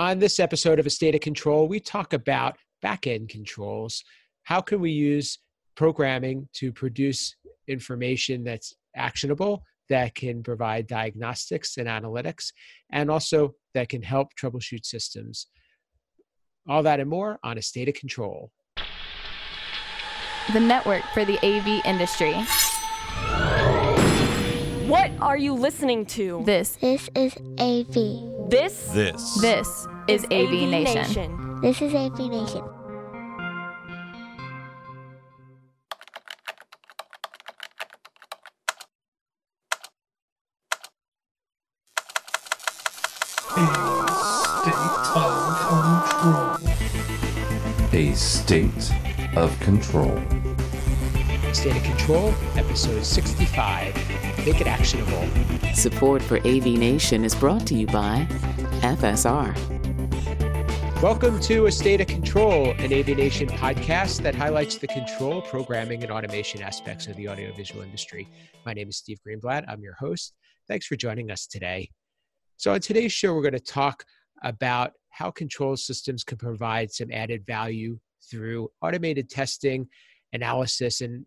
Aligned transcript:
On 0.00 0.18
this 0.18 0.40
episode 0.40 0.78
of 0.78 0.86
A 0.86 0.90
State 0.90 1.14
of 1.14 1.20
Control, 1.20 1.68
we 1.68 1.78
talk 1.78 2.14
about 2.14 2.56
back 2.80 3.06
end 3.06 3.28
controls. 3.28 4.02
How 4.44 4.62
can 4.62 4.80
we 4.80 4.92
use 4.92 5.40
programming 5.76 6.48
to 6.54 6.72
produce 6.72 7.36
information 7.68 8.42
that's 8.42 8.74
actionable, 8.96 9.62
that 9.90 10.14
can 10.14 10.42
provide 10.42 10.86
diagnostics 10.86 11.76
and 11.76 11.86
analytics, 11.86 12.50
and 12.90 13.10
also 13.10 13.54
that 13.74 13.90
can 13.90 14.00
help 14.00 14.28
troubleshoot 14.36 14.86
systems? 14.86 15.48
All 16.66 16.82
that 16.82 16.98
and 16.98 17.10
more 17.10 17.38
on 17.44 17.58
A 17.58 17.62
State 17.62 17.90
of 17.90 17.94
Control. 17.94 18.50
The 20.54 20.60
network 20.60 21.02
for 21.12 21.26
the 21.26 21.36
AV 21.44 21.84
industry. 21.84 22.32
What 24.88 25.10
are 25.20 25.36
you 25.36 25.52
listening 25.52 26.06
to? 26.06 26.42
This 26.46 26.76
This 26.76 27.10
is 27.14 27.36
AV. 27.58 28.29
This 28.50 28.88
This. 28.92 29.40
this 29.40 29.86
is 30.08 30.24
AV, 30.24 30.50
Nation. 30.68 31.60
This 31.62 31.80
is 31.80 31.94
AV 31.94 32.18
Nation. 32.18 32.64
A 43.56 43.66
state 44.50 45.06
of 45.14 45.30
control. 45.70 46.58
A 47.92 48.14
State 48.16 48.90
of 49.36 49.60
Control, 49.60 50.18
episode 51.50 53.04
65. 53.04 53.94
Make 54.46 54.60
it 54.60 54.68
actionable. 54.68 55.26
Support 55.74 56.22
for 56.22 56.38
AV 56.46 56.66
Nation 56.66 57.24
is 57.24 57.34
brought 57.34 57.66
to 57.66 57.74
you 57.74 57.88
by 57.88 58.24
FSR. 58.82 59.52
Welcome 61.02 61.40
to 61.40 61.66
A 61.66 61.72
State 61.72 62.00
of 62.00 62.06
Control, 62.06 62.70
an 62.78 62.92
AV 62.92 63.16
Nation 63.16 63.48
podcast 63.48 64.22
that 64.22 64.36
highlights 64.36 64.76
the 64.76 64.86
control, 64.86 65.42
programming, 65.42 66.04
and 66.04 66.12
automation 66.12 66.62
aspects 66.62 67.08
of 67.08 67.16
the 67.16 67.28
audiovisual 67.28 67.82
industry. 67.82 68.28
My 68.64 68.72
name 68.72 68.88
is 68.88 68.98
Steve 68.98 69.18
Greenblatt. 69.26 69.64
I'm 69.66 69.82
your 69.82 69.94
host. 69.94 70.34
Thanks 70.68 70.86
for 70.86 70.94
joining 70.94 71.32
us 71.32 71.48
today. 71.48 71.90
So, 72.58 72.74
on 72.74 72.80
today's 72.80 73.12
show, 73.12 73.34
we're 73.34 73.42
going 73.42 73.54
to 73.54 73.60
talk 73.60 74.04
about 74.44 74.92
how 75.08 75.32
control 75.32 75.76
systems 75.76 76.22
can 76.22 76.38
provide 76.38 76.92
some 76.92 77.10
added 77.10 77.44
value 77.44 77.98
through 78.30 78.70
automated 78.82 79.28
testing, 79.28 79.88
analysis, 80.32 81.00
and 81.00 81.24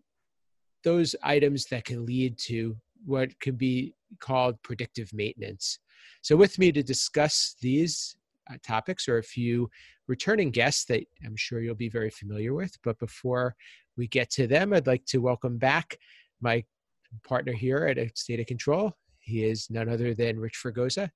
those 0.84 1.16
items 1.22 1.66
that 1.66 1.84
can 1.84 2.06
lead 2.06 2.38
to 2.38 2.76
what 3.04 3.38
can 3.40 3.56
be 3.56 3.94
called 4.20 4.62
predictive 4.62 5.12
maintenance. 5.12 5.78
So, 6.22 6.36
with 6.36 6.58
me 6.58 6.72
to 6.72 6.82
discuss 6.82 7.56
these 7.60 8.16
uh, 8.50 8.56
topics 8.62 9.08
are 9.08 9.18
a 9.18 9.22
few 9.22 9.70
returning 10.06 10.50
guests 10.50 10.84
that 10.86 11.04
I'm 11.24 11.36
sure 11.36 11.60
you'll 11.60 11.74
be 11.74 11.88
very 11.88 12.10
familiar 12.10 12.54
with. 12.54 12.76
But 12.84 12.98
before 12.98 13.56
we 13.96 14.06
get 14.06 14.30
to 14.32 14.46
them, 14.46 14.72
I'd 14.72 14.86
like 14.86 15.04
to 15.06 15.18
welcome 15.18 15.58
back 15.58 15.98
my 16.40 16.64
partner 17.26 17.52
here 17.52 17.86
at 17.86 18.18
State 18.18 18.40
of 18.40 18.46
Control. 18.46 18.92
He 19.20 19.44
is 19.44 19.70
none 19.70 19.88
other 19.88 20.14
than 20.14 20.38
Rich 20.38 20.60
Fergosa. 20.62 21.10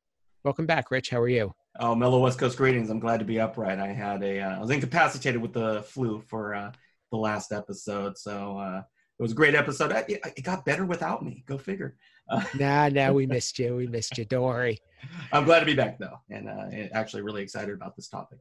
Welcome 0.45 0.67
back, 0.67 0.91
Rich. 0.91 1.11
How 1.11 1.21
are 1.21 1.29
you? 1.29 1.53
Oh, 1.81 1.95
mellow 1.95 2.21
West 2.21 2.39
Coast 2.39 2.57
greetings. 2.57 2.89
I'm 2.91 3.01
glad 3.01 3.19
to 3.19 3.25
be 3.25 3.41
upright. 3.41 3.79
I 3.79 3.89
had 3.89 4.23
a, 4.23 4.41
uh, 4.41 4.57
I 4.57 4.61
was 4.61 4.71
incapacitated 4.71 5.41
with 5.41 5.53
the 5.53 5.83
flu 5.83 6.21
for 6.21 6.55
uh, 6.55 6.73
the 7.11 7.19
last 7.19 7.53
episode, 7.53 8.17
so 8.17 8.59
uh, 8.59 8.83
it 9.19 9.23
was 9.23 9.33
a 9.33 9.35
great 9.35 9.55
episode. 9.55 9.91
It, 10.09 10.21
it 10.37 10.43
got 10.43 10.65
better 10.65 10.85
without 10.85 11.25
me. 11.25 11.43
Go 11.47 11.59
figure. 11.59 11.97
Uh, 12.29 12.45
Nah, 12.59 12.89
nah, 12.89 13.11
we 13.11 13.27
missed 13.27 13.59
you. 13.59 13.75
We 13.75 13.87
missed 13.87 14.17
you. 14.17 14.25
Don't 14.25 14.45
worry. 14.45 14.79
I'm 15.33 15.45
glad 15.45 15.61
to 15.61 15.67
be 15.67 15.75
back 15.75 15.99
though, 15.99 16.21
and 16.31 16.49
uh, 16.49 16.89
actually 16.93 17.23
really 17.23 17.43
excited 17.43 17.75
about 17.75 17.97
this 17.97 18.09
topic. 18.09 18.39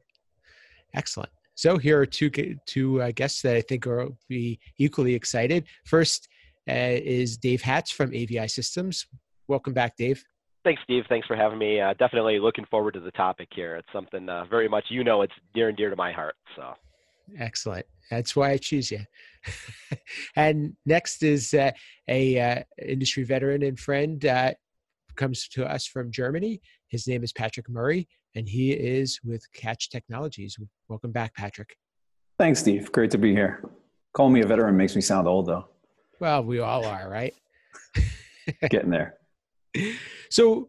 Excellent. 0.94 1.30
So 1.54 1.76
here 1.78 2.00
are 2.00 2.06
two 2.06 2.30
two 2.66 3.02
uh, 3.02 3.10
guests 3.12 3.42
that 3.42 3.56
I 3.56 3.60
think 3.60 3.86
are 3.86 4.08
be 4.28 4.60
equally 4.78 5.14
excited. 5.14 5.64
First 5.84 6.28
uh, 6.68 6.72
is 6.74 7.36
Dave 7.36 7.62
Hatch 7.62 7.94
from 7.94 8.14
AVI 8.14 8.48
Systems. 8.48 9.06
Welcome 9.48 9.72
back, 9.72 9.96
Dave. 9.96 10.22
Thanks, 10.64 10.82
Steve. 10.84 11.04
Thanks 11.08 11.26
for 11.26 11.34
having 11.34 11.58
me. 11.58 11.80
Uh, 11.80 11.94
definitely 11.94 12.38
looking 12.38 12.66
forward 12.66 12.92
to 12.94 13.00
the 13.00 13.10
topic 13.12 13.48
here. 13.54 13.76
It's 13.76 13.88
something 13.92 14.28
uh, 14.28 14.44
very 14.44 14.68
much, 14.68 14.84
you 14.90 15.02
know, 15.02 15.22
it's 15.22 15.32
near 15.54 15.68
and 15.68 15.76
dear 15.76 15.88
to 15.88 15.96
my 15.96 16.12
heart. 16.12 16.34
So, 16.56 16.74
Excellent. 17.38 17.86
That's 18.10 18.36
why 18.36 18.50
I 18.50 18.56
choose 18.58 18.90
you. 18.90 19.00
and 20.36 20.74
next 20.86 21.22
is 21.22 21.54
uh, 21.54 21.70
a 22.08 22.40
uh, 22.40 22.62
industry 22.86 23.24
veteran 23.24 23.62
and 23.62 23.78
friend 23.78 24.24
uh, 24.24 24.52
comes 25.16 25.48
to 25.48 25.64
us 25.66 25.86
from 25.86 26.10
Germany. 26.10 26.60
His 26.88 27.06
name 27.06 27.22
is 27.22 27.32
Patrick 27.32 27.68
Murray, 27.68 28.08
and 28.34 28.48
he 28.48 28.72
is 28.72 29.18
with 29.24 29.42
Catch 29.52 29.90
Technologies. 29.90 30.56
Welcome 30.88 31.12
back, 31.12 31.34
Patrick. 31.34 31.76
Thanks, 32.38 32.60
Steve. 32.60 32.92
Great 32.92 33.10
to 33.10 33.18
be 33.18 33.32
here. 33.32 33.62
Call 34.14 34.30
me 34.30 34.40
a 34.40 34.46
veteran 34.46 34.76
makes 34.76 34.94
me 34.94 35.02
sound 35.02 35.28
old, 35.28 35.46
though. 35.46 35.68
Well, 36.20 36.44
we 36.44 36.60
all 36.60 36.84
are, 36.84 37.08
right? 37.08 37.34
Getting 38.70 38.90
there. 38.90 39.18
so 40.30 40.68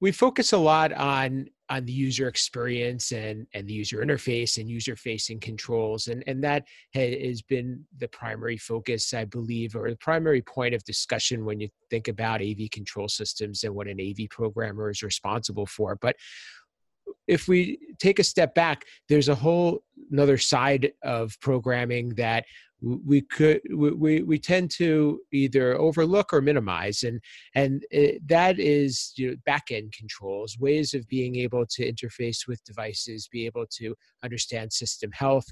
we 0.00 0.12
focus 0.12 0.52
a 0.52 0.58
lot 0.58 0.92
on 0.92 1.48
on 1.70 1.84
the 1.84 1.92
user 1.92 2.28
experience 2.28 3.12
and 3.12 3.46
and 3.54 3.66
the 3.68 3.72
user 3.72 3.98
interface 3.98 4.58
and 4.58 4.68
user 4.68 4.96
facing 4.96 5.38
controls 5.40 6.08
and 6.08 6.24
and 6.26 6.42
that 6.42 6.64
has 6.94 7.42
been 7.42 7.84
the 7.98 8.08
primary 8.08 8.56
focus 8.56 9.12
i 9.14 9.24
believe 9.24 9.76
or 9.76 9.90
the 9.90 9.96
primary 9.96 10.42
point 10.42 10.74
of 10.74 10.82
discussion 10.84 11.44
when 11.44 11.60
you 11.60 11.68
think 11.90 12.08
about 12.08 12.40
av 12.42 12.70
control 12.72 13.08
systems 13.08 13.64
and 13.64 13.74
what 13.74 13.86
an 13.86 14.00
av 14.00 14.28
programmer 14.30 14.90
is 14.90 15.02
responsible 15.02 15.66
for. 15.66 15.96
But 15.96 16.16
if 17.26 17.48
we 17.48 17.78
take 17.98 18.18
a 18.18 18.24
step 18.24 18.54
back 18.54 18.84
there's 19.08 19.28
a 19.28 19.34
whole 19.34 19.82
another 20.10 20.38
side 20.38 20.92
of 21.02 21.38
programming 21.40 22.10
that 22.10 22.44
we 22.80 23.20
could 23.20 23.60
we, 23.74 24.22
we, 24.22 24.38
tend 24.38 24.70
to 24.70 25.20
either 25.32 25.76
overlook 25.76 26.32
or 26.32 26.40
minimize 26.40 27.02
and 27.02 27.20
and 27.54 27.84
it, 27.90 28.26
that 28.28 28.60
is 28.60 29.12
you 29.16 29.30
know, 29.30 29.36
back 29.44 29.64
end 29.70 29.92
controls 29.92 30.56
ways 30.60 30.94
of 30.94 31.06
being 31.08 31.36
able 31.36 31.66
to 31.66 31.92
interface 31.92 32.46
with 32.46 32.62
devices 32.64 33.28
be 33.32 33.46
able 33.46 33.66
to 33.68 33.94
understand 34.22 34.72
system 34.72 35.10
health 35.12 35.46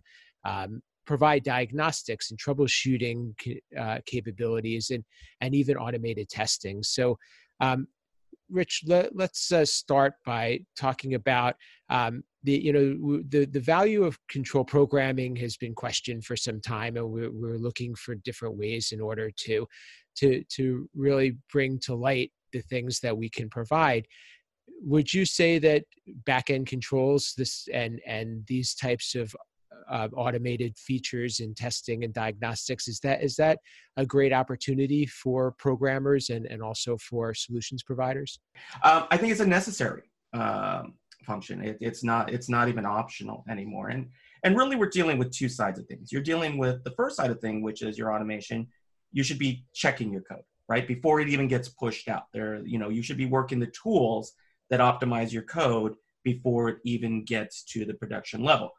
um, 0.45 0.81
provide 1.07 1.43
diagnostics 1.43 2.31
and 2.31 2.39
troubleshooting 2.39 3.33
uh, 3.79 3.99
capabilities 4.07 4.91
and 4.91 5.05
and 5.41 5.55
even 5.55 5.77
automated 5.77 6.29
testing. 6.29 6.83
So 6.83 7.17
um, 7.61 7.87
Rich, 8.51 8.85
let, 8.87 9.13
us 9.19 9.53
uh, 9.53 9.65
start 9.65 10.15
by 10.25 10.61
talking 10.77 11.15
about 11.15 11.57
um, 11.91 12.23
the 12.45 12.53
you 12.53 12.73
know 12.73 13.23
the 13.29 13.45
the 13.47 13.61
value 13.61 14.05
of 14.05 14.19
control 14.29 14.65
programming 14.65 15.35
has 15.37 15.57
been 15.57 15.75
questioned 15.75 16.25
for 16.25 16.37
some 16.37 16.61
time, 16.61 16.97
and 16.97 17.11
we're, 17.11 17.31
we're 17.33 17.59
looking 17.59 17.95
for 17.97 18.15
different 18.15 18.57
ways 18.57 18.93
in 18.93 19.01
order 19.01 19.31
to 19.31 19.67
to 20.19 20.45
to 20.51 20.89
really 20.95 21.37
bring 21.53 21.79
to 21.81 21.95
light 21.95 22.31
the 22.53 22.63
things 22.63 23.01
that 23.01 23.17
we 23.17 23.29
can 23.29 23.49
provide. 23.49 24.07
Would 24.83 25.13
you 25.13 25.25
say 25.25 25.59
that 25.59 25.85
back 26.25 26.51
end 26.51 26.67
controls 26.67 27.35
this 27.37 27.69
and 27.73 28.01
and 28.07 28.45
these 28.47 28.75
types 28.75 29.15
of 29.17 29.35
uh, 29.89 30.09
automated 30.15 30.77
features 30.77 31.41
in 31.41 31.55
testing 31.55 32.05
and 32.05 32.13
diagnostics 32.13 32.89
is 32.89 33.01
that 33.01 33.23
is 33.23 33.37
that 33.37 33.59
a 33.97 34.07
great 34.07 34.33
opportunity 34.33 35.07
for 35.07 35.53
programmers 35.53 36.31
and 36.31 36.47
and 36.47 36.63
also 36.63 36.97
for 36.99 37.35
solutions 37.35 37.83
providers 37.83 38.41
Um, 38.83 39.07
I 39.11 39.17
think 39.17 39.33
it's 39.33 39.41
a 39.41 39.47
necessary 39.47 40.03
um, 40.33 40.95
function. 41.25 41.63
It, 41.63 41.79
it's 41.81 42.03
not. 42.05 42.33
It's 42.33 42.49
not 42.49 42.69
even 42.69 42.87
optional 42.87 43.45
anymore. 43.49 43.89
And 43.89 44.09
and 44.45 44.57
really, 44.57 44.77
we're 44.77 44.89
dealing 44.89 45.19
with 45.19 45.31
two 45.33 45.49
sides 45.49 45.79
of 45.79 45.87
things. 45.87 46.13
You're 46.13 46.23
dealing 46.23 46.59
with 46.59 46.85
the 46.85 46.93
first 46.93 47.17
side 47.17 47.31
of 47.31 47.41
thing, 47.41 47.63
which 47.63 47.83
is 47.83 47.99
your 47.99 48.15
automation. 48.15 48.69
You 49.13 49.23
should 49.23 49.39
be 49.39 49.65
checking 49.75 50.13
your 50.13 50.23
code 50.23 50.43
right 50.69 50.87
before 50.87 51.21
it 51.21 51.29
even 51.29 51.49
gets 51.49 51.69
pushed 51.69 52.09
out. 52.09 52.25
There, 52.33 52.61
you 52.65 52.79
know, 52.79 52.89
you 52.89 53.03
should 53.03 53.17
be 53.17 53.27
working 53.27 53.59
the 53.59 53.73
tools 53.83 54.33
that 54.71 54.81
optimize 54.81 55.33
your 55.33 55.43
code 55.43 55.95
before 56.25 56.69
it 56.69 56.79
even 56.85 57.25
gets 57.25 57.63
to 57.65 57.85
the 57.85 57.95
production 57.95 58.43
level. 58.43 58.71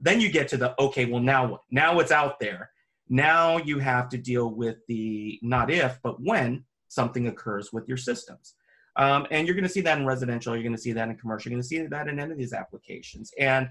Then 0.00 0.20
you 0.20 0.30
get 0.30 0.48
to 0.48 0.56
the 0.56 0.80
okay. 0.80 1.04
Well, 1.06 1.22
now 1.22 1.46
what? 1.46 1.62
Now 1.70 1.98
it's 2.00 2.12
out 2.12 2.40
there. 2.40 2.70
Now 3.08 3.58
you 3.58 3.78
have 3.78 4.08
to 4.10 4.18
deal 4.18 4.48
with 4.48 4.78
the 4.86 5.38
not 5.42 5.70
if, 5.70 5.98
but 6.02 6.22
when 6.22 6.64
something 6.88 7.28
occurs 7.28 7.72
with 7.72 7.88
your 7.88 7.96
systems. 7.96 8.54
Um, 8.96 9.26
and 9.30 9.46
you're 9.46 9.54
going 9.54 9.66
to 9.66 9.72
see 9.72 9.80
that 9.82 9.98
in 9.98 10.06
residential. 10.06 10.54
You're 10.54 10.62
going 10.62 10.74
to 10.74 10.80
see 10.80 10.92
that 10.92 11.08
in 11.08 11.16
commercial. 11.16 11.50
You're 11.50 11.56
going 11.56 11.62
to 11.62 11.68
see 11.68 11.86
that 11.86 12.08
in 12.08 12.18
any 12.18 12.32
of 12.32 12.38
these 12.38 12.52
applications. 12.52 13.32
And 13.38 13.68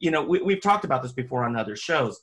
you 0.00 0.10
know, 0.10 0.22
we, 0.22 0.40
we've 0.40 0.60
talked 0.60 0.84
about 0.84 1.02
this 1.02 1.12
before 1.12 1.44
on 1.44 1.56
other 1.56 1.76
shows. 1.76 2.22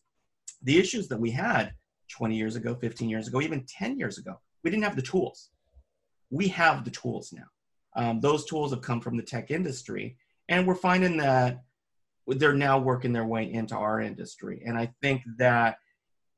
The 0.64 0.78
issues 0.78 1.08
that 1.10 1.20
we 1.20 1.32
had 1.32 1.74
20 2.10 2.36
years 2.36 2.56
ago, 2.56 2.76
15 2.76 3.10
years 3.10 3.28
ago, 3.28 3.42
even 3.42 3.66
10 3.68 3.98
years 3.98 4.18
ago, 4.18 4.40
we 4.64 4.70
didn't 4.70 4.84
have 4.84 4.96
the 4.96 5.02
tools. 5.02 5.50
We 6.30 6.48
have 6.50 6.84
the 6.84 6.92
tools 6.92 7.34
now. 7.34 7.46
Um, 7.96 8.20
those 8.20 8.46
tools 8.46 8.72
have 8.72 8.82
come 8.82 9.00
from 9.00 9.16
the 9.16 9.24
tech 9.24 9.52
industry, 9.52 10.18
and 10.50 10.68
we're 10.68 10.76
finding 10.76 11.18
that 11.18 11.64
they're 12.28 12.54
now 12.54 12.80
working 12.80 13.14
their 13.14 13.26
way 13.26 13.52
into 13.52 13.76
our 13.76 14.02
industry. 14.02 14.64
And 14.66 14.78
I 14.78 14.92
think 15.02 15.22
that 15.38 15.78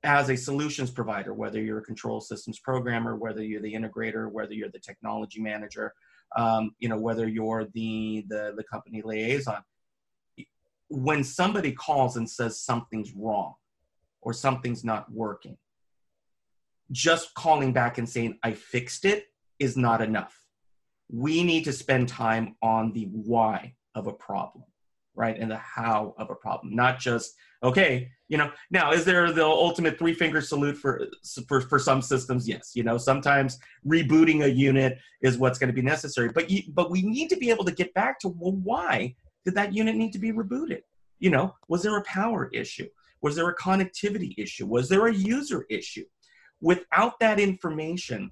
as 0.03 0.29
a 0.29 0.37
solutions 0.37 0.91
provider, 0.91 1.33
whether 1.33 1.61
you're 1.61 1.79
a 1.79 1.83
control 1.83 2.21
systems 2.21 2.59
programmer, 2.59 3.15
whether 3.15 3.43
you're 3.43 3.61
the 3.61 3.73
integrator, 3.73 4.31
whether 4.31 4.53
you're 4.53 4.69
the 4.69 4.79
technology 4.79 5.41
manager, 5.41 5.93
um, 6.35 6.71
you 6.79 6.89
know, 6.89 6.99
whether 6.99 7.27
you're 7.27 7.65
the, 7.73 8.25
the 8.27 8.53
the 8.55 8.63
company 8.63 9.01
liaison, 9.03 9.61
when 10.89 11.23
somebody 11.23 11.71
calls 11.71 12.17
and 12.17 12.29
says 12.29 12.59
something's 12.59 13.13
wrong 13.13 13.55
or 14.21 14.33
something's 14.33 14.83
not 14.83 15.11
working, 15.11 15.57
just 16.91 17.33
calling 17.33 17.73
back 17.73 17.97
and 17.97 18.07
saying, 18.07 18.37
I 18.43 18.53
fixed 18.53 19.05
it 19.05 19.25
is 19.59 19.77
not 19.77 20.01
enough. 20.01 20.45
We 21.09 21.43
need 21.43 21.63
to 21.65 21.73
spend 21.73 22.07
time 22.09 22.55
on 22.61 22.91
the 22.93 23.05
why 23.05 23.75
of 23.95 24.07
a 24.07 24.13
problem, 24.13 24.65
right? 25.17 25.37
And 25.37 25.51
the 25.51 25.57
how 25.57 26.13
of 26.17 26.29
a 26.29 26.35
problem, 26.35 26.75
not 26.75 26.99
just, 26.99 27.35
okay, 27.63 28.09
you 28.29 28.37
know, 28.37 28.51
now 28.69 28.91
is 28.91 29.03
there 29.03 29.31
the 29.31 29.43
ultimate 29.43 29.97
three 29.97 30.13
finger 30.13 30.41
salute 30.41 30.77
for, 30.77 31.07
for, 31.47 31.61
for 31.61 31.79
some 31.79 32.01
systems? 32.01 32.47
Yes. 32.47 32.71
You 32.75 32.83
know, 32.83 32.97
sometimes 32.97 33.59
rebooting 33.85 34.43
a 34.43 34.49
unit 34.49 34.99
is 35.21 35.37
what's 35.37 35.57
going 35.57 35.69
to 35.69 35.73
be 35.73 35.81
necessary, 35.81 36.29
but 36.29 36.49
you, 36.49 36.63
but 36.73 36.91
we 36.91 37.01
need 37.01 37.29
to 37.29 37.37
be 37.37 37.49
able 37.49 37.65
to 37.65 37.71
get 37.71 37.93
back 37.93 38.19
to, 38.19 38.29
well, 38.29 38.53
why 38.53 39.15
did 39.43 39.55
that 39.55 39.73
unit 39.73 39.95
need 39.95 40.13
to 40.13 40.19
be 40.19 40.31
rebooted? 40.31 40.81
You 41.19 41.31
know, 41.31 41.55
was 41.67 41.81
there 41.81 41.97
a 41.97 42.03
power 42.03 42.49
issue? 42.53 42.87
Was 43.21 43.35
there 43.35 43.49
a 43.49 43.55
connectivity 43.55 44.35
issue? 44.37 44.67
Was 44.67 44.87
there 44.87 45.07
a 45.07 45.13
user 45.13 45.65
issue? 45.69 46.05
Without 46.61 47.19
that 47.19 47.39
information, 47.39 48.29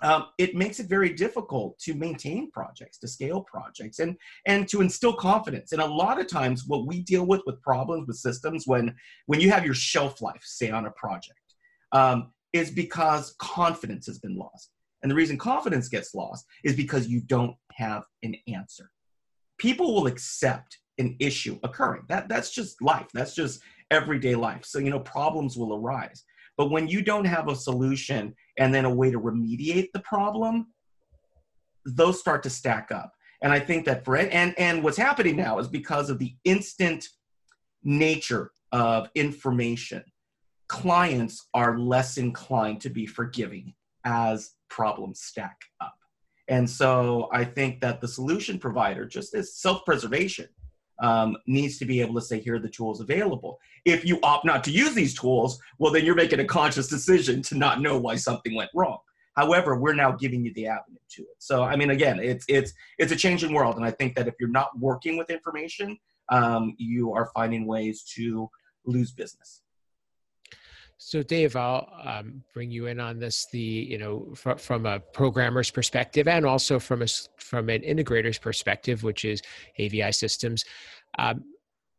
um, 0.00 0.26
it 0.38 0.54
makes 0.54 0.78
it 0.78 0.88
very 0.88 1.10
difficult 1.10 1.78
to 1.80 1.94
maintain 1.94 2.50
projects, 2.50 2.98
to 2.98 3.08
scale 3.08 3.42
projects, 3.42 3.98
and 3.98 4.16
and 4.46 4.68
to 4.68 4.80
instill 4.80 5.14
confidence. 5.14 5.72
And 5.72 5.82
a 5.82 5.86
lot 5.86 6.20
of 6.20 6.28
times, 6.28 6.64
what 6.66 6.86
we 6.86 7.02
deal 7.02 7.26
with 7.26 7.42
with 7.46 7.60
problems 7.62 8.06
with 8.06 8.16
systems 8.16 8.66
when 8.66 8.94
when 9.26 9.40
you 9.40 9.50
have 9.50 9.64
your 9.64 9.74
shelf 9.74 10.22
life, 10.22 10.42
say 10.42 10.70
on 10.70 10.86
a 10.86 10.90
project, 10.92 11.40
um, 11.92 12.32
is 12.52 12.70
because 12.70 13.34
confidence 13.38 14.06
has 14.06 14.18
been 14.18 14.36
lost. 14.36 14.70
And 15.02 15.10
the 15.10 15.16
reason 15.16 15.36
confidence 15.36 15.88
gets 15.88 16.14
lost 16.14 16.44
is 16.64 16.74
because 16.74 17.08
you 17.08 17.20
don't 17.20 17.56
have 17.72 18.04
an 18.22 18.34
answer. 18.48 18.90
People 19.58 19.94
will 19.94 20.06
accept 20.06 20.78
an 20.98 21.16
issue 21.20 21.58
occurring. 21.62 22.02
That 22.08 22.28
that's 22.28 22.50
just 22.50 22.80
life. 22.82 23.06
That's 23.14 23.34
just 23.34 23.60
everyday 23.90 24.34
life. 24.34 24.64
So 24.64 24.78
you 24.78 24.90
know 24.90 25.00
problems 25.00 25.56
will 25.56 25.74
arise. 25.74 26.24
But 26.58 26.70
when 26.70 26.88
you 26.88 27.00
don't 27.00 27.24
have 27.24 27.48
a 27.48 27.56
solution 27.56 28.34
and 28.58 28.74
then 28.74 28.84
a 28.84 28.92
way 28.92 29.10
to 29.10 29.20
remediate 29.20 29.88
the 29.94 30.00
problem, 30.00 30.66
those 31.86 32.20
start 32.20 32.42
to 32.42 32.50
stack 32.50 32.90
up. 32.92 33.12
And 33.42 33.52
I 33.52 33.60
think 33.60 33.86
that 33.86 34.04
for 34.04 34.16
it, 34.16 34.30
and, 34.32 34.58
and 34.58 34.82
what's 34.82 34.96
happening 34.98 35.36
now 35.36 35.60
is 35.60 35.68
because 35.68 36.10
of 36.10 36.18
the 36.18 36.34
instant 36.44 37.06
nature 37.84 38.50
of 38.72 39.08
information, 39.14 40.02
clients 40.68 41.48
are 41.54 41.78
less 41.78 42.18
inclined 42.18 42.80
to 42.80 42.90
be 42.90 43.06
forgiving 43.06 43.74
as 44.04 44.50
problems 44.68 45.20
stack 45.22 45.56
up. 45.80 45.94
And 46.48 46.68
so 46.68 47.28
I 47.32 47.44
think 47.44 47.80
that 47.82 48.00
the 48.00 48.08
solution 48.08 48.58
provider, 48.58 49.06
just 49.06 49.34
as 49.34 49.56
self 49.56 49.84
preservation, 49.84 50.48
um, 51.00 51.36
needs 51.46 51.78
to 51.78 51.84
be 51.84 52.00
able 52.00 52.14
to 52.14 52.20
say, 52.20 52.40
here 52.40 52.56
are 52.56 52.60
the 52.60 52.68
tools 52.68 53.00
available. 53.00 53.58
If 53.84 54.04
you 54.04 54.18
opt 54.22 54.44
not 54.44 54.64
to 54.64 54.70
use 54.70 54.94
these 54.94 55.14
tools, 55.14 55.60
well, 55.78 55.92
then 55.92 56.04
you're 56.04 56.14
making 56.14 56.40
a 56.40 56.44
conscious 56.44 56.88
decision 56.88 57.42
to 57.42 57.56
not 57.56 57.80
know 57.80 57.98
why 57.98 58.16
something 58.16 58.54
went 58.54 58.70
wrong. 58.74 58.98
However, 59.36 59.76
we're 59.76 59.94
now 59.94 60.10
giving 60.10 60.44
you 60.44 60.52
the 60.54 60.66
avenue 60.66 60.98
to 61.10 61.22
it. 61.22 61.36
So, 61.38 61.62
I 61.62 61.76
mean, 61.76 61.90
again, 61.90 62.18
it's 62.18 62.44
it's 62.48 62.72
it's 62.98 63.12
a 63.12 63.16
changing 63.16 63.54
world, 63.54 63.76
and 63.76 63.84
I 63.84 63.92
think 63.92 64.16
that 64.16 64.26
if 64.26 64.34
you're 64.40 64.48
not 64.48 64.76
working 64.78 65.16
with 65.16 65.30
information, 65.30 65.96
um, 66.28 66.74
you 66.76 67.12
are 67.12 67.30
finding 67.32 67.64
ways 67.64 68.02
to 68.16 68.50
lose 68.84 69.12
business. 69.12 69.62
So, 71.00 71.22
Dave, 71.22 71.54
I'll 71.54 71.88
um, 72.04 72.42
bring 72.52 72.72
you 72.72 72.86
in 72.86 72.98
on 72.98 73.20
this. 73.20 73.46
The 73.52 73.60
you 73.60 73.98
know 73.98 74.34
fr- 74.34 74.56
from 74.56 74.84
a 74.84 74.98
programmer's 74.98 75.70
perspective, 75.70 76.26
and 76.26 76.44
also 76.44 76.80
from 76.80 77.02
a 77.02 77.06
from 77.36 77.68
an 77.68 77.82
integrator's 77.82 78.38
perspective, 78.38 79.04
which 79.04 79.24
is 79.24 79.40
AVI 79.78 80.10
systems. 80.10 80.64
Um, 81.16 81.44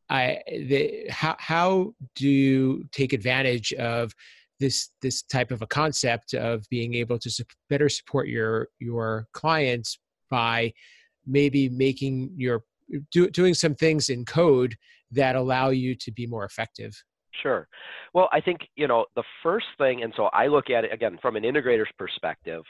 I 0.10 0.42
the 0.48 1.06
how 1.10 1.38
how 1.40 1.94
do 2.16 2.28
you 2.28 2.90
take 2.92 3.14
advantage 3.14 3.72
of 3.74 4.14
this 4.60 4.90
this 5.02 5.22
type 5.22 5.52
of 5.52 5.62
a 5.62 5.68
concept 5.68 6.34
of 6.34 6.68
being 6.70 6.94
able 6.96 7.18
to 7.20 7.30
su- 7.30 7.46
better 7.70 7.88
support 7.88 8.28
your 8.28 8.68
your 8.80 9.28
clients 9.32 9.98
by 10.30 10.74
maybe 11.26 11.70
making 11.70 12.32
your 12.36 12.64
do, 13.12 13.30
doing 13.30 13.54
some 13.54 13.76
things 13.76 14.10
in 14.10 14.26
code 14.26 14.76
that 15.12 15.38
allow 15.38 15.70
you 15.70 15.96
to 15.96 16.12
be 16.12 16.28
more 16.28 16.44
effective 16.44 17.02
Sure. 17.42 17.68
Well, 18.14 18.30
I 18.34 18.42
think, 18.42 18.62
you 18.76 18.88
know, 18.88 19.06
the 19.16 19.24
first 19.44 19.68
thing, 19.78 20.04
and 20.04 20.14
so 20.16 20.26
I 20.34 20.48
look 20.48 20.70
at 20.70 20.84
it 20.84 20.94
again 20.94 21.18
from 21.22 21.36
an 21.36 21.44
integrator's 21.44 21.90
perspective, 21.98 22.64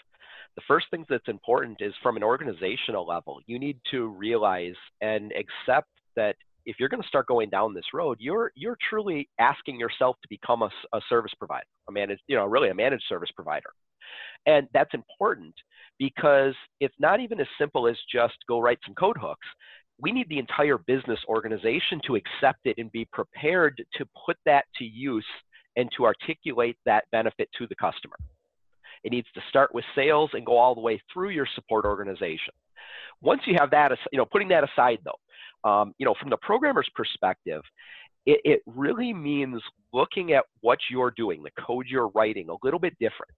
the 0.55 0.61
first 0.67 0.87
thing 0.91 1.05
that's 1.09 1.27
important 1.27 1.77
is 1.81 1.93
from 2.03 2.17
an 2.17 2.23
organizational 2.23 3.05
level, 3.07 3.39
you 3.45 3.59
need 3.59 3.77
to 3.91 4.07
realize 4.07 4.75
and 5.01 5.31
accept 5.31 5.87
that 6.15 6.35
if 6.65 6.75
you're 6.79 6.89
going 6.89 7.01
to 7.01 7.07
start 7.07 7.27
going 7.27 7.49
down 7.49 7.73
this 7.73 7.85
road, 7.93 8.17
you're 8.19 8.51
you're 8.55 8.77
truly 8.89 9.29
asking 9.39 9.79
yourself 9.79 10.17
to 10.21 10.27
become 10.29 10.61
a, 10.61 10.69
a 10.93 11.01
service 11.09 11.31
provider, 11.39 11.65
a 11.87 11.91
managed, 11.91 12.21
you 12.27 12.35
know, 12.35 12.45
really 12.45 12.69
a 12.69 12.75
managed 12.75 13.05
service 13.07 13.29
provider. 13.35 13.69
And 14.45 14.67
that's 14.73 14.93
important 14.93 15.53
because 15.97 16.53
it's 16.79 16.95
not 16.99 17.19
even 17.19 17.39
as 17.39 17.47
simple 17.59 17.87
as 17.87 17.97
just 18.11 18.35
go 18.47 18.59
write 18.59 18.79
some 18.85 18.95
code 18.95 19.17
hooks 19.19 19.47
we 20.01 20.11
need 20.11 20.29
the 20.29 20.39
entire 20.39 20.77
business 20.77 21.19
organization 21.27 21.99
to 22.07 22.15
accept 22.15 22.59
it 22.65 22.77
and 22.77 22.91
be 22.91 23.05
prepared 23.11 23.83
to 23.95 24.05
put 24.25 24.37
that 24.45 24.65
to 24.77 24.85
use 24.85 25.25
and 25.75 25.89
to 25.97 26.05
articulate 26.05 26.77
that 26.85 27.05
benefit 27.11 27.49
to 27.57 27.67
the 27.67 27.75
customer. 27.75 28.15
It 29.03 29.11
needs 29.11 29.27
to 29.33 29.41
start 29.49 29.73
with 29.73 29.85
sales 29.95 30.31
and 30.33 30.45
go 30.45 30.57
all 30.57 30.75
the 30.75 30.81
way 30.81 31.01
through 31.11 31.29
your 31.29 31.47
support 31.55 31.85
organization. 31.85 32.53
Once 33.21 33.41
you 33.45 33.55
have 33.59 33.71
that, 33.71 33.91
you 34.11 34.17
know, 34.17 34.25
putting 34.25 34.49
that 34.49 34.63
aside 34.63 34.99
though, 35.03 35.69
um, 35.69 35.93
you 35.97 36.05
know, 36.05 36.15
from 36.19 36.29
the 36.29 36.37
programmer's 36.37 36.89
perspective, 36.95 37.61
it, 38.25 38.41
it 38.43 38.61
really 38.65 39.13
means 39.13 39.61
looking 39.93 40.33
at 40.33 40.45
what 40.61 40.79
you're 40.89 41.13
doing, 41.15 41.43
the 41.43 41.51
code 41.61 41.87
you're 41.87 42.09
writing, 42.09 42.49
a 42.49 42.55
little 42.63 42.79
bit 42.79 42.93
different 42.99 43.31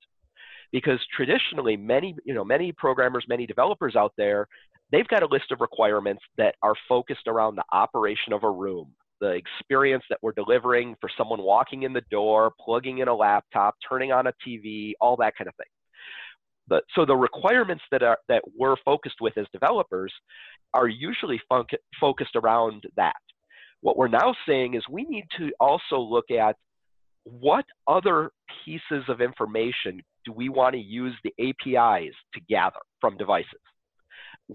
because 0.71 0.99
traditionally 1.15 1.75
many 1.75 2.15
you 2.23 2.33
know 2.33 2.43
many 2.43 2.71
programmers 2.71 3.25
many 3.27 3.45
developers 3.45 3.95
out 3.95 4.13
there 4.17 4.47
they've 4.91 5.07
got 5.07 5.23
a 5.23 5.27
list 5.27 5.51
of 5.51 5.61
requirements 5.61 6.21
that 6.37 6.55
are 6.61 6.75
focused 6.87 7.27
around 7.27 7.55
the 7.55 7.63
operation 7.71 8.33
of 8.33 8.43
a 8.43 8.51
room, 8.51 8.93
the 9.19 9.31
experience 9.31 10.03
that 10.09 10.19
we're 10.21 10.33
delivering 10.33 10.95
for 10.99 11.09
someone 11.17 11.41
walking 11.41 11.83
in 11.83 11.93
the 11.93 12.03
door, 12.11 12.51
plugging 12.59 12.99
in 12.99 13.07
a 13.07 13.15
laptop, 13.15 13.75
turning 13.87 14.11
on 14.11 14.27
a 14.27 14.33
TV, 14.45 14.93
all 14.99 15.15
that 15.17 15.35
kind 15.37 15.47
of 15.47 15.55
thing. 15.55 15.67
But, 16.67 16.83
so 16.95 17.05
the 17.05 17.15
requirements 17.15 17.83
that 17.91 18.03
are 18.03 18.17
that 18.29 18.43
we're 18.57 18.77
focused 18.85 19.17
with 19.19 19.37
as 19.37 19.45
developers 19.51 20.13
are 20.73 20.87
usually 20.87 21.41
focused 21.99 22.35
around 22.35 22.83
that. 22.95 23.15
What 23.81 23.97
we're 23.97 24.07
now 24.07 24.35
saying 24.47 24.75
is 24.75 24.83
we 24.89 25.03
need 25.03 25.25
to 25.37 25.51
also 25.59 25.99
look 25.99 26.31
at 26.31 26.55
what 27.23 27.65
other 27.87 28.31
pieces 28.63 29.03
of 29.07 29.21
information 29.21 30.01
do 30.23 30.31
we 30.31 30.49
want 30.49 30.73
to 30.73 30.79
use 30.79 31.15
the 31.23 31.33
APIs 31.39 32.13
to 32.33 32.39
gather 32.47 32.79
from 32.99 33.17
devices? 33.17 33.59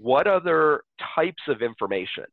What 0.03 0.27
other 0.27 0.83
types 1.15 1.43
of 1.49 1.63
information 1.63 2.25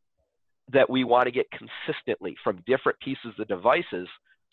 that 0.73 0.89
we 0.89 1.05
want 1.05 1.25
to 1.25 1.31
get 1.31 1.45
consistently 1.51 2.35
from 2.43 2.61
different 2.67 2.99
pieces 2.99 3.33
of 3.39 3.47
devices 3.47 4.07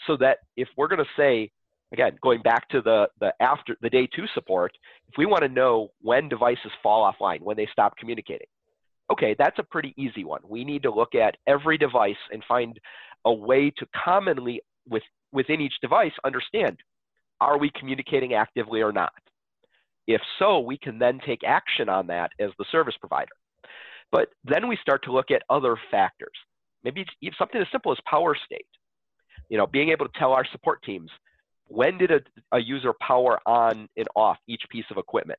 so 0.07 0.17
that 0.17 0.39
if 0.57 0.69
we're 0.77 0.87
going 0.87 1.05
to 1.05 1.11
say 1.17 1.51
again 1.93 2.17
going 2.23 2.41
back 2.43 2.69
to 2.69 2.81
the 2.81 3.09
the 3.19 3.33
after 3.41 3.77
the 3.81 3.91
day 3.91 4.09
two 4.15 4.27
support 4.33 4.71
if 5.09 5.15
we 5.19 5.27
want 5.27 5.43
to 5.43 5.49
know 5.49 5.89
when 6.03 6.29
devices 6.29 6.71
fall 6.85 7.13
offline 7.13 7.41
when 7.41 7.57
they 7.57 7.69
stop 7.73 7.97
communicating 7.97 8.47
okay 9.11 9.35
that's 9.37 9.59
a 9.59 9.65
pretty 9.65 9.93
easy 9.97 10.25
one. 10.25 10.41
We 10.49 10.65
need 10.65 10.85
to 10.85 10.91
look 10.91 11.17
at 11.17 11.37
every 11.49 11.79
device 11.79 12.23
and 12.31 12.45
find 12.47 12.79
a 13.25 13.33
way 13.33 13.71
to 13.71 13.87
commonly 14.05 14.63
with 14.89 15.03
within 15.33 15.61
each 15.61 15.75
device 15.83 16.13
understand 16.25 16.79
are 17.41 17.59
we 17.59 17.73
communicating 17.79 18.35
actively 18.35 18.83
or 18.83 18.93
not 18.93 19.13
if 20.11 20.21
so, 20.39 20.59
we 20.61 20.77
can 20.77 20.99
then 20.99 21.21
take 21.25 21.45
action 21.45 21.89
on 21.89 22.07
that 22.09 22.33
as 22.41 22.51
the 22.59 22.65
service 22.73 22.95
provider. 22.99 23.33
But 24.11 24.29
then 24.45 24.67
we 24.69 24.77
start 24.83 25.05
to 25.05 25.13
look 25.13 25.31
at 25.31 25.43
other 25.49 25.77
factors. 25.91 26.35
Maybe 26.83 27.05
something 27.39 27.61
as 27.61 27.67
simple 27.71 27.93
as 27.93 27.99
power 28.09 28.37
state. 28.45 28.67
You 29.49 29.59
know, 29.59 29.67
being 29.67 29.91
able 29.91 30.07
to 30.07 30.19
tell 30.19 30.33
our 30.33 30.45
support 30.53 30.83
teams 30.83 31.11
when 31.69 31.99
did 31.99 32.11
a, 32.11 32.21
a 32.53 32.59
user 32.59 32.93
power 33.01 33.39
on 33.47 33.89
and 33.97 34.09
off 34.17 34.39
each 34.49 34.63
piece 34.71 34.85
of 34.91 34.97
equipment? 34.97 35.39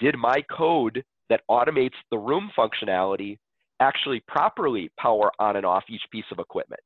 Did 0.00 0.16
my 0.18 0.42
code 0.50 1.04
that 1.28 1.42
automates 1.48 1.94
the 2.10 2.18
room 2.18 2.50
functionality 2.58 3.38
actually 3.78 4.20
properly 4.26 4.90
power 4.98 5.30
on 5.38 5.54
and 5.56 5.64
off 5.64 5.84
each 5.88 6.02
piece 6.10 6.24
of 6.32 6.40
equipment? 6.40 6.82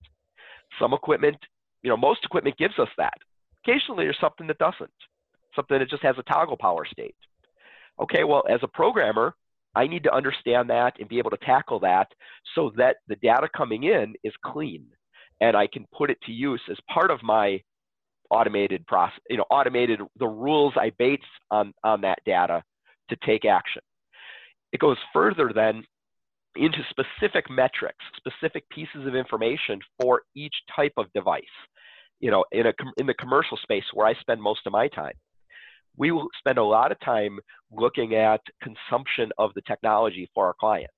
Some 0.78 0.92
equipment, 0.92 1.38
you 1.82 1.88
know, 1.88 1.96
most 1.96 2.25
equipment 2.25 2.58
gives 2.58 2.78
us 2.78 2.88
that. 2.99 3.14
Occasionally 3.64 4.04
there's 4.04 4.18
something 4.20 4.46
that 4.49 4.58
doesn't 4.58 4.90
something 5.56 5.78
that 5.78 5.90
just 5.90 6.02
has 6.02 6.16
a 6.18 6.22
toggle 6.22 6.56
power 6.56 6.84
state. 6.84 7.16
Okay, 8.00 8.25
well, 8.25 8.44
as 8.48 8.60
a 8.62 8.68
programmer, 8.68 9.34
I 9.75 9.86
need 9.86 10.04
to 10.04 10.14
understand 10.14 10.70
that 10.70 10.94
and 11.00 11.08
be 11.08 11.18
able 11.18 11.30
to 11.30 11.38
tackle 11.38 11.80
that 11.80 12.08
so 12.54 12.72
that 12.76 12.96
the 13.08 13.16
data 13.16 13.48
coming 13.54 13.84
in 13.84 14.14
is 14.22 14.32
clean 14.44 14.86
and 15.40 15.56
I 15.56 15.66
can 15.66 15.86
put 15.96 16.10
it 16.10 16.18
to 16.26 16.32
use 16.32 16.60
as 16.70 16.78
part 16.92 17.10
of 17.10 17.22
my 17.22 17.60
automated 18.30 18.86
process, 18.86 19.20
you 19.28 19.36
know, 19.36 19.44
automated 19.50 20.00
the 20.18 20.26
rules 20.26 20.72
I 20.76 20.92
base 20.98 21.20
on, 21.50 21.72
on 21.84 22.00
that 22.02 22.18
data 22.25 22.62
to 23.10 23.16
take 23.25 23.44
action. 23.44 23.82
It 24.72 24.80
goes 24.80 24.96
further 25.12 25.52
then, 25.54 25.84
into 26.56 26.78
specific 26.88 27.50
metrics, 27.50 28.02
specific 28.16 28.68
pieces 28.70 29.06
of 29.06 29.14
information 29.14 29.78
for 30.00 30.22
each 30.34 30.54
type 30.75 30.94
of 30.96 31.12
device. 31.14 31.44
You 32.18 32.30
know, 32.30 32.46
in 32.50 32.66
a 32.66 32.72
in 32.96 33.06
the 33.06 33.14
commercial 33.14 33.58
space 33.58 33.84
where 33.92 34.06
I 34.06 34.14
spend 34.20 34.40
most 34.40 34.60
of 34.66 34.72
my 34.72 34.88
time, 34.88 35.12
we 35.96 36.10
will 36.10 36.28
spend 36.38 36.58
a 36.58 36.64
lot 36.64 36.92
of 36.92 37.00
time 37.00 37.38
looking 37.70 38.14
at 38.14 38.40
consumption 38.62 39.30
of 39.38 39.52
the 39.54 39.62
technology 39.62 40.30
for 40.34 40.46
our 40.46 40.54
clients. 40.58 40.92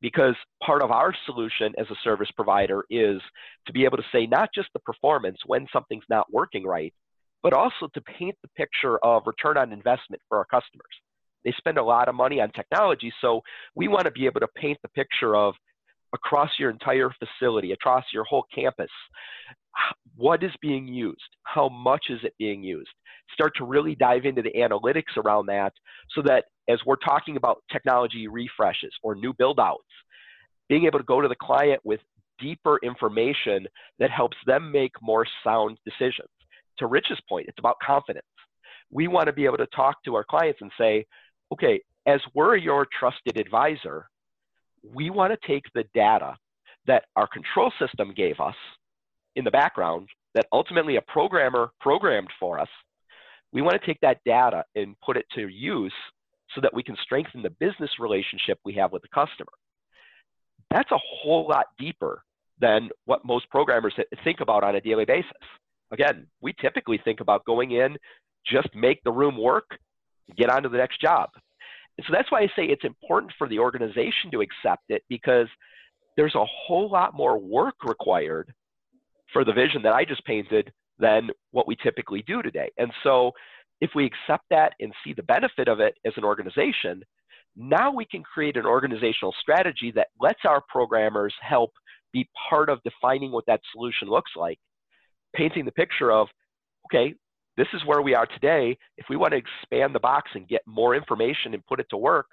Because 0.00 0.34
part 0.62 0.82
of 0.82 0.90
our 0.90 1.14
solution 1.24 1.72
as 1.78 1.86
a 1.90 1.96
service 2.02 2.30
provider 2.36 2.84
is 2.90 3.20
to 3.66 3.72
be 3.72 3.84
able 3.84 3.96
to 3.96 4.04
say 4.12 4.26
not 4.26 4.50
just 4.54 4.68
the 4.74 4.80
performance 4.80 5.38
when 5.46 5.66
something's 5.72 6.04
not 6.10 6.30
working 6.32 6.64
right, 6.64 6.92
but 7.42 7.52
also 7.52 7.88
to 7.94 8.00
paint 8.02 8.34
the 8.42 8.48
picture 8.56 8.98
of 9.04 9.22
return 9.26 9.56
on 9.56 9.72
investment 9.72 10.20
for 10.28 10.38
our 10.38 10.44
customers. 10.44 10.86
They 11.44 11.52
spend 11.56 11.78
a 11.78 11.82
lot 11.82 12.08
of 12.08 12.14
money 12.14 12.40
on 12.40 12.50
technology, 12.50 13.12
so 13.20 13.42
we 13.74 13.88
want 13.88 14.04
to 14.04 14.10
be 14.10 14.26
able 14.26 14.40
to 14.40 14.48
paint 14.56 14.78
the 14.82 14.88
picture 14.88 15.36
of 15.36 15.54
across 16.14 16.50
your 16.58 16.70
entire 16.70 17.10
facility, 17.18 17.72
across 17.72 18.04
your 18.12 18.24
whole 18.24 18.46
campus, 18.54 18.90
what 20.16 20.42
is 20.42 20.52
being 20.60 20.86
used? 20.86 21.20
How 21.42 21.68
much 21.68 22.06
is 22.08 22.20
it 22.22 22.34
being 22.38 22.62
used? 22.62 22.90
Start 23.32 23.52
to 23.56 23.64
really 23.64 23.94
dive 23.94 24.24
into 24.24 24.42
the 24.42 24.52
analytics 24.52 25.16
around 25.16 25.46
that 25.46 25.72
so 26.14 26.22
that 26.22 26.44
as 26.68 26.78
we're 26.86 26.96
talking 26.96 27.36
about 27.36 27.62
technology 27.72 28.28
refreshes 28.28 28.92
or 29.02 29.14
new 29.14 29.32
build 29.32 29.58
outs, 29.58 29.82
being 30.68 30.86
able 30.86 30.98
to 30.98 31.04
go 31.04 31.20
to 31.20 31.28
the 31.28 31.36
client 31.40 31.80
with 31.84 32.00
deeper 32.38 32.78
information 32.82 33.66
that 33.98 34.10
helps 34.10 34.36
them 34.46 34.70
make 34.70 34.92
more 35.02 35.26
sound 35.42 35.78
decisions. 35.84 36.28
To 36.78 36.86
Rich's 36.86 37.20
point, 37.28 37.46
it's 37.48 37.58
about 37.58 37.76
confidence. 37.84 38.26
We 38.90 39.08
want 39.08 39.26
to 39.26 39.32
be 39.32 39.44
able 39.44 39.58
to 39.58 39.66
talk 39.66 40.02
to 40.04 40.14
our 40.14 40.24
clients 40.24 40.60
and 40.60 40.70
say, 40.78 41.06
okay, 41.52 41.80
as 42.06 42.20
we're 42.34 42.56
your 42.56 42.86
trusted 42.98 43.36
advisor, 43.36 44.08
we 44.82 45.10
want 45.10 45.32
to 45.32 45.46
take 45.46 45.64
the 45.74 45.84
data 45.94 46.36
that 46.86 47.04
our 47.16 47.26
control 47.26 47.72
system 47.78 48.12
gave 48.14 48.40
us 48.40 48.54
in 49.36 49.44
the 49.44 49.50
background 49.50 50.08
that 50.34 50.46
ultimately 50.52 50.96
a 50.96 51.02
programmer 51.02 51.70
programmed 51.80 52.30
for 52.38 52.58
us. 52.58 52.68
We 53.52 53.62
want 53.62 53.80
to 53.80 53.86
take 53.86 54.00
that 54.00 54.18
data 54.24 54.64
and 54.74 54.96
put 55.00 55.16
it 55.16 55.26
to 55.34 55.48
use 55.48 55.92
so 56.54 56.60
that 56.60 56.74
we 56.74 56.82
can 56.82 56.96
strengthen 57.02 57.42
the 57.42 57.50
business 57.50 57.90
relationship 57.98 58.58
we 58.64 58.74
have 58.74 58.92
with 58.92 59.02
the 59.02 59.08
customer. 59.08 59.52
That's 60.70 60.90
a 60.90 60.98
whole 60.98 61.46
lot 61.48 61.66
deeper 61.78 62.22
than 62.60 62.90
what 63.04 63.24
most 63.24 63.48
programmers 63.50 63.94
think 64.22 64.40
about 64.40 64.64
on 64.64 64.76
a 64.76 64.80
daily 64.80 65.04
basis. 65.04 65.30
Again, 65.92 66.26
we 66.40 66.52
typically 66.60 67.00
think 67.04 67.20
about 67.20 67.44
going 67.44 67.72
in, 67.72 67.96
just 68.46 68.68
make 68.74 69.02
the 69.04 69.12
room 69.12 69.36
work, 69.36 69.78
get 70.36 70.50
on 70.50 70.62
to 70.62 70.68
the 70.68 70.78
next 70.78 71.00
job. 71.00 71.30
And 71.96 72.06
so 72.06 72.12
that's 72.12 72.30
why 72.30 72.40
I 72.40 72.46
say 72.56 72.64
it's 72.64 72.84
important 72.84 73.32
for 73.38 73.48
the 73.48 73.58
organization 73.60 74.30
to 74.32 74.40
accept 74.40 74.84
it 74.88 75.02
because 75.08 75.46
there's 76.16 76.34
a 76.34 76.44
whole 76.44 76.90
lot 76.90 77.14
more 77.14 77.38
work 77.38 77.76
required 77.84 78.52
for 79.34 79.44
the 79.44 79.52
vision 79.52 79.82
that 79.82 79.92
I 79.92 80.06
just 80.06 80.24
painted 80.24 80.72
than 80.98 81.28
what 81.50 81.68
we 81.68 81.76
typically 81.76 82.22
do 82.26 82.40
today. 82.40 82.70
And 82.78 82.90
so 83.02 83.32
if 83.82 83.90
we 83.94 84.06
accept 84.06 84.44
that 84.50 84.72
and 84.80 84.94
see 85.04 85.12
the 85.12 85.24
benefit 85.24 85.68
of 85.68 85.80
it 85.80 85.94
as 86.06 86.14
an 86.16 86.24
organization, 86.24 87.02
now 87.56 87.92
we 87.92 88.06
can 88.06 88.22
create 88.22 88.56
an 88.56 88.64
organizational 88.64 89.34
strategy 89.40 89.92
that 89.94 90.08
lets 90.20 90.40
our 90.44 90.62
programmers 90.68 91.34
help 91.42 91.72
be 92.12 92.28
part 92.48 92.70
of 92.70 92.80
defining 92.84 93.32
what 93.32 93.44
that 93.46 93.60
solution 93.72 94.08
looks 94.08 94.30
like, 94.36 94.58
painting 95.34 95.64
the 95.64 95.72
picture 95.72 96.12
of, 96.12 96.28
okay, 96.86 97.14
this 97.56 97.66
is 97.74 97.84
where 97.84 98.02
we 98.02 98.14
are 98.14 98.26
today. 98.26 98.76
If 98.96 99.06
we 99.10 99.16
want 99.16 99.32
to 99.32 99.38
expand 99.38 99.94
the 99.94 100.00
box 100.00 100.30
and 100.34 100.48
get 100.48 100.62
more 100.66 100.94
information 100.94 101.54
and 101.54 101.66
put 101.66 101.80
it 101.80 101.86
to 101.90 101.96
work, 101.96 102.26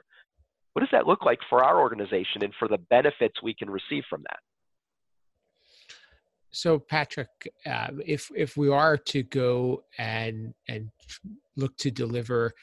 what 0.73 0.81
does 0.81 0.91
that 0.91 1.07
look 1.07 1.25
like 1.25 1.39
for 1.49 1.63
our 1.63 1.81
organization 1.81 2.43
and 2.43 2.53
for 2.57 2.67
the 2.67 2.77
benefits 2.77 3.41
we 3.43 3.53
can 3.53 3.69
receive 3.69 4.03
from 4.09 4.23
that? 4.23 4.39
So, 6.51 6.79
Patrick, 6.79 7.29
uh, 7.65 7.87
if 8.05 8.29
if 8.35 8.57
we 8.57 8.69
are 8.69 8.97
to 8.97 9.23
go 9.23 9.83
and 9.97 10.53
and 10.67 10.89
look 11.55 11.75
to 11.77 11.91
deliver 11.91 12.53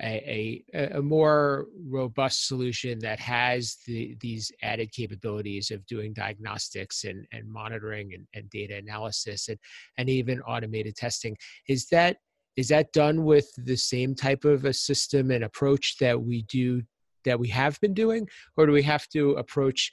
a, 0.00 0.64
a, 0.74 0.84
a 0.96 1.02
more 1.02 1.66
robust 1.86 2.46
solution 2.46 2.98
that 3.00 3.18
has 3.18 3.76
the, 3.86 4.16
these 4.20 4.50
added 4.62 4.90
capabilities 4.92 5.70
of 5.70 5.84
doing 5.86 6.14
diagnostics 6.14 7.04
and, 7.04 7.26
and 7.32 7.46
monitoring 7.46 8.14
and, 8.14 8.26
and 8.34 8.48
data 8.48 8.76
analysis 8.76 9.48
and, 9.48 9.58
and 9.98 10.08
even 10.08 10.40
automated 10.42 10.96
testing. 10.96 11.36
Is 11.68 11.86
that 11.86 12.18
is 12.56 12.68
that 12.68 12.92
done 12.92 13.24
with 13.24 13.50
the 13.56 13.76
same 13.76 14.14
type 14.14 14.44
of 14.44 14.66
a 14.66 14.74
system 14.74 15.30
and 15.30 15.44
approach 15.44 15.96
that 16.00 16.20
we 16.20 16.42
do 16.42 16.82
that 17.24 17.38
we 17.38 17.48
have 17.48 17.80
been 17.80 17.94
doing, 17.94 18.28
or 18.56 18.66
do 18.66 18.72
we 18.72 18.82
have 18.82 19.08
to 19.08 19.32
approach 19.32 19.90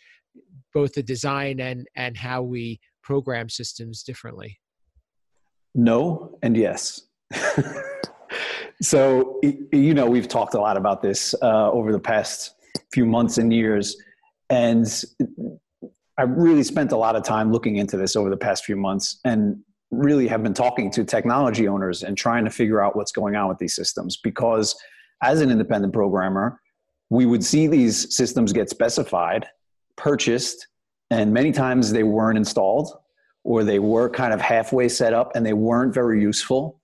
both 0.74 0.94
the 0.94 1.04
design 1.04 1.60
and 1.60 1.88
and 1.96 2.18
how 2.18 2.42
we 2.42 2.80
program 3.10 3.50
systems 3.50 4.04
differently? 4.04 4.60
No 5.74 6.38
and 6.44 6.56
yes. 6.56 7.02
So, 8.82 9.42
you 9.44 9.94
know, 9.94 10.06
we've 10.06 10.28
talked 10.28 10.54
a 10.54 10.60
lot 10.60 10.78
about 10.78 11.02
this 11.02 11.36
uh, 11.42 11.70
over 11.72 11.92
the 11.92 12.00
past 12.00 12.56
few 12.94 13.06
months 13.06 13.38
and 13.38 13.52
years. 13.54 13.98
And 14.50 14.88
I 16.18 16.24
really 16.24 16.64
spent 16.64 16.94
a 16.94 16.98
lot 16.98 17.18
of 17.18 17.24
time 17.24 17.52
looking 17.52 17.76
into 17.76 17.98
this 17.98 18.16
over 18.16 18.30
the 18.30 18.38
past 18.38 18.64
few 18.64 18.78
months 18.78 19.20
and 19.26 19.58
really 19.92 20.28
have 20.28 20.44
been 20.44 20.54
talking 20.54 20.90
to 20.92 21.04
technology 21.04 21.68
owners 21.68 22.04
and 22.04 22.18
trying 22.18 22.46
to 22.46 22.52
figure 22.52 22.82
out 22.82 22.96
what's 22.96 23.12
going 23.12 23.36
on 23.36 23.50
with 23.50 23.58
these 23.58 23.76
systems. 23.76 24.18
Because 24.24 24.76
as 25.22 25.42
an 25.42 25.52
independent 25.52 25.92
programmer, 25.94 26.62
we 27.10 27.26
would 27.26 27.44
see 27.44 27.68
these 27.68 28.16
systems 28.16 28.54
get 28.54 28.70
specified, 28.70 29.46
purchased, 29.98 30.68
and 31.12 31.34
many 31.34 31.52
times 31.52 31.92
they 31.92 32.04
weren't 32.04 32.38
installed 32.38 32.92
or 33.44 33.64
they 33.64 33.80
were 33.80 34.10
kind 34.10 34.34
of 34.34 34.42
halfway 34.42 34.90
set 34.90 35.14
up 35.14 35.32
and 35.36 35.46
they 35.46 35.54
weren't 35.54 35.94
very 35.94 36.22
useful. 36.22 36.82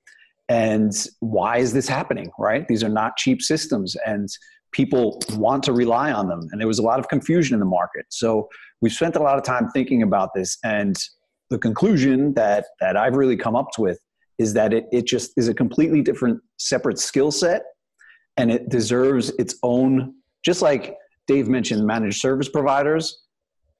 And 0.50 0.94
why 1.20 1.58
is 1.58 1.74
this 1.74 1.88
happening 1.88 2.32
right? 2.40 2.68
These 2.68 2.84
are 2.84 2.90
not 2.90 3.18
cheap 3.18 3.42
systems 3.42 3.96
and 4.06 4.30
people 4.72 5.22
want 5.34 5.64
to 5.64 5.74
rely 5.74 6.12
on 6.12 6.28
them. 6.28 6.48
And 6.52 6.60
there 6.60 6.68
was 6.68 6.80
a 6.80 6.84
lot 6.84 7.00
of 7.00 7.08
confusion 7.08 7.54
in 7.54 7.60
the 7.60 7.66
market. 7.66 8.06
So 8.10 8.50
we've 8.82 8.92
spent 8.92 9.16
a 9.16 9.22
lot 9.22 9.38
of 9.38 9.44
time 9.44 9.70
thinking 9.70 10.04
about 10.04 10.32
this. 10.36 10.58
And 10.64 10.96
the 11.50 11.60
conclusion 11.60 12.34
that 12.34 12.66
that 12.80 12.98
i've 12.98 13.16
really 13.16 13.38
come 13.38 13.56
up 13.56 13.70
with 13.78 14.00
is 14.38 14.54
that 14.54 14.74
it, 14.74 14.86
it 14.92 15.06
just 15.06 15.32
is 15.38 15.48
a 15.48 15.54
completely 15.54 16.02
different 16.02 16.42
separate 16.58 17.00
skill 17.00 17.32
set. 17.32 17.64
And 18.38 18.52
it 18.52 18.70
deserves 18.70 19.30
its 19.40 19.56
own 19.64 20.16
just 20.44 20.62
like 20.62 20.96
dave 21.28 21.48
mentioned 21.48 21.86
managed 21.86 22.20
service 22.20 22.50
providers 22.50 23.25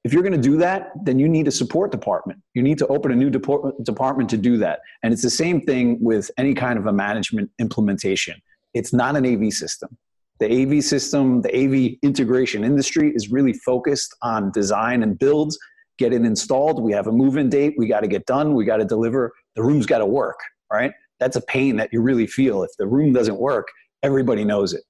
if 0.06 0.12
you're 0.12 0.22
going 0.22 0.40
to 0.40 0.48
do 0.48 0.56
that, 0.58 0.92
then 1.02 1.18
you 1.18 1.28
need 1.28 1.48
a 1.48 1.50
support 1.50 1.90
department. 1.90 2.40
You 2.54 2.62
need 2.62 2.78
to 2.78 2.86
open 2.86 3.10
a 3.10 3.16
new 3.16 3.28
department 3.28 4.30
to 4.30 4.36
do 4.36 4.56
that. 4.58 4.78
And 5.02 5.12
it's 5.12 5.22
the 5.22 5.28
same 5.28 5.62
thing 5.62 5.98
with 6.00 6.30
any 6.38 6.54
kind 6.54 6.78
of 6.78 6.86
a 6.86 6.92
management 6.92 7.50
implementation. 7.58 8.40
It's 8.72 8.92
not 8.92 9.16
an 9.16 9.26
AV 9.26 9.52
system. 9.52 9.98
The 10.38 10.62
AV 10.62 10.84
system, 10.84 11.42
the 11.42 11.48
AV 11.48 11.98
integration 12.04 12.62
industry 12.62 13.10
is 13.16 13.32
really 13.32 13.52
focused 13.52 14.14
on 14.22 14.52
design 14.52 15.02
and 15.02 15.18
builds, 15.18 15.58
get 15.98 16.12
it 16.12 16.22
installed. 16.22 16.84
We 16.84 16.92
have 16.92 17.08
a 17.08 17.12
move 17.12 17.36
in 17.36 17.48
date. 17.48 17.74
We 17.76 17.88
got 17.88 18.02
to 18.02 18.08
get 18.08 18.26
done. 18.26 18.54
We 18.54 18.64
got 18.64 18.76
to 18.76 18.84
deliver. 18.84 19.32
The 19.56 19.64
room's 19.64 19.86
got 19.86 19.98
to 19.98 20.06
work, 20.06 20.38
right? 20.72 20.92
That's 21.18 21.34
a 21.34 21.40
pain 21.40 21.74
that 21.78 21.88
you 21.92 22.00
really 22.00 22.28
feel. 22.28 22.62
If 22.62 22.70
the 22.78 22.86
room 22.86 23.12
doesn't 23.12 23.38
work, 23.38 23.66
everybody 24.04 24.44
knows 24.44 24.72
it. 24.72 24.84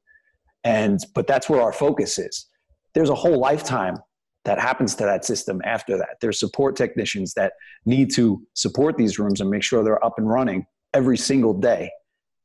And, 0.63 1.01
but 1.15 1.27
that's 1.27 1.49
where 1.49 1.63
our 1.63 1.73
focus 1.73 2.19
is. 2.19 2.51
There's 2.93 3.09
a 3.09 3.15
whole 3.15 3.39
lifetime 3.39 3.97
that 4.47 4.61
happens 4.61 4.95
to 4.95 5.05
that 5.05 5.25
system 5.25 5.61
after 5.65 5.99
that. 5.99 6.17
There's 6.21 6.39
support 6.39 6.77
technicians 6.77 7.35
that 7.35 7.55
need 7.85 8.15
to 8.15 8.41
support 8.55 8.97
these 8.97 9.19
rooms 9.19 9.41
and 9.41 9.51
make 9.51 9.65
sure 9.65 9.83
they're 9.83 10.03
up 10.05 10.15
and 10.19 10.29
running 10.29 10.65
every 10.95 11.19
single 11.19 11.53
day. 11.53 11.91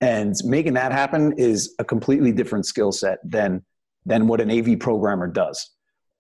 And 0.02 0.36
making 0.44 0.74
that 0.74 0.92
happen 0.92 1.34
is 1.38 1.76
a 1.78 1.86
completely 1.86 2.32
different 2.32 2.66
skill 2.66 2.92
set 2.92 3.20
than, 3.24 3.64
than 4.04 4.28
what 4.28 4.42
an 4.42 4.50
AV 4.50 4.80
programmer 4.80 5.28
does. 5.28 5.70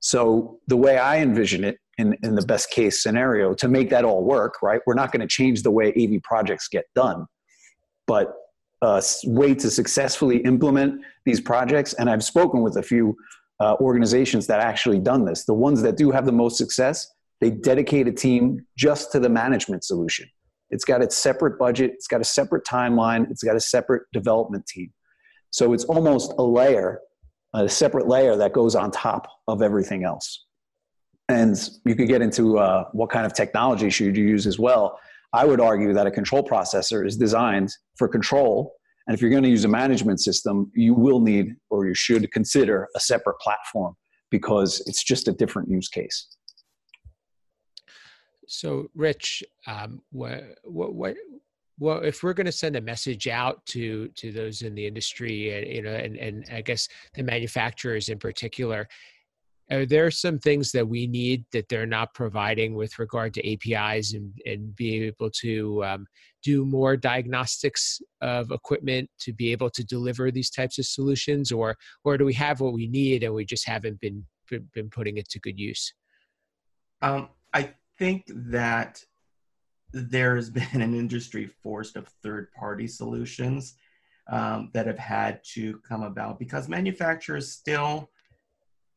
So 0.01 0.59
the 0.67 0.77
way 0.77 1.00
I 1.00 1.17
envision 1.17 1.63
it 1.63 1.77
in, 1.97 2.15
in 2.21 2.35
the 2.35 2.45
best 2.45 2.69
case 2.69 3.01
scenario 3.01 3.55
to 3.55 3.67
make 3.67 3.89
that 3.89 4.05
all 4.05 4.23
work, 4.23 4.61
right? 4.61 4.81
We're 4.85 4.93
not 4.93 5.11
going 5.11 5.21
to 5.21 5.27
change 5.27 5.63
the 5.63 5.71
way 5.71 5.91
AV 5.97 6.21
projects 6.21 6.67
get 6.67 6.85
done, 6.93 7.25
but 8.05 8.33
a 8.83 9.03
way 9.25 9.55
to 9.55 9.69
successfully 9.71 10.38
implement 10.38 11.01
these 11.25 11.41
projects. 11.41 11.93
And 11.93 12.07
I've 12.07 12.23
spoken 12.23 12.61
with 12.61 12.77
a 12.77 12.83
few 12.83 13.15
uh, 13.62 13.75
organizations 13.80 14.48
that 14.48 14.60
actually 14.60 15.00
done 15.00 15.24
this. 15.24 15.46
The 15.46 15.53
ones 15.53 15.84
that 15.84 15.96
do 15.96 16.10
have 16.10 16.25
the 16.25 16.32
most 16.32 16.58
success, 16.58 17.08
they 17.39 17.51
dedicate 17.51 18.08
a 18.08 18.12
team 18.12 18.65
just 18.75 19.12
to 19.12 19.20
the 19.20 19.30
management 19.30 19.84
solution. 19.84 20.27
It's 20.72 20.84
got 20.84 21.03
its 21.03 21.15
separate 21.18 21.60
budget, 21.60 21.91
it's 21.94 22.08
got 22.08 22.22
a 22.22 22.24
separate 22.24 22.65
timeline, 22.65 23.30
it's 23.30 23.44
got 23.44 23.56
a 23.56 23.60
separate 23.60 24.03
development 24.13 24.65
team. 24.65 24.91
So 25.51 25.74
it's 25.74 25.84
almost 25.84 26.34
a 26.39 26.44
layer, 26.44 27.01
a 27.53 27.70
separate 27.70 28.08
layer 28.08 28.36
that 28.38 28.53
goes 28.53 28.74
on 28.74 28.89
top 28.89 29.27
of 29.48 29.62
everything 29.62 30.06
else. 30.06 30.46
And 31.30 31.56
you 31.86 31.94
could 31.94 32.08
get 32.08 32.22
into 32.22 32.58
uh, 32.58 32.86
what 32.94 33.10
kind 33.12 33.25
of 33.25 33.34
technology 33.34 33.89
should 33.89 34.18
you 34.18 34.25
use 34.25 34.48
as 34.48 34.58
well. 34.58 34.98
I 35.34 35.46
would 35.46 35.62
argue 35.62 35.94
that 35.94 36.08
a 36.08 36.12
control 36.12 36.44
processor 36.44 37.06
is 37.06 37.15
designed 37.15 37.70
for 37.96 38.08
control 38.08 38.74
and 39.08 39.15
if 39.15 39.22
you're 39.22 39.31
going 39.31 39.43
to 39.43 39.50
use 39.50 39.65
a 39.65 39.70
management 39.70 40.20
system, 40.20 40.72
you 40.75 40.93
will 40.93 41.20
need 41.20 41.55
or 41.70 41.88
you 41.88 41.96
should 41.96 42.31
consider 42.31 42.88
a 42.96 43.00
separate 43.00 43.39
platform 43.39 43.96
because 44.29 44.81
it's 44.86 45.03
just 45.03 45.27
a 45.27 45.31
different 45.31 45.70
use 45.70 45.88
case. 45.88 46.27
So, 48.48 48.88
Rich, 48.96 49.43
um, 49.67 50.01
what, 50.12 50.43
what, 50.63 50.93
what, 50.93 51.15
well, 51.79 52.00
if 52.03 52.22
we're 52.22 52.34
going 52.34 52.46
to 52.46 52.51
send 52.51 52.75
a 52.75 52.81
message 52.81 53.27
out 53.27 53.65
to 53.67 54.10
to 54.10 54.31
those 54.31 54.62
in 54.62 54.75
the 54.75 54.86
industry, 54.86 55.58
and 55.58 55.67
you 55.67 55.81
know, 55.81 55.93
and 55.93 56.15
and 56.15 56.46
I 56.51 56.62
guess 56.62 56.88
the 57.15 57.24
manufacturers 57.24 58.10
in 58.10 58.20
particular, 58.20 58.88
are 59.71 59.85
there 59.85 60.11
some 60.11 60.37
things 60.37 60.71
that 60.73 60.87
we 60.87 61.07
need 61.07 61.45
that 61.53 61.69
they're 61.69 61.85
not 61.85 62.13
providing 62.13 62.75
with 62.75 62.99
regard 62.99 63.33
to 63.33 63.53
APIs 63.53 64.13
and 64.13 64.33
and 64.45 64.75
being 64.75 65.03
able 65.03 65.29
to 65.41 65.83
um, 65.85 66.05
do 66.43 66.65
more 66.65 66.97
diagnostics 66.97 68.01
of 68.21 68.51
equipment 68.51 69.09
to 69.19 69.31
be 69.31 69.51
able 69.51 69.69
to 69.69 69.83
deliver 69.83 70.29
these 70.29 70.49
types 70.49 70.77
of 70.77 70.85
solutions, 70.85 71.51
or 71.51 71.75
or 72.03 72.17
do 72.17 72.25
we 72.25 72.33
have 72.33 72.59
what 72.59 72.73
we 72.73 72.87
need 72.87 73.23
and 73.23 73.33
we 73.33 73.45
just 73.45 73.67
haven't 73.67 73.99
been 73.99 74.25
been 74.73 74.89
putting 74.89 75.17
it 75.17 75.29
to 75.29 75.39
good 75.39 75.57
use? 75.57 75.93
Um, 77.01 77.29
I 77.53 77.73
think 77.97 78.25
that 78.27 79.03
there's 79.93 80.49
been 80.49 80.81
an 80.81 80.93
industry 80.93 81.49
forced 81.63 81.95
of 81.95 82.07
third 82.23 82.51
party 82.53 82.87
solutions 82.87 83.75
um, 84.29 84.69
that 84.73 84.87
have 84.87 84.99
had 84.99 85.43
to 85.53 85.79
come 85.87 86.03
about 86.03 86.39
because 86.39 86.69
manufacturers 86.69 87.51
still, 87.51 88.09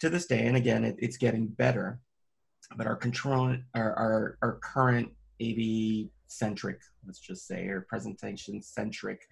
to 0.00 0.10
this 0.10 0.26
day, 0.26 0.46
and 0.46 0.56
again, 0.56 0.84
it, 0.84 0.96
it's 0.98 1.16
getting 1.16 1.46
better, 1.46 2.00
but 2.76 2.86
our 2.86 2.96
control, 2.96 3.56
our, 3.74 3.94
our, 3.94 4.38
our 4.42 4.58
current 4.62 5.10
AV 5.42 6.08
centric, 6.26 6.80
let's 7.06 7.20
just 7.20 7.46
say, 7.46 7.66
or 7.66 7.82
presentation 7.82 8.62
centric 8.62 9.28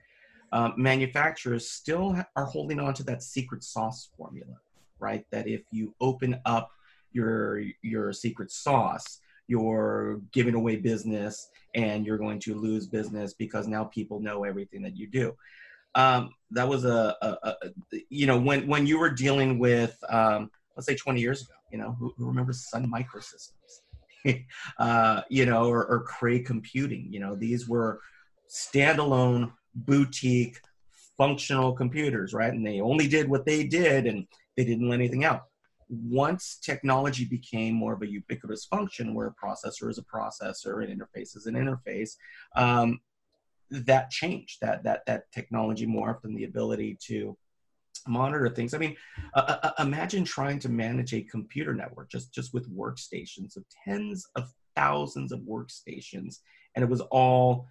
um, 0.53 0.75
manufacturers 0.77 1.71
still 1.71 2.15
are 2.37 2.45
holding 2.45 2.79
on 2.79 2.93
to 2.95 3.03
that 3.05 3.23
secret 3.23 3.65
sauce 3.65 4.11
formula, 4.17 4.55
right? 4.99 5.25
That 5.31 5.49
if 5.49 5.63
you 5.73 5.95
open 6.01 6.39
up 6.45 6.71
your 7.13 7.63
your 7.83 8.13
secret 8.13 8.51
sauce, 8.51 9.21
you're 9.49 10.21
giving 10.33 10.55
away 10.55 10.77
business 10.77 11.49
and 11.75 12.07
you're 12.07 12.19
going 12.19 12.39
to 12.41 12.55
lose 12.55 12.87
business 12.87 13.33
because 13.33 13.67
now 13.67 13.85
people 13.85 14.21
know 14.21 14.45
everything 14.45 14.83
that 14.83 14.97
you 14.97 15.07
do. 15.07 15.35
Um, 15.95 16.35
that 16.53 16.69
was 16.69 16.85
a, 16.85 17.17
a, 17.23 17.37
a, 17.43 17.55
you 18.09 18.27
know, 18.27 18.39
when, 18.39 18.67
when 18.67 18.87
you 18.87 18.99
were 18.99 19.11
dealing 19.11 19.59
with, 19.59 19.97
um, 20.09 20.51
let's 20.77 20.87
say 20.87 20.95
20 20.95 21.21
years 21.21 21.43
ago, 21.43 21.53
you 21.71 21.79
know, 21.79 21.97
who, 21.99 22.13
who 22.17 22.27
remembers 22.27 22.69
Sun 22.69 22.91
Microsystems, 22.91 24.45
uh, 24.79 25.23
you 25.29 25.47
know, 25.47 25.67
or, 25.67 25.85
or 25.87 26.01
Cray 26.05 26.41
Computing, 26.41 27.09
you 27.11 27.21
know, 27.21 27.35
these 27.35 27.69
were 27.69 28.01
standalone 28.49 29.53
boutique 29.75 30.59
functional 31.17 31.73
computers, 31.73 32.35
right? 32.35 32.53
And 32.53 32.67
they 32.67 32.81
only 32.81 33.09
did 33.09 33.29
what 33.29 33.47
they 33.47 33.65
did 33.65 34.07
and 34.07 34.27
they 34.57 34.65
didn't 34.65 34.89
let 34.89 35.01
anything 35.01 35.25
out 35.25 35.45
once 35.93 36.57
technology 36.57 37.27
became 37.27 37.75
more 37.75 37.93
of 37.93 38.03
a 38.03 38.11
ubiquitous 38.11 38.65
function 38.65 39.15
where 39.15 39.27
a 39.27 39.35
processor 39.35 39.91
is 39.91 39.99
a 39.99 40.03
processor 40.03 40.83
and 40.83 41.01
interface 41.01 41.37
is 41.37 41.47
an 41.47 41.55
interface, 41.55 42.17
um, 42.57 42.99
that 43.87 44.11
changed. 44.11 44.59
That 44.61 44.85
that 44.85 45.03
that 45.07 45.31
technology 45.33 45.87
morphed 45.87 46.25
and 46.25 46.37
the 46.37 46.45
ability 46.45 46.99
to 47.09 47.37
monitor 48.07 48.49
things. 48.49 48.75
I 48.75 48.79
mean, 48.79 48.97
uh, 49.35 49.57
uh, 49.63 49.71
imagine 49.79 50.25
trying 50.25 50.59
to 50.61 50.69
manage 50.69 51.15
a 51.15 51.23
computer 51.23 51.75
network 51.75 52.11
just 52.11 52.33
just 52.33 52.55
with 52.55 52.75
workstations 52.75 53.57
of 53.57 53.65
tens 53.85 54.27
of 54.37 54.51
thousands 54.77 55.33
of 55.33 55.41
workstations, 55.41 56.39
and 56.75 56.83
it 56.83 56.89
was 56.89 57.01
all 57.11 57.67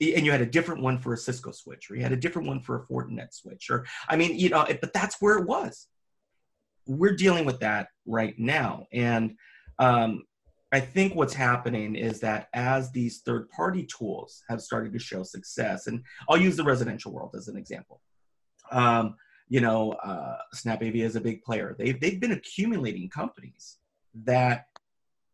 and 0.00 0.24
you 0.24 0.30
had 0.30 0.42
a 0.42 0.46
different 0.46 0.82
one 0.82 0.98
for 0.98 1.12
a 1.12 1.18
Cisco 1.18 1.50
switch, 1.50 1.90
or 1.90 1.96
you 1.96 2.02
had 2.02 2.12
a 2.12 2.16
different 2.16 2.46
one 2.46 2.60
for 2.60 2.76
a 2.76 2.86
Fortinet 2.86 3.32
switch, 3.32 3.68
or 3.70 3.84
I 4.08 4.16
mean, 4.16 4.38
you 4.38 4.48
know, 4.48 4.66
but 4.80 4.92
that's 4.92 5.20
where 5.20 5.38
it 5.38 5.46
was 5.46 5.88
we're 6.88 7.14
dealing 7.14 7.44
with 7.44 7.60
that 7.60 7.88
right 8.06 8.34
now. 8.38 8.86
And 8.92 9.36
um, 9.78 10.24
I 10.70 10.80
think 10.80 11.14
what's 11.14 11.34
happening 11.34 11.96
is 11.96 12.20
that 12.20 12.48
as 12.52 12.90
these 12.90 13.20
third 13.20 13.48
party 13.48 13.84
tools 13.86 14.42
have 14.48 14.60
started 14.60 14.92
to 14.92 14.98
show 14.98 15.22
success, 15.22 15.86
and 15.86 16.02
I'll 16.28 16.36
use 16.36 16.56
the 16.56 16.64
residential 16.64 17.12
world 17.12 17.34
as 17.36 17.48
an 17.48 17.56
example. 17.56 18.02
Um, 18.70 19.16
you 19.48 19.60
know, 19.60 19.92
uh, 19.92 20.36
SnapAV 20.54 20.96
is 20.96 21.16
a 21.16 21.20
big 21.20 21.42
player. 21.42 21.74
They've, 21.78 21.98
they've 21.98 22.20
been 22.20 22.32
accumulating 22.32 23.08
companies 23.08 23.78
that 24.24 24.66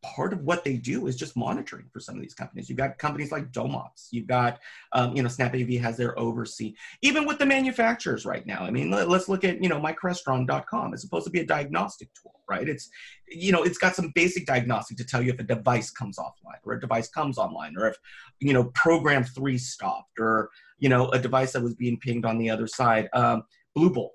part 0.04 0.32
of 0.32 0.40
what 0.42 0.64
they 0.64 0.76
do 0.76 1.06
is 1.06 1.16
just 1.16 1.36
monitoring 1.36 1.86
for 1.90 1.98
some 1.98 2.14
of 2.14 2.20
these 2.20 2.34
companies. 2.34 2.68
You've 2.68 2.78
got 2.78 2.98
companies 2.98 3.32
like 3.32 3.52
Domotz. 3.52 4.08
You've 4.10 4.26
got, 4.26 4.60
um, 4.92 5.16
you 5.16 5.22
know, 5.22 5.28
SnapAV 5.28 5.80
has 5.80 5.96
their 5.96 6.14
OvrC. 6.16 6.74
Even 7.02 7.26
with 7.26 7.38
the 7.38 7.46
manufacturers 7.46 8.26
right 8.26 8.46
now. 8.46 8.60
I 8.60 8.70
mean, 8.70 8.90
let, 8.90 9.08
us 9.08 9.28
look 9.28 9.44
at, 9.44 9.62
you 9.62 9.68
know, 9.68 9.80
myCrestron.com. 9.80 10.92
It's 10.92 11.02
supposed 11.02 11.24
to 11.24 11.30
be 11.30 11.40
a 11.40 11.46
diagnostic 11.46 12.10
tool, 12.14 12.40
right? 12.48 12.68
It's, 12.68 12.90
you 13.28 13.50
know, 13.50 13.62
it's 13.62 13.78
got 13.78 13.96
some 13.96 14.12
basic 14.14 14.44
diagnostic 14.46 14.98
to 14.98 15.04
tell 15.04 15.22
you 15.22 15.32
if 15.32 15.40
a 15.40 15.44
device 15.44 15.90
comes 15.90 16.18
offline 16.18 16.58
or 16.64 16.74
a 16.74 16.80
device 16.80 17.08
comes 17.08 17.38
online 17.38 17.74
or 17.78 17.88
if, 17.88 17.96
you 18.40 18.52
know, 18.52 18.64
program 18.74 19.24
three 19.24 19.58
stopped 19.58 20.20
or, 20.20 20.50
you 20.78 20.90
know, 20.90 21.08
a 21.10 21.18
device 21.18 21.52
that 21.52 21.62
was 21.62 21.74
being 21.74 21.98
pinged 21.98 22.26
on 22.26 22.38
the 22.38 22.50
other 22.50 22.66
side. 22.66 23.08
Um, 23.14 23.44
Bluebolt, 23.76 24.10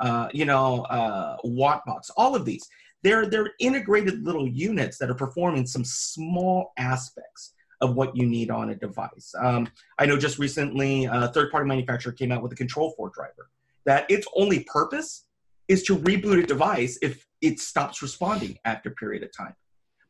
uh, 0.00 0.28
you 0.32 0.46
know, 0.46 0.82
uh, 0.84 1.36
Wattbox, 1.44 2.10
all 2.16 2.34
of 2.34 2.44
these 2.44 2.66
they're, 3.04 3.26
they're 3.26 3.52
integrated 3.60 4.24
little 4.24 4.48
units 4.48 4.98
that 4.98 5.10
are 5.10 5.14
performing 5.14 5.66
some 5.66 5.84
small 5.84 6.72
aspects 6.78 7.52
of 7.82 7.94
what 7.94 8.16
you 8.16 8.26
need 8.26 8.50
on 8.50 8.70
a 8.70 8.74
device. 8.74 9.34
Um, 9.38 9.68
I 9.98 10.06
know 10.06 10.16
just 10.16 10.38
recently 10.38 11.04
a 11.04 11.28
third 11.28 11.50
party 11.50 11.68
manufacturer 11.68 12.12
came 12.12 12.32
out 12.32 12.42
with 12.42 12.52
a 12.52 12.56
Control4 12.56 13.12
driver 13.12 13.50
that 13.84 14.10
its 14.10 14.26
only 14.34 14.64
purpose 14.64 15.26
is 15.68 15.82
to 15.84 15.96
reboot 15.96 16.42
a 16.42 16.46
device 16.46 16.98
if 17.02 17.26
it 17.42 17.60
stops 17.60 18.00
responding 18.00 18.58
after 18.64 18.88
a 18.88 18.92
period 18.92 19.22
of 19.22 19.30
time. 19.36 19.54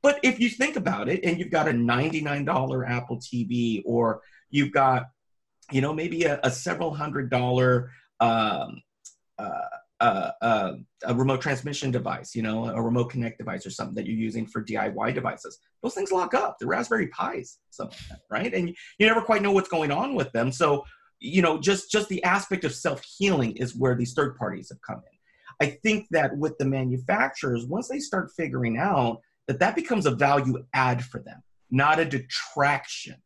But 0.00 0.20
if 0.22 0.38
you 0.38 0.48
think 0.48 0.76
about 0.76 1.08
it 1.08 1.24
and 1.24 1.38
you've 1.38 1.50
got 1.50 1.66
a 1.66 1.72
$99 1.72 2.88
Apple 2.88 3.16
TV 3.16 3.82
or 3.84 4.20
you've 4.50 4.72
got, 4.72 5.06
you 5.72 5.80
know, 5.80 5.92
maybe 5.92 6.24
a, 6.24 6.38
a 6.44 6.50
several 6.50 6.94
hundred 6.94 7.28
dollar 7.28 7.90
um, 8.20 8.82
uh, 9.38 9.60
a, 10.04 10.76
a, 11.04 11.14
remote 11.14 11.40
transmission 11.40 11.90
device, 11.90 12.34
you 12.34 12.42
know, 12.42 12.68
a 12.68 12.80
remote 12.80 13.10
connect 13.10 13.38
device 13.38 13.66
or 13.66 13.70
something 13.70 13.94
that 13.94 14.06
you're 14.06 14.16
using 14.16 14.46
for 14.46 14.62
DIY 14.62 15.14
devices. 15.14 15.58
Those 15.82 15.94
things 15.94 16.12
lock 16.12 16.34
up. 16.34 16.56
The 16.58 16.66
Raspberry 16.66 17.08
Pis, 17.08 17.58
something 17.70 17.98
right? 18.30 18.52
And 18.52 18.68
you, 18.68 18.74
you 18.98 19.06
never 19.06 19.22
quite 19.22 19.42
know 19.42 19.52
what's 19.52 19.68
going 19.68 19.90
on 19.90 20.14
with 20.14 20.30
them. 20.32 20.52
So, 20.52 20.84
you 21.20 21.42
know, 21.42 21.58
just 21.58 21.90
just 21.90 22.08
the 22.08 22.22
aspect 22.24 22.64
of 22.64 22.74
self 22.74 23.02
healing 23.04 23.56
is 23.56 23.76
where 23.76 23.94
these 23.94 24.14
third 24.14 24.36
parties 24.36 24.68
have 24.70 24.80
come 24.82 24.98
in. 24.98 25.66
I 25.66 25.78
think 25.82 26.06
that 26.10 26.36
with 26.36 26.58
the 26.58 26.64
manufacturers, 26.64 27.66
once 27.66 27.88
they 27.88 28.00
start 28.00 28.32
figuring 28.36 28.78
out 28.78 29.20
that 29.46 29.60
that 29.60 29.76
becomes 29.76 30.06
a 30.06 30.10
value 30.10 30.64
add 30.74 31.04
for 31.04 31.20
them, 31.20 31.42
not 31.70 31.98
a 32.00 32.04
detraction 32.04 33.16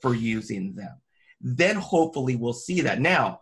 for 0.00 0.14
using 0.14 0.74
them, 0.74 1.00
then 1.40 1.76
hopefully 1.76 2.36
we'll 2.36 2.52
see 2.52 2.80
that. 2.82 3.00
Now, 3.00 3.40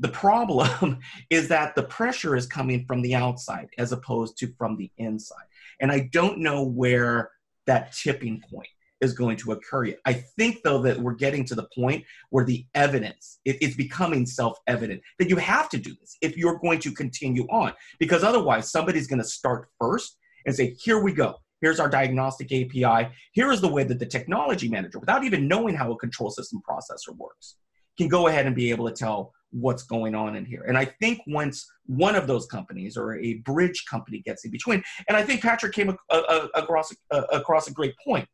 the 0.00 0.08
problem 0.08 0.98
is 1.30 1.48
that 1.48 1.74
the 1.76 1.84
pressure 1.84 2.34
is 2.34 2.46
coming 2.46 2.84
from 2.86 3.02
the 3.02 3.14
outside 3.14 3.68
as 3.78 3.92
opposed 3.92 4.36
to 4.38 4.52
from 4.58 4.76
the 4.76 4.90
inside. 4.98 5.44
And 5.80 5.92
I 5.92 6.08
don't 6.12 6.38
know 6.38 6.64
where 6.64 7.30
that 7.66 7.92
tipping 7.92 8.42
point 8.50 8.68
is 9.00 9.14
going 9.14 9.36
to 9.36 9.52
occur 9.52 9.84
yet. 9.84 9.98
I 10.04 10.12
think, 10.12 10.58
though, 10.62 10.82
that 10.82 10.98
we're 10.98 11.14
getting 11.14 11.44
to 11.46 11.54
the 11.54 11.68
point 11.74 12.04
where 12.30 12.44
the 12.44 12.66
evidence 12.74 13.38
it, 13.44 13.56
it's 13.62 13.76
becoming 13.76 14.26
self-evident 14.26 15.00
that 15.18 15.30
you 15.30 15.36
have 15.36 15.70
to 15.70 15.78
do 15.78 15.94
this 16.00 16.16
if 16.20 16.36
you're 16.36 16.58
going 16.58 16.80
to 16.80 16.92
continue 16.92 17.44
on, 17.44 17.72
because 17.98 18.24
otherwise 18.24 18.70
somebody's 18.70 19.06
going 19.06 19.22
to 19.22 19.28
start 19.28 19.68
first 19.78 20.18
and 20.44 20.54
say, 20.54 20.76
"Here 20.82 21.02
we 21.02 21.12
go. 21.12 21.36
Here's 21.62 21.80
our 21.80 21.88
diagnostic 21.88 22.52
API. 22.52 23.10
Here 23.32 23.50
is 23.50 23.60
the 23.60 23.68
way 23.68 23.84
that 23.84 23.98
the 23.98 24.06
technology 24.06 24.68
manager, 24.68 24.98
without 24.98 25.24
even 25.24 25.48
knowing 25.48 25.74
how 25.74 25.92
a 25.92 25.96
control 25.96 26.30
system 26.30 26.62
processor 26.68 27.16
works, 27.16 27.56
can 27.98 28.08
go 28.08 28.28
ahead 28.28 28.46
and 28.46 28.56
be 28.56 28.70
able 28.70 28.88
to 28.88 28.94
tell 28.94 29.32
what's 29.50 29.82
going 29.82 30.14
on 30.14 30.36
in 30.36 30.44
here. 30.44 30.64
And 30.68 30.78
I 30.78 30.84
think 30.84 31.20
once 31.26 31.70
one 31.86 32.14
of 32.14 32.26
those 32.26 32.46
companies 32.46 32.96
or 32.96 33.18
a 33.18 33.34
bridge 33.34 33.84
company 33.90 34.20
gets 34.20 34.44
in 34.44 34.50
between, 34.50 34.82
and 35.08 35.16
I 35.16 35.22
think 35.22 35.42
Patrick 35.42 35.72
came 35.72 35.88
a, 35.88 35.96
a, 36.10 36.14
uh, 36.14 36.22
uh, 36.28 36.48
across, 36.54 36.94
a, 37.10 37.18
across 37.32 37.68
a 37.68 37.72
great 37.72 37.94
point. 38.04 38.28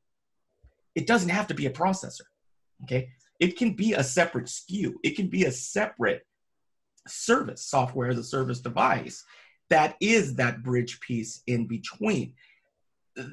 It 0.95 1.07
doesn't 1.07 1.31
have 1.31 1.47
to 1.49 1.55
be 1.55 1.67
a 1.67 1.71
processor, 1.71 2.23
okay? 2.85 3.09
It 3.41 3.57
can 3.59 3.73
be 3.73 3.93
a 3.93 4.03
separate 4.03 4.47
SKU. 4.47 4.95
It 5.03 5.17
can 5.17 5.29
be 5.29 5.45
a 5.45 5.53
separate 5.53 6.23
service, 7.07 7.67
software 7.67 8.09
as 8.09 8.19
a 8.19 8.25
service 8.25 8.61
device 8.61 9.25
that 9.71 9.97
is 10.01 10.37
that 10.37 10.63
bridge 10.63 11.01
piece 11.01 11.43
in 11.47 11.67
between. 11.67 12.35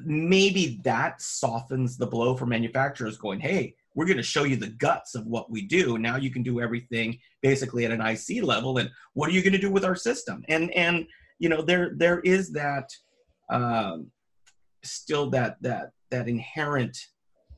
Maybe 0.04 0.80
that 0.84 1.20
softens 1.20 1.96
the 1.96 2.06
blow 2.06 2.36
for 2.36 2.46
manufacturers 2.46 3.18
going, 3.18 3.40
hey, 3.40 3.74
we're 3.94 4.06
going 4.06 4.16
to 4.16 4.22
show 4.22 4.44
you 4.44 4.56
the 4.56 4.68
guts 4.68 5.14
of 5.14 5.26
what 5.26 5.50
we 5.50 5.62
do. 5.62 5.98
Now 5.98 6.16
you 6.16 6.30
can 6.30 6.42
do 6.42 6.60
everything 6.60 7.18
basically 7.42 7.84
at 7.84 7.92
an 7.92 8.00
IC 8.00 8.42
level. 8.42 8.78
And 8.78 8.90
what 9.14 9.28
are 9.28 9.32
you 9.32 9.42
going 9.42 9.52
to 9.52 9.58
do 9.58 9.70
with 9.70 9.84
our 9.84 9.96
system? 9.96 10.44
And 10.48 10.70
and 10.72 11.06
you 11.38 11.48
know 11.48 11.62
there 11.62 11.92
there 11.96 12.20
is 12.20 12.52
that 12.52 12.90
um, 13.50 14.10
still 14.82 15.30
that 15.30 15.56
that 15.62 15.90
that 16.10 16.28
inherent 16.28 16.96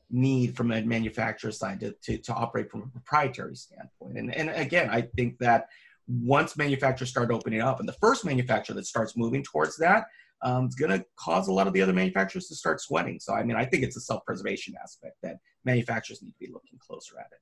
need 0.09 0.55
from 0.55 0.71
a 0.71 0.81
manufacturer 0.81 1.51
side 1.51 1.79
to, 1.81 1.93
to, 2.01 2.17
to 2.17 2.33
operate 2.33 2.71
from 2.71 2.83
a 2.83 2.87
proprietary 2.87 3.55
standpoint. 3.55 4.17
And 4.17 4.33
and 4.33 4.49
again, 4.49 4.89
I 4.89 5.01
think 5.01 5.37
that 5.39 5.67
once 6.07 6.55
manufacturers 6.55 7.09
start 7.09 7.31
opening 7.31 7.61
up, 7.61 7.79
and 7.79 7.87
the 7.87 7.93
first 7.93 8.23
manufacturer 8.23 8.75
that 8.75 8.85
starts 8.85 9.17
moving 9.17 9.43
towards 9.43 9.77
that, 9.77 10.05
um, 10.43 10.65
it's 10.65 10.75
going 10.75 10.91
to 10.91 11.03
cause 11.17 11.47
a 11.47 11.53
lot 11.53 11.67
of 11.67 11.73
the 11.73 11.81
other 11.81 11.93
manufacturers 11.93 12.47
to 12.47 12.55
start 12.55 12.79
sweating. 12.79 13.19
So, 13.19 13.33
I 13.33 13.43
mean, 13.43 13.57
I 13.57 13.65
think 13.65 13.83
it's 13.83 13.97
a 13.97 14.01
self 14.01 14.23
preservation 14.25 14.75
aspect 14.81 15.15
that 15.23 15.37
manufacturers 15.67 16.21
need 16.23 16.31
to 16.31 16.39
be 16.39 16.51
looking 16.51 16.79
closer 16.79 17.19
at 17.19 17.27
it. 17.31 17.41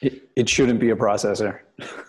It, 0.00 0.30
it 0.34 0.48
shouldn't 0.48 0.80
be 0.80 0.90
a 0.90 0.96
processor. 0.96 1.60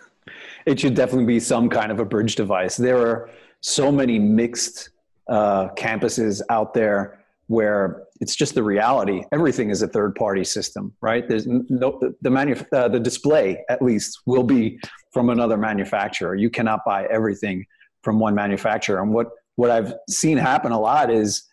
it 0.65 0.79
should 0.79 0.95
definitely 0.95 1.25
be 1.25 1.39
some 1.39 1.69
kind 1.69 1.91
of 1.91 1.99
a 1.99 2.05
bridge 2.05 2.35
device. 2.35 2.77
There 2.77 2.97
are 2.97 3.29
so 3.61 3.91
many 3.91 4.17
mixed 4.17 4.89
uh, 5.27 5.69
campuses 5.75 6.41
out 6.49 6.73
there 6.73 7.19
where 7.47 8.03
it's 8.21 8.35
just 8.35 8.53
the 8.53 8.63
reality. 8.63 9.23
Everything 9.31 9.69
is 9.69 9.81
a 9.81 9.87
third 9.87 10.13
party 10.15 10.43
system, 10.43 10.93
right? 11.01 11.27
There's 11.27 11.47
no, 11.47 11.97
the, 11.99 12.15
the, 12.21 12.29
manu- 12.29 12.63
uh, 12.71 12.87
the 12.87 12.99
display 12.99 13.63
at 13.69 13.81
least 13.81 14.19
will 14.25 14.43
be 14.43 14.79
from 15.11 15.29
another 15.29 15.57
manufacturer. 15.57 16.35
You 16.35 16.49
cannot 16.49 16.81
buy 16.85 17.05
everything 17.05 17.65
from 18.03 18.19
one 18.19 18.35
manufacturer. 18.35 19.01
And 19.01 19.11
what, 19.11 19.27
what 19.55 19.71
I've 19.71 19.93
seen 20.09 20.37
happen 20.37 20.71
a 20.71 20.79
lot 20.79 21.11
is 21.11 21.48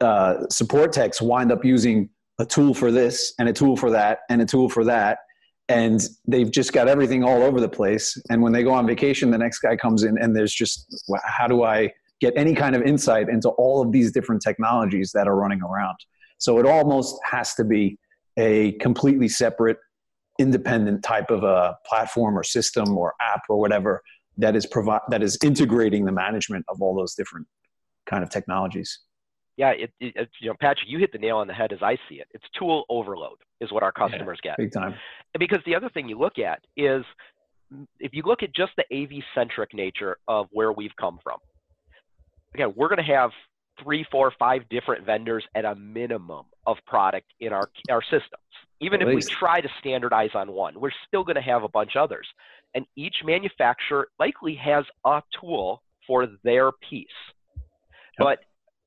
uh, 0.00 0.46
support 0.48 0.92
techs 0.92 1.20
wind 1.22 1.52
up 1.52 1.64
using 1.64 2.10
a 2.38 2.44
tool 2.44 2.74
for 2.74 2.90
this 2.90 3.32
and 3.38 3.48
a 3.48 3.52
tool 3.52 3.76
for 3.76 3.90
that 3.90 4.20
and 4.28 4.42
a 4.42 4.46
tool 4.46 4.68
for 4.68 4.84
that. 4.84 5.18
And 5.68 6.00
they've 6.28 6.50
just 6.50 6.72
got 6.72 6.86
everything 6.86 7.24
all 7.24 7.42
over 7.42 7.60
the 7.60 7.68
place. 7.68 8.20
And 8.30 8.40
when 8.42 8.52
they 8.52 8.62
go 8.62 8.72
on 8.72 8.86
vacation, 8.86 9.30
the 9.30 9.38
next 9.38 9.60
guy 9.60 9.76
comes 9.76 10.04
in 10.04 10.16
and 10.18 10.36
there's 10.36 10.52
just, 10.52 11.04
how 11.24 11.48
do 11.48 11.64
I 11.64 11.92
get 12.20 12.34
any 12.36 12.54
kind 12.54 12.76
of 12.76 12.82
insight 12.82 13.28
into 13.28 13.48
all 13.50 13.82
of 13.82 13.90
these 13.90 14.12
different 14.12 14.42
technologies 14.42 15.10
that 15.12 15.26
are 15.26 15.34
running 15.34 15.60
around? 15.62 15.96
So 16.38 16.58
it 16.58 16.66
almost 16.66 17.18
has 17.24 17.54
to 17.54 17.64
be 17.64 17.98
a 18.36 18.72
completely 18.72 19.28
separate, 19.28 19.78
independent 20.38 21.02
type 21.02 21.30
of 21.30 21.42
a 21.42 21.76
platform 21.86 22.38
or 22.38 22.44
system 22.44 22.96
or 22.96 23.14
app 23.20 23.42
or 23.48 23.58
whatever 23.58 24.02
that 24.38 24.54
is 24.54 24.66
provide 24.66 25.00
that 25.08 25.22
is 25.22 25.38
integrating 25.42 26.04
the 26.04 26.12
management 26.12 26.64
of 26.68 26.82
all 26.82 26.94
those 26.94 27.14
different 27.14 27.46
kind 28.04 28.22
of 28.22 28.30
technologies. 28.30 29.00
Yeah, 29.56 29.70
it, 29.70 29.90
it, 30.00 30.28
you 30.40 30.48
know, 30.48 30.56
Patrick, 30.60 30.88
you 30.88 30.98
hit 30.98 31.12
the 31.12 31.18
nail 31.18 31.38
on 31.38 31.46
the 31.46 31.54
head 31.54 31.72
as 31.72 31.78
I 31.82 31.96
see 32.08 32.16
it. 32.16 32.28
It's 32.32 32.44
tool 32.58 32.84
overload 32.90 33.38
is 33.60 33.72
what 33.72 33.82
our 33.82 33.92
customers 33.92 34.38
yeah, 34.44 34.50
get. 34.50 34.58
Big 34.58 34.72
time. 34.72 34.94
And 35.34 35.40
because 35.40 35.60
the 35.64 35.74
other 35.74 35.88
thing 35.88 36.08
you 36.08 36.18
look 36.18 36.38
at 36.38 36.60
is 36.76 37.04
if 37.98 38.12
you 38.12 38.22
look 38.24 38.42
at 38.42 38.54
just 38.54 38.72
the 38.76 38.84
AV 38.94 39.22
centric 39.34 39.72
nature 39.72 40.18
of 40.28 40.46
where 40.52 40.72
we've 40.72 40.94
come 41.00 41.18
from. 41.22 41.38
Again, 42.54 42.72
we're 42.76 42.88
going 42.88 43.04
to 43.04 43.12
have 43.12 43.30
three, 43.82 44.06
four, 44.10 44.32
five 44.38 44.68
different 44.68 45.04
vendors 45.04 45.44
at 45.54 45.64
a 45.64 45.74
minimum 45.74 46.44
of 46.66 46.76
product 46.86 47.26
in 47.40 47.52
our 47.52 47.68
our 47.90 48.02
systems. 48.02 48.42
Even 48.80 49.00
at 49.00 49.08
if 49.08 49.14
least. 49.14 49.30
we 49.30 49.34
try 49.34 49.60
to 49.60 49.68
standardize 49.80 50.30
on 50.34 50.52
one, 50.52 50.78
we're 50.78 50.90
still 51.06 51.24
going 51.24 51.36
to 51.36 51.42
have 51.42 51.64
a 51.64 51.68
bunch 51.68 51.96
others 51.96 52.26
and 52.76 52.84
each 52.94 53.16
manufacturer 53.24 54.08
likely 54.20 54.54
has 54.54 54.84
a 55.06 55.22
tool 55.40 55.82
for 56.06 56.28
their 56.44 56.70
piece. 56.88 57.06
Yep. 57.56 58.18
But 58.18 58.38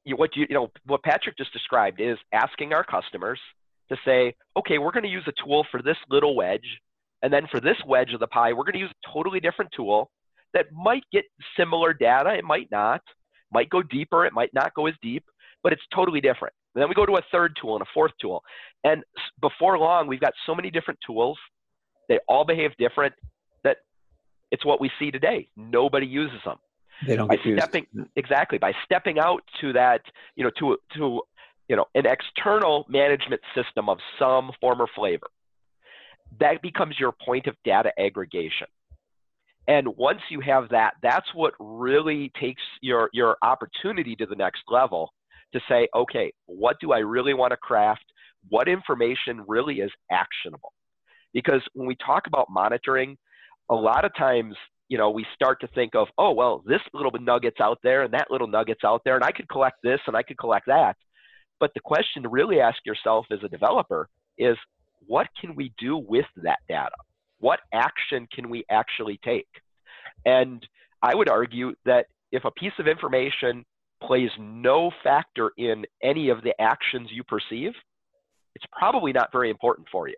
you, 0.05 0.15
what 0.15 0.35
you, 0.35 0.45
you 0.49 0.55
know 0.55 0.71
what 0.85 1.03
Patrick 1.03 1.37
just 1.37 1.53
described 1.53 1.99
is 1.99 2.17
asking 2.33 2.73
our 2.73 2.83
customers 2.83 3.39
to 3.89 3.97
say, 4.05 4.35
okay, 4.57 4.77
we're 4.77 4.91
going 4.91 5.03
to 5.03 5.09
use 5.09 5.27
a 5.27 5.33
tool 5.43 5.65
for 5.71 5.81
this 5.81 5.97
little 6.09 6.35
wedge, 6.35 6.65
and 7.21 7.33
then 7.33 7.47
for 7.51 7.59
this 7.59 7.77
wedge 7.87 8.13
of 8.13 8.19
the 8.19 8.27
pie, 8.27 8.53
we're 8.53 8.63
going 8.63 8.73
to 8.73 8.79
use 8.79 8.91
a 8.91 9.11
totally 9.13 9.39
different 9.39 9.71
tool 9.75 10.09
that 10.53 10.71
might 10.71 11.03
get 11.11 11.25
similar 11.57 11.93
data, 11.93 12.33
it 12.33 12.43
might 12.43 12.69
not, 12.71 13.01
might 13.51 13.69
go 13.69 13.81
deeper, 13.81 14.25
it 14.25 14.33
might 14.33 14.53
not 14.53 14.73
go 14.73 14.87
as 14.87 14.93
deep, 15.01 15.23
but 15.63 15.73
it's 15.73 15.81
totally 15.93 16.21
different. 16.21 16.53
And 16.75 16.81
then 16.81 16.89
we 16.89 16.95
go 16.95 17.05
to 17.05 17.17
a 17.17 17.21
third 17.31 17.57
tool 17.59 17.75
and 17.75 17.81
a 17.81 17.89
fourth 17.93 18.11
tool, 18.21 18.43
and 18.83 19.03
before 19.41 19.77
long, 19.77 20.07
we've 20.07 20.19
got 20.19 20.33
so 20.45 20.55
many 20.55 20.69
different 20.69 20.99
tools. 21.05 21.37
They 22.07 22.19
all 22.27 22.45
behave 22.45 22.71
different 22.77 23.13
That 23.63 23.77
it's 24.51 24.65
what 24.65 24.81
we 24.81 24.89
see 24.99 25.11
today. 25.11 25.47
Nobody 25.55 26.07
uses 26.07 26.39
them. 26.45 26.57
They 27.05 27.15
don't 27.15 27.27
by 27.27 27.37
stepping 27.57 27.85
exactly 28.15 28.57
by 28.57 28.73
stepping 28.85 29.19
out 29.19 29.43
to 29.61 29.73
that, 29.73 30.01
you 30.35 30.43
know, 30.43 30.51
to 30.59 30.77
to 30.95 31.21
you 31.67 31.75
know 31.75 31.85
an 31.95 32.05
external 32.05 32.85
management 32.89 33.41
system 33.55 33.89
of 33.89 33.99
some 34.17 34.51
form 34.59 34.81
or 34.81 34.87
flavor. 34.95 35.27
That 36.39 36.61
becomes 36.61 36.99
your 36.99 37.13
point 37.25 37.47
of 37.47 37.55
data 37.63 37.91
aggregation. 37.99 38.67
And 39.69 39.87
once 39.97 40.19
you 40.31 40.39
have 40.39 40.69
that, 40.69 40.95
that's 41.03 41.27
what 41.35 41.53
really 41.59 42.31
takes 42.41 42.61
your, 42.81 43.07
your 43.13 43.37
opportunity 43.43 44.15
to 44.15 44.25
the 44.25 44.35
next 44.35 44.63
level 44.67 45.13
to 45.53 45.59
say, 45.69 45.87
okay, 45.95 46.33
what 46.47 46.77
do 46.81 46.91
I 46.91 46.99
really 46.99 47.35
want 47.35 47.51
to 47.51 47.57
craft? 47.57 48.03
What 48.49 48.67
information 48.67 49.43
really 49.47 49.75
is 49.75 49.91
actionable? 50.11 50.73
Because 51.33 51.61
when 51.73 51.87
we 51.87 51.95
talk 52.03 52.25
about 52.25 52.47
monitoring, 52.49 53.15
a 53.69 53.75
lot 53.75 54.05
of 54.05 54.15
times, 54.15 54.55
you 54.89 54.97
know, 54.97 55.11
we 55.11 55.25
start 55.33 55.61
to 55.61 55.67
think 55.67 55.95
of, 55.95 56.07
oh, 56.17 56.33
well, 56.33 56.63
this 56.65 56.81
little 56.93 57.11
nugget's 57.11 57.61
out 57.61 57.79
there 57.83 58.01
and 58.01 58.13
that 58.13 58.29
little 58.29 58.47
nugget's 58.47 58.83
out 58.83 59.01
there, 59.05 59.15
and 59.15 59.23
I 59.23 59.31
could 59.31 59.47
collect 59.47 59.77
this 59.83 59.99
and 60.07 60.17
I 60.17 60.23
could 60.23 60.37
collect 60.37 60.65
that. 60.65 60.97
But 61.59 61.71
the 61.73 61.79
question 61.79 62.23
to 62.23 62.29
really 62.29 62.59
ask 62.59 62.77
yourself 62.85 63.27
as 63.31 63.39
a 63.43 63.49
developer 63.49 64.09
is, 64.37 64.57
what 65.05 65.27
can 65.39 65.55
we 65.55 65.73
do 65.77 65.97
with 65.97 66.25
that 66.43 66.59
data? 66.67 66.95
What 67.39 67.59
action 67.73 68.27
can 68.33 68.49
we 68.49 68.65
actually 68.69 69.19
take? 69.23 69.47
And 70.25 70.65
I 71.01 71.15
would 71.15 71.29
argue 71.29 71.73
that 71.85 72.07
if 72.31 72.45
a 72.45 72.51
piece 72.51 72.73
of 72.79 72.87
information 72.87 73.65
plays 74.01 74.29
no 74.39 74.91
factor 75.03 75.51
in 75.57 75.85
any 76.03 76.29
of 76.29 76.41
the 76.41 76.59
actions 76.59 77.09
you 77.11 77.23
perceive, 77.23 77.73
it's 78.55 78.65
probably 78.71 79.13
not 79.13 79.31
very 79.31 79.49
important 79.49 79.87
for 79.91 80.07
you. 80.07 80.15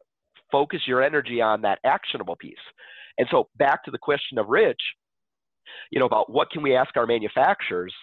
Focus 0.51 0.81
your 0.85 1.01
energy 1.01 1.41
on 1.41 1.61
that 1.61 1.79
actionable 1.83 2.35
piece. 2.35 2.55
And 3.17 3.27
so 3.31 3.49
back 3.57 3.83
to 3.85 3.91
the 3.91 3.97
question 3.97 4.37
of 4.37 4.47
Rich, 4.47 4.81
you 5.91 5.99
know, 5.99 6.05
about 6.05 6.31
what 6.31 6.49
can 6.51 6.61
we 6.61 6.75
ask 6.75 6.95
our 6.97 7.07
manufacturers? 7.07 7.93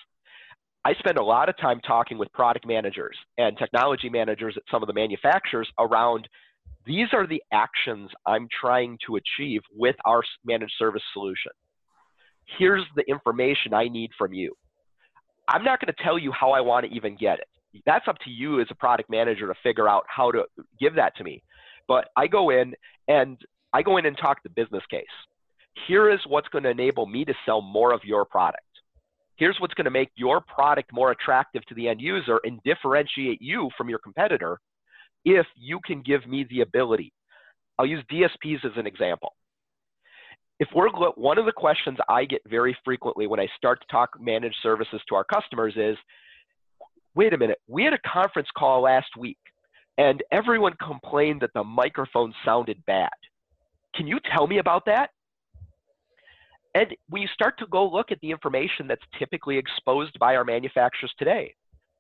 I 0.84 0.94
spend 0.94 1.18
a 1.18 1.24
lot 1.24 1.48
of 1.48 1.56
time 1.58 1.80
talking 1.80 2.18
with 2.18 2.32
product 2.32 2.66
managers 2.66 3.16
and 3.36 3.58
technology 3.58 4.08
managers 4.08 4.54
at 4.56 4.62
some 4.70 4.82
of 4.82 4.86
the 4.86 4.94
manufacturers 4.94 5.68
around 5.78 6.28
these 6.86 7.08
are 7.12 7.26
the 7.26 7.42
actions 7.52 8.10
I'm 8.24 8.48
trying 8.60 8.98
to 9.06 9.16
achieve 9.16 9.60
with 9.74 9.96
our 10.06 10.22
managed 10.44 10.72
service 10.78 11.02
solution. 11.12 11.52
Here's 12.58 12.84
the 12.96 13.02
information 13.02 13.74
I 13.74 13.88
need 13.88 14.10
from 14.16 14.32
you. 14.32 14.54
I'm 15.48 15.64
not 15.64 15.80
going 15.80 15.92
to 15.92 16.02
tell 16.02 16.18
you 16.18 16.32
how 16.32 16.52
I 16.52 16.60
want 16.62 16.86
to 16.86 16.92
even 16.92 17.16
get 17.16 17.40
it. 17.40 17.82
That's 17.84 18.08
up 18.08 18.16
to 18.24 18.30
you 18.30 18.60
as 18.60 18.66
a 18.70 18.74
product 18.74 19.10
manager 19.10 19.46
to 19.48 19.54
figure 19.62 19.88
out 19.88 20.04
how 20.08 20.30
to 20.30 20.44
give 20.80 20.94
that 20.94 21.14
to 21.16 21.24
me. 21.24 21.42
But 21.86 22.08
I 22.16 22.26
go 22.26 22.50
in 22.50 22.74
and 23.06 23.36
I 23.72 23.82
go 23.82 23.96
in 23.96 24.06
and 24.06 24.16
talk 24.16 24.42
the 24.42 24.50
business 24.50 24.82
case. 24.90 25.04
Here 25.86 26.10
is 26.10 26.20
what's 26.26 26.48
going 26.48 26.64
to 26.64 26.70
enable 26.70 27.06
me 27.06 27.24
to 27.24 27.34
sell 27.44 27.60
more 27.60 27.92
of 27.92 28.00
your 28.04 28.24
product. 28.24 28.62
Here's 29.36 29.56
what's 29.60 29.74
going 29.74 29.84
to 29.84 29.90
make 29.90 30.10
your 30.16 30.40
product 30.40 30.92
more 30.92 31.12
attractive 31.12 31.64
to 31.66 31.74
the 31.74 31.88
end 31.88 32.00
user 32.00 32.40
and 32.44 32.60
differentiate 32.64 33.40
you 33.40 33.70
from 33.76 33.88
your 33.88 34.00
competitor 34.00 34.58
if 35.24 35.46
you 35.56 35.78
can 35.84 36.02
give 36.02 36.26
me 36.26 36.46
the 36.50 36.62
ability. 36.62 37.12
I'll 37.78 37.86
use 37.86 38.04
DSPs 38.10 38.64
as 38.64 38.72
an 38.76 38.86
example. 38.86 39.34
If 40.58 40.68
we're 40.74 40.88
one 40.90 41.38
of 41.38 41.46
the 41.46 41.52
questions 41.52 41.98
I 42.08 42.24
get 42.24 42.42
very 42.48 42.76
frequently 42.84 43.28
when 43.28 43.38
I 43.38 43.46
start 43.56 43.80
to 43.80 43.86
talk 43.92 44.10
managed 44.20 44.56
services 44.60 45.00
to 45.08 45.14
our 45.14 45.24
customers 45.24 45.74
is, 45.76 45.96
wait 47.14 47.32
a 47.32 47.38
minute, 47.38 47.58
we 47.68 47.84
had 47.84 47.92
a 47.92 47.98
conference 48.08 48.48
call 48.56 48.82
last 48.82 49.16
week 49.16 49.38
and 49.98 50.22
everyone 50.32 50.74
complained 50.84 51.42
that 51.42 51.52
the 51.54 51.62
microphone 51.62 52.34
sounded 52.44 52.84
bad. 52.86 53.10
Can 53.98 54.06
you 54.06 54.20
tell 54.32 54.46
me 54.46 54.58
about 54.58 54.86
that? 54.86 55.10
And 56.74 56.94
when 57.08 57.20
you 57.20 57.28
start 57.34 57.58
to 57.58 57.66
go 57.66 57.84
look 57.84 58.12
at 58.12 58.20
the 58.20 58.30
information 58.30 58.86
that's 58.86 59.02
typically 59.18 59.58
exposed 59.58 60.16
by 60.20 60.36
our 60.36 60.44
manufacturers 60.44 61.12
today, 61.18 61.52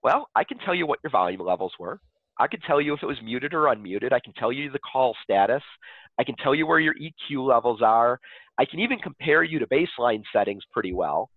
well, 0.04 0.28
I 0.36 0.44
can 0.44 0.58
tell 0.58 0.76
you 0.76 0.86
what 0.86 1.00
your 1.02 1.10
volume 1.10 1.40
levels 1.40 1.72
were. 1.76 1.98
I 2.38 2.46
can 2.46 2.60
tell 2.60 2.80
you 2.80 2.94
if 2.94 3.02
it 3.02 3.06
was 3.06 3.20
muted 3.20 3.52
or 3.52 3.62
unmuted. 3.62 4.12
I 4.12 4.20
can 4.20 4.32
tell 4.34 4.52
you 4.52 4.70
the 4.70 4.78
call 4.78 5.16
status. 5.24 5.62
I 6.20 6.24
can 6.24 6.36
tell 6.36 6.54
you 6.54 6.68
where 6.68 6.78
your 6.78 6.94
EQ 6.94 7.48
levels 7.48 7.82
are. 7.82 8.20
I 8.58 8.64
can 8.64 8.78
even 8.78 9.00
compare 9.00 9.42
you 9.42 9.58
to 9.58 9.66
baseline 9.66 10.22
settings 10.32 10.62
pretty 10.72 10.92
well. 10.92 11.30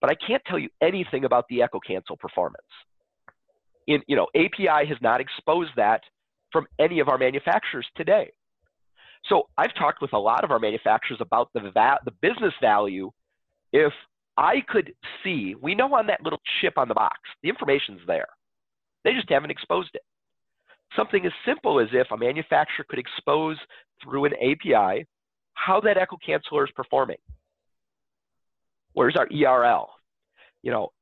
But 0.00 0.10
I 0.10 0.16
can't 0.26 0.42
tell 0.48 0.58
you 0.58 0.70
anything 0.80 1.24
about 1.24 1.44
the 1.48 1.62
echo 1.62 1.78
cancel 1.78 2.16
performance. 2.16 2.66
In, 3.86 4.02
you 4.08 4.16
know, 4.16 4.26
API 4.34 4.88
has 4.88 4.98
not 5.00 5.20
exposed 5.20 5.70
that 5.76 6.00
from 6.50 6.66
any 6.80 6.98
of 6.98 7.08
our 7.08 7.18
manufacturers 7.18 7.86
today. 7.96 8.32
So 9.26 9.48
I've 9.56 9.74
talked 9.74 10.02
with 10.02 10.12
a 10.12 10.18
lot 10.18 10.44
of 10.44 10.50
our 10.50 10.58
manufacturers 10.58 11.20
about 11.20 11.50
the 11.54 11.70
va- 11.72 12.00
the 12.04 12.10
business 12.20 12.54
value. 12.60 13.10
If 13.72 13.92
I 14.36 14.62
could 14.68 14.92
see, 15.22 15.54
we 15.60 15.74
know 15.74 15.94
on 15.94 16.06
that 16.08 16.22
little 16.22 16.40
chip 16.60 16.78
on 16.78 16.88
the 16.88 16.94
box, 16.94 17.18
the 17.42 17.48
information's 17.48 18.00
there. 18.06 18.28
They 19.04 19.12
just 19.12 19.30
haven't 19.30 19.50
exposed 19.50 19.90
it. 19.94 20.02
Something 20.96 21.24
as 21.26 21.32
simple 21.46 21.80
as 21.80 21.88
if 21.92 22.10
a 22.10 22.16
manufacturer 22.16 22.84
could 22.88 22.98
expose 22.98 23.56
through 24.02 24.26
an 24.26 24.32
API 24.34 25.06
how 25.54 25.80
that 25.80 25.96
echo 25.96 26.16
canceller 26.16 26.64
is 26.64 26.72
performing. 26.74 27.18
Where's 28.94 29.16
our 29.16 29.28
ERL? 29.32 29.90
You 30.62 30.72
know, 30.72 30.92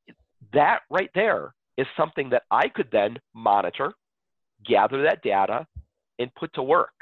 that 0.53 0.81
right 0.91 1.11
there 1.15 1.55
is 1.77 1.87
something 1.97 2.31
that 2.31 2.43
I 2.51 2.69
could 2.69 2.89
then 2.93 3.19
monitor, 3.35 3.93
gather 4.65 5.03
that 5.03 5.23
data, 5.23 5.67
and 6.19 6.35
put 6.35 6.53
to 6.55 6.63
work 6.63 6.93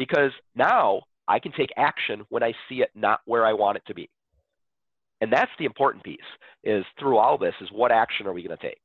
because 0.00 0.32
now 0.54 1.02
I 1.28 1.38
can 1.38 1.52
take 1.52 1.68
action 1.76 2.24
when 2.30 2.42
I 2.42 2.54
see 2.70 2.76
it 2.76 2.88
not 2.94 3.20
where 3.26 3.44
I 3.44 3.52
want 3.52 3.76
it 3.76 3.82
to 3.88 3.94
be. 3.94 4.08
And 5.20 5.30
that's 5.30 5.50
the 5.58 5.66
important 5.66 6.02
piece 6.02 6.18
is 6.64 6.86
through 6.98 7.18
all 7.18 7.36
this 7.36 7.52
is 7.60 7.68
what 7.70 7.92
action 7.92 8.26
are 8.26 8.32
we 8.32 8.42
going 8.42 8.56
to 8.56 8.66
take? 8.66 8.80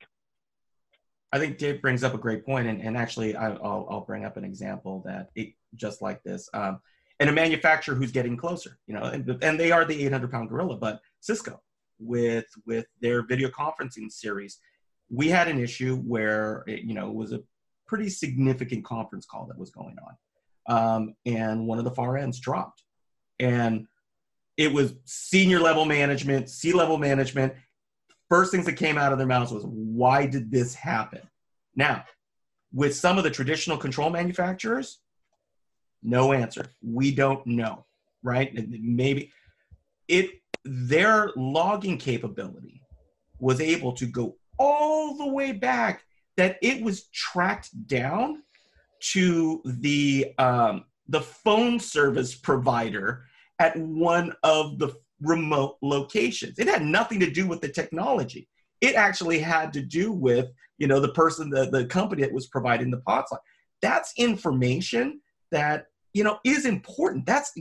I 1.32 1.40
think 1.40 1.58
Dave 1.58 1.82
brings 1.82 2.04
up 2.04 2.14
a 2.14 2.18
great 2.18 2.46
point, 2.46 2.68
and, 2.68 2.82
and 2.82 2.98
actually, 2.98 3.34
I, 3.34 3.48
will 3.52 3.88
I'll 3.90 4.06
bring 4.06 4.26
up 4.26 4.36
an 4.36 4.44
example 4.44 5.04
that 5.06 5.30
it, 5.36 5.54
just 5.76 6.02
like 6.02 6.22
this, 6.24 6.50
um, 6.54 6.82
and 7.22 7.30
a 7.30 7.34
manufacturer 7.34 7.96
who's 7.96 8.12
getting 8.12 8.36
closer, 8.36 8.78
you 8.86 8.94
know, 8.94 9.04
and, 9.04 9.42
and 9.42 9.58
they 9.58 9.72
are 9.72 9.86
the 9.86 10.06
800 10.06 10.30
pound 10.30 10.50
gorilla, 10.50 10.76
but 10.76 11.00
Cisco 11.22 11.62
with 11.98 12.48
with 12.66 12.88
their 13.02 13.26
video 13.26 13.48
conferencing 13.48 14.12
series, 14.12 14.60
we 15.10 15.30
had 15.30 15.48
an 15.48 15.60
issue 15.60 15.96
where 15.96 16.66
it, 16.68 16.82
you 16.82 16.94
know 16.94 17.08
it 17.08 17.16
was 17.16 17.32
a 17.32 17.42
pretty 17.88 18.10
significant 18.10 18.84
conference 18.84 19.26
call 19.26 19.46
that 19.46 19.58
was 19.58 19.72
going 19.72 19.96
on, 20.06 20.16
um, 20.68 21.16
and 21.26 21.68
one 21.68 21.78
of 21.78 21.84
the 21.84 21.92
far 21.92 22.18
ends 22.18 22.40
dropped, 22.40 22.84
and 23.40 23.88
it 24.58 24.72
was 24.72 24.94
senior 25.06 25.60
level 25.60 25.86
management, 25.86 26.50
C 26.50 26.74
level 26.74 26.98
management. 26.98 27.54
First 28.30 28.52
things 28.52 28.66
that 28.66 28.74
came 28.74 28.98
out 28.98 29.12
of 29.12 29.18
their 29.18 29.28
mouths 29.28 29.52
was, 29.52 29.64
"Why 29.66 30.26
did 30.26 30.52
this 30.52 30.74
happen?" 30.74 31.22
Now, 31.76 32.06
with 32.74 32.96
some 32.96 33.18
of 33.18 33.24
the 33.24 33.32
traditional 33.32 33.78
control 33.78 34.10
manufacturers, 34.10 35.00
no 36.04 36.34
answer. 36.34 36.66
We 36.82 37.14
don't 37.14 37.46
know, 37.46 37.86
right? 38.24 38.54
Maybe 38.70 39.32
it 40.08 40.42
their 40.64 41.32
logging 41.36 41.98
capability 41.98 42.82
was 43.40 43.62
able 43.62 43.94
to 43.94 44.06
go 44.06 44.36
all 44.58 45.16
the 45.18 45.28
way 45.28 45.52
back 45.52 46.04
that 46.38 46.58
it 46.62 46.82
was 46.82 47.08
tracked 47.08 47.88
down 47.88 48.42
to 49.12 49.62
the 49.66 50.34
um, 50.38 50.86
the 51.08 51.22
phone 51.22 51.80
service 51.80 52.36
provider 52.36 53.26
at 53.60 53.78
one 53.78 54.34
of 54.44 54.80
the 54.80 54.94
remote 55.22 55.78
locations. 55.82 56.60
It 56.60 56.68
had 56.68 56.84
nothing 56.84 57.20
to 57.20 57.30
do 57.30 57.48
with 57.48 57.62
the 57.62 57.70
technology. 57.70 58.48
It 58.82 58.96
actually 58.96 59.40
had 59.40 59.72
to 59.74 59.82
do 59.82 60.12
with 60.12 60.50
you 60.78 60.88
know 60.88 61.00
the 61.00 61.14
person, 61.14 61.50
the 61.50 61.70
the 61.70 61.86
company 61.86 62.24
that 62.24 62.34
was 62.34 62.48
providing 62.48 62.92
the 62.92 62.98
POTS 62.98 63.32
line. 63.32 63.42
That's 63.82 64.14
information 64.18 65.22
that 65.52 65.88
you 66.14 66.24
know 66.24 66.40
is 66.44 66.66
important. 66.66 67.26
That's 67.26 67.52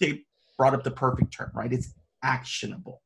they 0.00 0.24
brought 0.58 0.74
up 0.74 0.84
the 0.84 0.90
perfect 0.90 1.32
term, 1.32 1.50
right? 1.54 1.72
It's 1.72 1.94
actionable. 2.22 3.02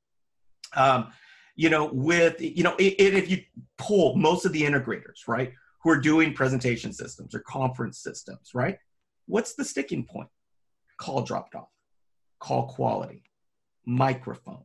Um, 0.77 1.13
you 1.57 1.71
know, 1.71 1.91
with 1.93 2.41
you 2.41 2.63
know, 2.63 2.77
it, 2.79 2.95
it, 2.99 3.15
if 3.15 3.31
you 3.31 3.43
pull 3.79 4.17
most 4.17 4.45
of 4.45 4.53
the 4.53 4.63
integrators, 4.63 5.27
right, 5.27 5.53
who 5.89 5.95
are 5.95 6.01
doing 6.01 6.35
presentation 6.35 6.93
systems 6.93 7.35
or 7.35 7.39
conference 7.41 7.99
systems, 7.99 8.51
right, 8.53 8.77
what's 9.27 9.55
the 9.55 9.65
sticking 9.65 10.05
point? 10.05 10.29
Call 10.99 11.23
dropped 11.23 11.55
off, 11.55 11.71
call 12.41 12.67
quality, 12.67 13.23
microphone. 13.87 14.65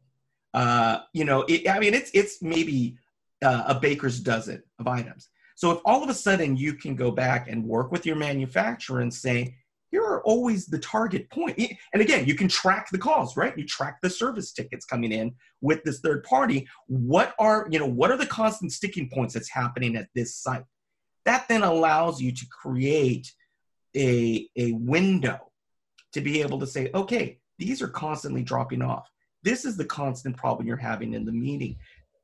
Uh, 0.54 1.00
you 1.14 1.24
know, 1.24 1.46
it, 1.48 1.70
I 1.70 1.80
mean, 1.80 1.94
it's 1.94 2.12
it's 2.14 2.42
maybe 2.42 2.98
uh, 3.42 3.64
a 3.68 3.80
baker's 3.80 4.20
dozen 4.20 4.64
of 4.80 4.88
items. 4.88 5.30
So 5.56 5.72
if 5.72 5.80
all 5.86 6.04
of 6.04 6.10
a 6.10 6.14
sudden 6.14 6.58
you 6.58 6.74
can 6.74 6.94
go 6.94 7.10
back 7.10 7.48
and 7.48 7.64
work 7.64 7.90
with 7.94 8.06
your 8.06 8.18
manufacturer 8.18 9.00
and 9.00 9.14
say, 9.14 9.56
here 9.92 10.04
are 10.04 10.24
always 10.24 10.66
the 10.66 10.80
target 10.80 11.30
point. 11.30 11.58
And 11.94 12.02
again, 12.02 12.26
you 12.26 12.36
can 12.36 12.50
track 12.50 12.90
the 12.92 12.98
calls, 12.98 13.38
right? 13.38 13.58
You 13.58 13.66
track 13.66 14.00
the 14.02 14.10
service 14.10 14.52
tickets 14.52 14.86
coming 14.86 15.14
in 15.14 15.36
with 15.62 15.84
this 15.84 16.02
third 16.02 16.24
party. 16.24 16.68
What 16.88 17.34
are, 17.40 17.68
you 17.70 17.80
know, 17.80 17.86
what 17.86 18.12
are 18.12 18.18
the 18.18 18.26
constant 18.26 18.74
sticking 18.74 19.08
points 19.10 19.36
that's 19.36 19.50
happening 19.50 19.96
at 19.96 20.10
this 20.16 20.36
site? 20.36 20.66
That 21.26 21.48
then 21.48 21.64
allows 21.64 22.22
you 22.22 22.32
to 22.32 22.46
create 22.48 23.32
a, 23.96 24.50
a 24.56 24.74
window 24.74 25.52
to 26.14 26.22
be 26.22 26.42
able 26.42 26.60
to 26.60 26.68
say, 26.68 26.90
okay, 26.94 27.40
these 27.60 27.82
are 27.82 27.88
constantly 27.88 28.44
dropping 28.44 28.82
off. 28.82 29.10
This 29.44 29.66
is 29.66 29.78
the 29.78 29.86
constant 29.86 30.38
problem 30.38 30.68
you're 30.68 30.78
having 30.78 31.14
in 31.14 31.26
the 31.26 31.32
meeting. 31.32 31.78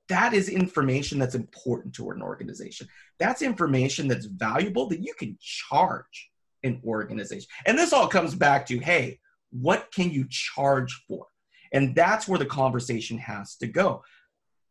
That 0.08 0.34
is 0.34 0.50
information 0.50 1.20
that's 1.20 1.36
important 1.36 1.94
to 1.96 2.10
an 2.10 2.22
organization. 2.22 2.88
That's 3.20 3.42
information 3.42 4.08
that's 4.08 4.26
valuable 4.26 4.88
that 4.88 5.04
you 5.04 5.14
can 5.14 5.38
charge 5.40 6.32
an 6.64 6.82
organization. 6.86 7.48
And 7.66 7.78
this 7.78 7.94
all 7.94 8.08
comes 8.08 8.36
back 8.36 8.66
to 8.68 8.80
hey, 8.80 9.20
what 9.52 9.92
can 9.94 10.10
you 10.12 10.26
charge 10.30 10.94
for? 11.08 11.28
And 11.72 11.94
that's 11.96 12.28
where 12.28 12.40
the 12.40 12.46
conversation 12.46 13.18
has 13.20 13.56
to 13.58 13.68
go. 13.68 14.04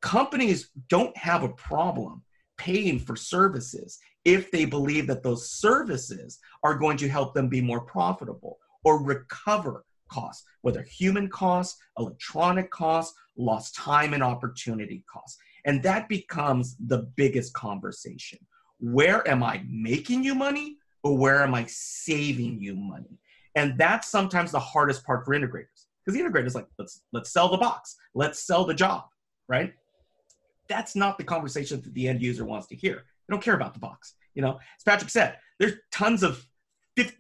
Companies 0.01 0.71
don't 0.89 1.17
have 1.17 1.43
a 1.43 1.49
problem 1.51 2.23
paying 2.57 2.99
for 2.99 3.15
services 3.15 3.99
if 4.35 4.51
they 4.51 4.67
believe 4.67 5.07
that 5.07 5.23
those 5.23 5.51
services 5.51 6.39
are 6.63 6.75
going 6.75 6.99
to 6.99 7.09
help 7.09 7.33
them 7.33 7.49
be 7.49 7.63
more 7.63 7.81
profitable 7.81 8.59
or 8.85 9.03
recover 9.03 9.85
costs, 10.09 10.45
whether 10.63 10.83
human 10.83 11.29
costs, 11.29 11.81
electronic 11.99 12.71
costs, 12.71 13.17
lost 13.37 13.75
time 13.75 14.13
and 14.13 14.23
opportunity 14.23 15.03
costs. 15.11 15.39
And 15.65 15.83
that 15.83 16.09
becomes 16.09 16.77
the 16.87 17.09
biggest 17.17 17.55
conversation. 17.55 18.39
Where 18.81 19.27
am 19.29 19.43
I 19.43 19.63
making 19.67 20.25
you 20.25 20.35
money 20.35 20.77
or 21.03 21.17
where 21.17 21.43
am 21.43 21.55
I 21.55 21.65
saving 21.67 22.61
you 22.61 22.75
money? 22.75 23.19
And 23.55 23.79
that's 23.79 24.09
sometimes 24.09 24.53
the 24.53 24.61
hardest 24.61 25.05
part 25.05 25.25
for 25.25 25.35
integrators. 25.35 25.87
Because 26.05 26.15
the 26.15 26.21
integrator's 26.21 26.55
like, 26.55 26.67
let's 26.79 27.03
let's 27.13 27.31
sell 27.31 27.49
the 27.49 27.59
box, 27.59 27.97
let's 28.15 28.47
sell 28.47 28.65
the 28.65 28.75
job, 28.75 29.05
right? 29.49 29.73
That's 30.69 30.95
not 30.95 31.19
the 31.19 31.25
conversation 31.25 31.81
that 31.81 31.95
the 31.95 32.09
end 32.09 32.23
user 32.23 32.45
wants 32.45 32.67
to 32.69 32.77
hear. 32.77 33.05
They 33.29 33.35
don't 33.35 33.43
care 33.43 33.55
about 33.55 33.75
the 33.75 33.81
box. 33.81 34.15
You 34.39 34.43
know, 34.43 34.53
as 34.53 34.85
Patrick 34.85 35.11
said, 35.11 35.37
there's 35.59 35.73
tons 35.91 36.23
of, 36.23 36.47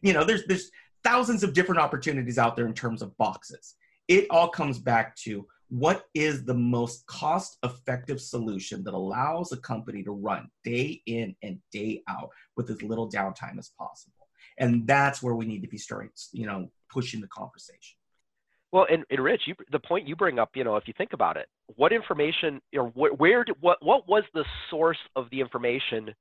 you 0.02 0.12
know, 0.12 0.22
there's 0.22 0.46
there's 0.46 0.70
thousands 1.02 1.42
of 1.42 1.52
different 1.52 1.80
opportunities 1.80 2.38
out 2.38 2.54
there 2.54 2.66
in 2.66 2.74
terms 2.74 3.02
of 3.02 3.16
boxes. 3.18 3.74
It 4.06 4.28
all 4.30 4.46
comes 4.46 4.78
back 4.78 5.16
to 5.24 5.44
what 5.68 6.04
is 6.14 6.44
the 6.44 6.54
most 6.54 7.04
cost 7.08 7.58
effective 7.64 8.20
solution 8.20 8.84
that 8.84 8.94
allows 8.94 9.50
a 9.50 9.56
company 9.56 10.04
to 10.04 10.12
run 10.12 10.48
day 10.62 11.02
in 11.06 11.34
and 11.42 11.58
day 11.72 12.04
out 12.08 12.30
with 12.56 12.70
as 12.70 12.82
little 12.84 13.10
downtime 13.10 13.58
as 13.58 13.72
possible. 13.76 14.28
And 14.56 14.86
that's 14.86 15.20
where 15.20 15.34
we 15.34 15.44
need 15.44 15.62
to 15.62 15.68
be 15.68 15.76
starting 15.76 16.10
you 16.32 16.46
know 16.46 16.70
pushing 16.88 17.20
the 17.20 17.26
conversation. 17.26 17.96
Well 18.70 18.86
and, 18.88 19.04
and 19.10 19.18
rich 19.18 19.42
you, 19.46 19.56
the 19.72 19.80
point 19.80 20.06
you 20.06 20.14
bring 20.14 20.38
up 20.38 20.50
you 20.54 20.62
know 20.62 20.76
if 20.76 20.86
you 20.86 20.94
think 20.96 21.14
about 21.14 21.36
it 21.36 21.48
what 21.74 21.92
information 21.92 22.60
know 22.72 22.92
where, 22.94 23.12
where 23.12 23.42
did 23.42 23.56
what 23.58 23.84
what 23.84 24.06
was 24.08 24.22
the 24.34 24.44
source 24.70 24.98
of 25.16 25.28
the 25.30 25.40
information 25.40 26.14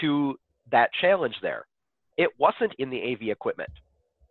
to 0.00 0.38
that 0.70 0.90
challenge 1.00 1.34
there 1.42 1.66
it 2.16 2.30
wasn't 2.38 2.72
in 2.78 2.90
the 2.90 3.12
av 3.12 3.22
equipment 3.22 3.70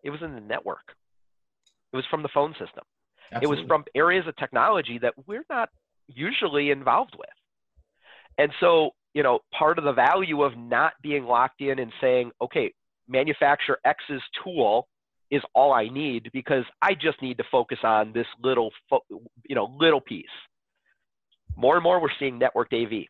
it 0.03 0.09
was 0.09 0.21
in 0.21 0.33
the 0.33 0.41
network 0.41 0.95
it 1.93 1.95
was 1.95 2.05
from 2.09 2.23
the 2.23 2.29
phone 2.33 2.53
system 2.53 2.83
Absolutely. 3.31 3.57
It 3.57 3.61
was 3.61 3.67
from 3.67 3.85
areas 3.95 4.27
of 4.27 4.35
technology 4.35 4.99
that 4.99 5.13
we're 5.25 5.45
not 5.49 5.69
usually 6.07 6.71
involved 6.71 7.15
with. 7.17 7.29
And 8.37 8.51
so, 8.59 8.91
you 9.13 9.23
know, 9.23 9.39
part 9.57 9.77
of 9.77 9.85
the 9.85 9.93
value 9.93 10.43
of 10.43 10.57
not 10.57 10.93
being 11.01 11.23
locked 11.25 11.61
in 11.61 11.79
and 11.79 11.91
saying, 12.01 12.31
okay, 12.41 12.73
manufacturer 13.07 13.79
X's 13.85 14.21
tool 14.43 14.87
is 15.29 15.41
all 15.53 15.71
I 15.71 15.87
need 15.87 16.29
because 16.33 16.65
I 16.81 16.93
just 16.93 17.21
need 17.21 17.37
to 17.37 17.43
focus 17.49 17.79
on 17.83 18.11
this 18.11 18.27
little, 18.43 18.71
you 19.47 19.55
know, 19.55 19.73
little 19.79 20.01
piece. 20.01 20.25
More 21.55 21.75
and 21.75 21.83
more, 21.83 22.01
we're 22.01 22.09
seeing 22.19 22.39
networked 22.39 22.73
AV. 22.73 23.05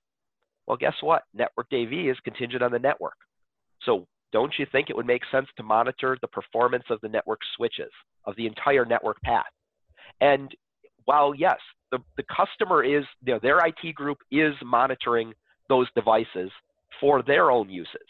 Well, 0.71 0.77
guess 0.77 0.95
what? 1.01 1.23
Networked 1.37 1.73
AV 1.73 2.09
is 2.09 2.17
contingent 2.23 2.63
on 2.63 2.71
the 2.71 2.79
network. 2.79 3.17
So, 3.83 4.07
don't 4.31 4.53
you 4.57 4.65
think 4.71 4.89
it 4.89 4.95
would 4.95 5.05
make 5.05 5.23
sense 5.29 5.47
to 5.57 5.63
monitor 5.63 6.17
the 6.21 6.29
performance 6.29 6.85
of 6.89 7.01
the 7.01 7.09
network 7.09 7.39
switches 7.57 7.91
of 8.25 8.37
the 8.37 8.47
entire 8.47 8.85
network 8.85 9.21
path? 9.21 9.51
And 10.21 10.49
while 11.03 11.35
yes, 11.35 11.57
the, 11.91 11.99
the 12.15 12.23
customer 12.23 12.85
is, 12.85 13.03
you 13.25 13.33
know, 13.33 13.39
their 13.43 13.59
IT 13.65 13.95
group 13.95 14.19
is 14.31 14.53
monitoring 14.63 15.33
those 15.67 15.87
devices 15.93 16.49
for 17.01 17.21
their 17.21 17.51
own 17.51 17.69
uses. 17.69 18.07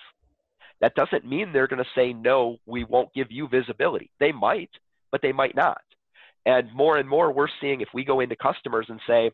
That 0.81 0.93
doesn't 0.93 1.27
mean 1.27 1.51
they're 1.51 1.67
going 1.67 1.83
to 1.83 1.89
say, 1.95 2.13
no, 2.13 2.57
we 2.67 2.83
won't 2.83 3.11
give 3.15 3.31
you 3.31 3.47
visibility. 3.47 4.11
They 4.19 4.31
might, 4.31 4.69
but 5.11 5.23
they 5.23 5.31
might 5.31 5.55
not. 5.55 5.81
And 6.45 6.71
more 6.75 6.97
and 6.97 7.09
more, 7.09 7.31
we're 7.31 7.47
seeing 7.59 7.81
if 7.81 7.89
we 7.91 8.05
go 8.05 8.19
into 8.19 8.35
customers 8.35 8.85
and 8.87 8.99
say, 9.07 9.31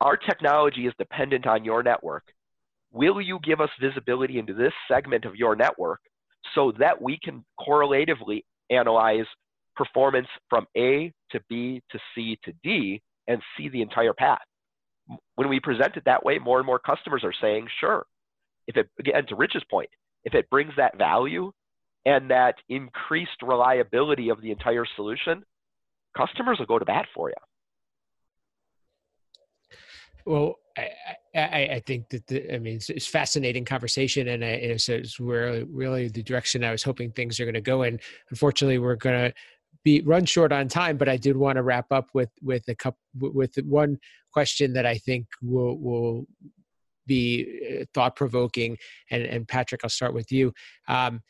our 0.00 0.16
technology 0.16 0.86
is 0.86 0.94
dependent 0.98 1.46
on 1.46 1.64
your 1.64 1.82
network. 1.82 2.24
Will 2.92 3.20
you 3.20 3.38
give 3.42 3.60
us 3.60 3.70
visibility 3.80 4.38
into 4.38 4.54
this 4.54 4.72
segment 4.88 5.24
of 5.24 5.36
your 5.36 5.56
network 5.56 6.00
so 6.54 6.72
that 6.78 7.00
we 7.00 7.18
can 7.22 7.44
correlatively 7.60 8.44
analyze 8.70 9.26
performance 9.76 10.28
from 10.48 10.66
A 10.76 11.12
to 11.30 11.40
B 11.48 11.82
to 11.90 11.98
C 12.14 12.38
to 12.44 12.52
D 12.64 13.02
and 13.28 13.40
see 13.56 13.68
the 13.68 13.82
entire 13.82 14.14
path. 14.14 14.40
When 15.36 15.48
we 15.48 15.60
present 15.60 15.96
it 15.96 16.04
that 16.06 16.24
way, 16.24 16.38
more 16.38 16.58
and 16.58 16.66
more 16.66 16.78
customers 16.78 17.22
are 17.22 17.34
saying, 17.40 17.68
sure. 17.78 18.06
If 18.66 18.76
it, 18.76 18.88
again, 18.98 19.26
to 19.28 19.36
Rich's 19.36 19.62
point, 19.70 19.90
if 20.24 20.34
it 20.34 20.50
brings 20.50 20.72
that 20.76 20.98
value 20.98 21.52
and 22.04 22.30
that 22.30 22.56
increased 22.68 23.42
reliability 23.42 24.30
of 24.30 24.40
the 24.40 24.50
entire 24.50 24.86
solution, 24.96 25.44
customers 26.16 26.58
will 26.58 26.66
go 26.66 26.78
to 26.78 26.84
bat 26.84 27.06
for 27.14 27.28
you. 27.28 27.34
Well, 30.26 30.56
I, 30.76 30.90
I, 31.34 31.68
I 31.74 31.82
think 31.86 32.08
that 32.10 32.26
the, 32.26 32.54
I 32.54 32.58
mean 32.58 32.76
it's, 32.76 32.90
it's 32.90 33.06
fascinating 33.06 33.64
conversation, 33.64 34.28
and, 34.28 34.44
I, 34.44 34.48
it's, 34.48 34.88
it's 34.88 35.20
where 35.20 35.64
really 35.66 36.08
the 36.08 36.22
direction 36.22 36.64
I 36.64 36.72
was 36.72 36.82
hoping 36.82 37.12
things 37.12 37.38
are 37.38 37.44
going 37.44 37.54
to 37.54 37.60
go 37.60 37.82
in. 37.82 38.00
Unfortunately, 38.30 38.78
we're 38.78 38.96
going 38.96 39.30
to 39.30 39.34
be 39.84 40.02
run 40.02 40.24
short 40.24 40.52
on 40.52 40.66
time, 40.66 40.96
but 40.96 41.08
I 41.08 41.16
did 41.16 41.36
want 41.36 41.56
to 41.56 41.62
wrap 41.62 41.92
up 41.92 42.08
with 42.12 42.30
with 42.42 42.64
a 42.68 42.74
couple 42.74 42.98
with 43.14 43.54
one 43.64 43.98
question 44.32 44.72
that 44.72 44.84
I 44.84 44.98
think 44.98 45.26
will 45.40 45.78
will 45.78 46.26
be 47.06 47.80
uh, 47.80 47.84
thought 47.94 48.16
provoking. 48.16 48.76
And 49.12 49.22
and 49.22 49.46
Patrick, 49.46 49.82
I'll 49.84 49.90
start 49.90 50.12
with 50.12 50.32
you. 50.32 50.52
Um, 50.88 51.20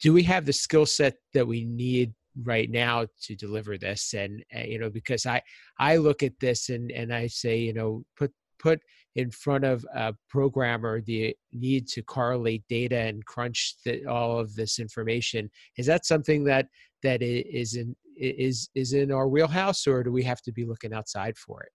do 0.00 0.12
we 0.12 0.24
have 0.24 0.44
the 0.44 0.52
skill 0.52 0.86
set 0.86 1.16
that 1.34 1.46
we 1.46 1.64
need 1.64 2.14
right 2.44 2.70
now 2.70 3.06
to 3.20 3.34
deliver 3.34 3.76
this 3.76 4.14
and 4.14 4.44
uh, 4.56 4.60
you 4.60 4.78
know 4.78 4.90
because 4.90 5.26
i 5.26 5.40
i 5.78 5.96
look 5.96 6.22
at 6.22 6.38
this 6.40 6.68
and 6.68 6.90
and 6.92 7.12
i 7.12 7.26
say 7.26 7.58
you 7.58 7.72
know 7.72 8.04
put 8.16 8.32
put 8.58 8.80
in 9.18 9.30
front 9.30 9.64
of 9.64 9.84
a 9.94 10.14
programmer 10.28 11.00
the 11.00 11.34
need 11.52 11.88
to 11.88 12.02
correlate 12.02 12.62
data 12.68 12.96
and 12.96 13.24
crunch 13.26 13.74
the, 13.84 14.04
all 14.06 14.38
of 14.38 14.54
this 14.54 14.78
information. 14.78 15.50
Is 15.76 15.86
that 15.86 16.06
something 16.06 16.44
that 16.44 16.66
that 17.02 17.22
is 17.22 17.74
in 17.74 17.96
is 18.16 18.68
is 18.74 18.92
in 18.92 19.12
our 19.12 19.28
wheelhouse 19.28 19.86
or 19.86 20.02
do 20.02 20.12
we 20.12 20.22
have 20.24 20.42
to 20.42 20.52
be 20.52 20.64
looking 20.64 20.92
outside 20.92 21.36
for 21.36 21.62
it? 21.62 21.72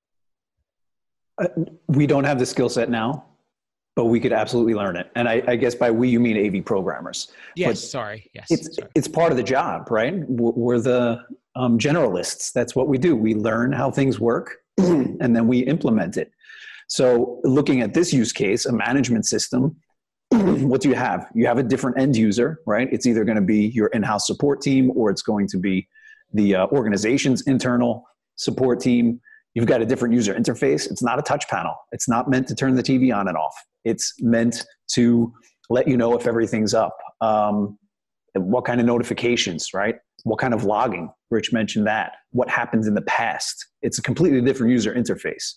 Uh, 1.41 1.63
we 1.87 2.05
don't 2.05 2.25
have 2.25 2.39
the 2.39 2.45
skill 2.45 2.69
set 2.69 2.89
now 2.89 3.25
but 3.95 4.05
we 4.05 4.19
could 4.19 4.33
absolutely 4.33 4.73
learn 4.73 4.95
it. 4.95 5.11
And 5.15 5.29
I, 5.29 5.43
I, 5.47 5.55
guess 5.55 5.75
by 5.75 5.91
we 5.91 6.09
you 6.09 6.19
mean 6.19 6.37
AV 6.37 6.65
programmers. 6.65 7.31
Yes, 7.55 7.69
but 7.69 7.77
sorry. 7.77 8.31
Yes, 8.33 8.47
it's 8.49 8.75
sorry. 8.75 8.89
it's 8.95 9.07
part 9.07 9.31
of 9.31 9.37
the 9.37 9.43
job, 9.43 9.91
right? 9.91 10.15
We're 10.27 10.79
the 10.79 11.23
um, 11.55 11.77
generalists. 11.77 12.51
That's 12.51 12.75
what 12.75 12.87
we 12.87 12.97
do. 12.97 13.15
We 13.15 13.35
learn 13.35 13.71
how 13.71 13.91
things 13.91 14.19
work, 14.19 14.57
and 14.77 15.35
then 15.35 15.47
we 15.47 15.59
implement 15.59 16.17
it. 16.17 16.31
So, 16.87 17.39
looking 17.43 17.81
at 17.81 17.93
this 17.93 18.11
use 18.11 18.33
case, 18.33 18.65
a 18.65 18.73
management 18.73 19.25
system, 19.25 19.75
what 20.29 20.81
do 20.81 20.89
you 20.89 20.95
have? 20.95 21.27
You 21.35 21.45
have 21.45 21.59
a 21.59 21.63
different 21.63 21.99
end 21.99 22.15
user, 22.15 22.59
right? 22.65 22.89
It's 22.91 23.05
either 23.05 23.23
going 23.23 23.37
to 23.37 23.41
be 23.41 23.67
your 23.67 23.87
in-house 23.87 24.27
support 24.27 24.61
team, 24.61 24.91
or 24.95 25.11
it's 25.11 25.21
going 25.21 25.47
to 25.49 25.57
be 25.57 25.87
the 26.33 26.55
uh, 26.55 26.67
organization's 26.67 27.43
internal 27.43 28.07
support 28.35 28.79
team 28.79 29.21
You've 29.55 29.67
got 29.67 29.81
a 29.81 29.85
different 29.85 30.13
user 30.13 30.33
interface. 30.33 30.89
It's 30.89 31.03
not 31.03 31.19
a 31.19 31.21
touch 31.21 31.47
panel. 31.47 31.75
It's 31.91 32.09
not 32.09 32.29
meant 32.29 32.47
to 32.47 32.55
turn 32.55 32.75
the 32.75 32.83
TV 32.83 33.15
on 33.15 33.27
and 33.27 33.37
off. 33.37 33.55
It's 33.85 34.13
meant 34.19 34.63
to 34.93 35.31
let 35.69 35.87
you 35.87 35.97
know 35.97 36.15
if 36.15 36.25
everything's 36.27 36.73
up. 36.73 36.95
Um, 37.21 37.77
what 38.35 38.65
kind 38.65 38.79
of 38.79 38.87
notifications, 38.87 39.73
right? 39.73 39.95
What 40.23 40.39
kind 40.39 40.53
of 40.53 40.63
logging? 40.63 41.11
Rich 41.29 41.53
mentioned 41.53 41.85
that. 41.87 42.13
What 42.31 42.49
happens 42.49 42.87
in 42.87 42.95
the 42.95 43.01
past? 43.03 43.67
It's 43.81 43.99
a 43.99 44.01
completely 44.01 44.41
different 44.41 44.71
user 44.71 44.93
interface. 44.93 45.53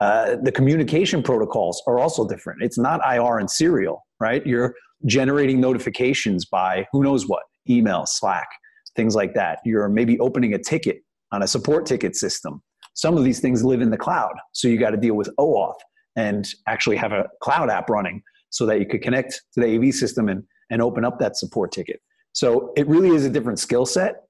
Uh, 0.00 0.36
the 0.42 0.52
communication 0.52 1.22
protocols 1.22 1.82
are 1.86 1.98
also 1.98 2.26
different. 2.26 2.62
It's 2.62 2.78
not 2.78 3.00
IR 3.08 3.38
and 3.38 3.50
serial, 3.50 4.04
right? 4.20 4.44
You're 4.46 4.74
generating 5.06 5.60
notifications 5.60 6.44
by 6.46 6.86
who 6.92 7.02
knows 7.02 7.28
what, 7.28 7.42
email, 7.68 8.04
Slack, 8.06 8.48
things 8.96 9.14
like 9.14 9.34
that. 9.34 9.60
You're 9.64 9.88
maybe 9.88 10.18
opening 10.18 10.54
a 10.54 10.58
ticket 10.58 11.02
on 11.32 11.42
a 11.42 11.46
support 11.46 11.86
ticket 11.86 12.16
system. 12.16 12.62
Some 12.94 13.16
of 13.16 13.24
these 13.24 13.40
things 13.40 13.64
live 13.64 13.82
in 13.82 13.90
the 13.90 13.96
cloud. 13.96 14.34
So 14.52 14.68
you 14.68 14.78
got 14.78 14.90
to 14.90 14.96
deal 14.96 15.14
with 15.14 15.28
OAuth 15.38 15.76
and 16.16 16.48
actually 16.66 16.96
have 16.96 17.12
a 17.12 17.28
cloud 17.40 17.70
app 17.70 17.90
running 17.90 18.22
so 18.50 18.66
that 18.66 18.78
you 18.78 18.86
could 18.86 19.02
connect 19.02 19.42
to 19.54 19.60
the 19.60 19.76
AV 19.76 19.92
system 19.92 20.28
and, 20.28 20.44
and 20.70 20.80
open 20.80 21.04
up 21.04 21.18
that 21.18 21.36
support 21.36 21.72
ticket. 21.72 22.00
So 22.32 22.72
it 22.76 22.86
really 22.86 23.10
is 23.10 23.24
a 23.24 23.30
different 23.30 23.58
skill 23.58 23.84
set. 23.84 24.24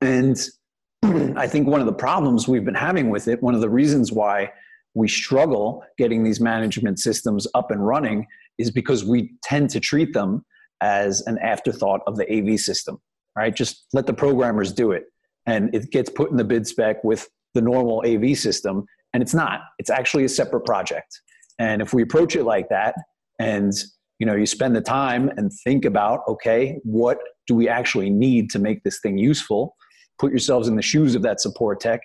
And 0.00 0.40
I 1.36 1.46
think 1.46 1.66
one 1.66 1.80
of 1.80 1.86
the 1.86 1.92
problems 1.92 2.46
we've 2.46 2.64
been 2.64 2.74
having 2.74 3.10
with 3.10 3.28
it, 3.28 3.42
one 3.42 3.54
of 3.54 3.60
the 3.60 3.68
reasons 3.68 4.12
why 4.12 4.52
we 4.94 5.08
struggle 5.08 5.84
getting 5.98 6.22
these 6.22 6.40
management 6.40 7.00
systems 7.00 7.46
up 7.54 7.70
and 7.70 7.84
running 7.84 8.26
is 8.58 8.70
because 8.70 9.04
we 9.04 9.34
tend 9.42 9.70
to 9.70 9.80
treat 9.80 10.12
them 10.12 10.44
as 10.80 11.22
an 11.26 11.38
afterthought 11.38 12.00
of 12.06 12.16
the 12.16 12.30
AV 12.32 12.58
system, 12.58 13.00
right? 13.36 13.54
Just 13.54 13.86
let 13.92 14.06
the 14.06 14.14
programmers 14.14 14.72
do 14.72 14.92
it. 14.92 15.06
And 15.46 15.74
it 15.74 15.90
gets 15.90 16.08
put 16.08 16.30
in 16.30 16.36
the 16.36 16.44
bid 16.44 16.66
spec 16.66 17.02
with 17.02 17.28
the 17.54 17.62
normal 17.62 18.02
AV 18.06 18.36
system. 18.36 18.84
And 19.12 19.22
it's 19.22 19.34
not, 19.34 19.60
it's 19.78 19.90
actually 19.90 20.24
a 20.24 20.28
separate 20.28 20.64
project. 20.64 21.20
And 21.58 21.80
if 21.80 21.92
we 21.92 22.02
approach 22.02 22.36
it 22.36 22.44
like 22.44 22.68
that 22.68 22.94
and 23.38 23.72
you 24.18 24.26
know 24.26 24.34
you 24.34 24.46
spend 24.46 24.74
the 24.76 24.80
time 24.80 25.30
and 25.36 25.52
think 25.64 25.84
about 25.84 26.20
okay 26.28 26.78
what 26.84 27.18
do 27.46 27.54
we 27.54 27.68
actually 27.68 28.10
need 28.10 28.50
to 28.50 28.58
make 28.58 28.82
this 28.82 29.00
thing 29.00 29.18
useful? 29.18 29.76
Put 30.18 30.30
yourselves 30.30 30.68
in 30.68 30.76
the 30.76 30.82
shoes 30.82 31.14
of 31.14 31.22
that 31.22 31.40
support 31.40 31.80
tech. 31.80 32.00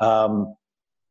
Um, 0.00 0.54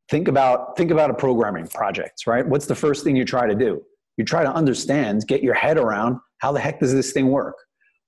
think 0.09 0.27
about 0.27 0.77
think 0.77 0.91
about 0.91 1.09
a 1.09 1.13
programming 1.13 1.67
project 1.67 2.23
right? 2.25 2.47
What's 2.47 2.65
the 2.65 2.75
first 2.75 3.03
thing 3.03 3.15
you 3.15 3.25
try 3.25 3.47
to 3.47 3.55
do? 3.55 3.81
You 4.17 4.25
try 4.25 4.43
to 4.43 4.51
understand 4.51 5.27
get 5.27 5.43
your 5.43 5.53
head 5.53 5.77
around 5.77 6.17
how 6.39 6.51
the 6.51 6.59
heck 6.59 6.79
does 6.79 6.93
this 6.93 7.11
thing 7.11 7.27
work? 7.27 7.55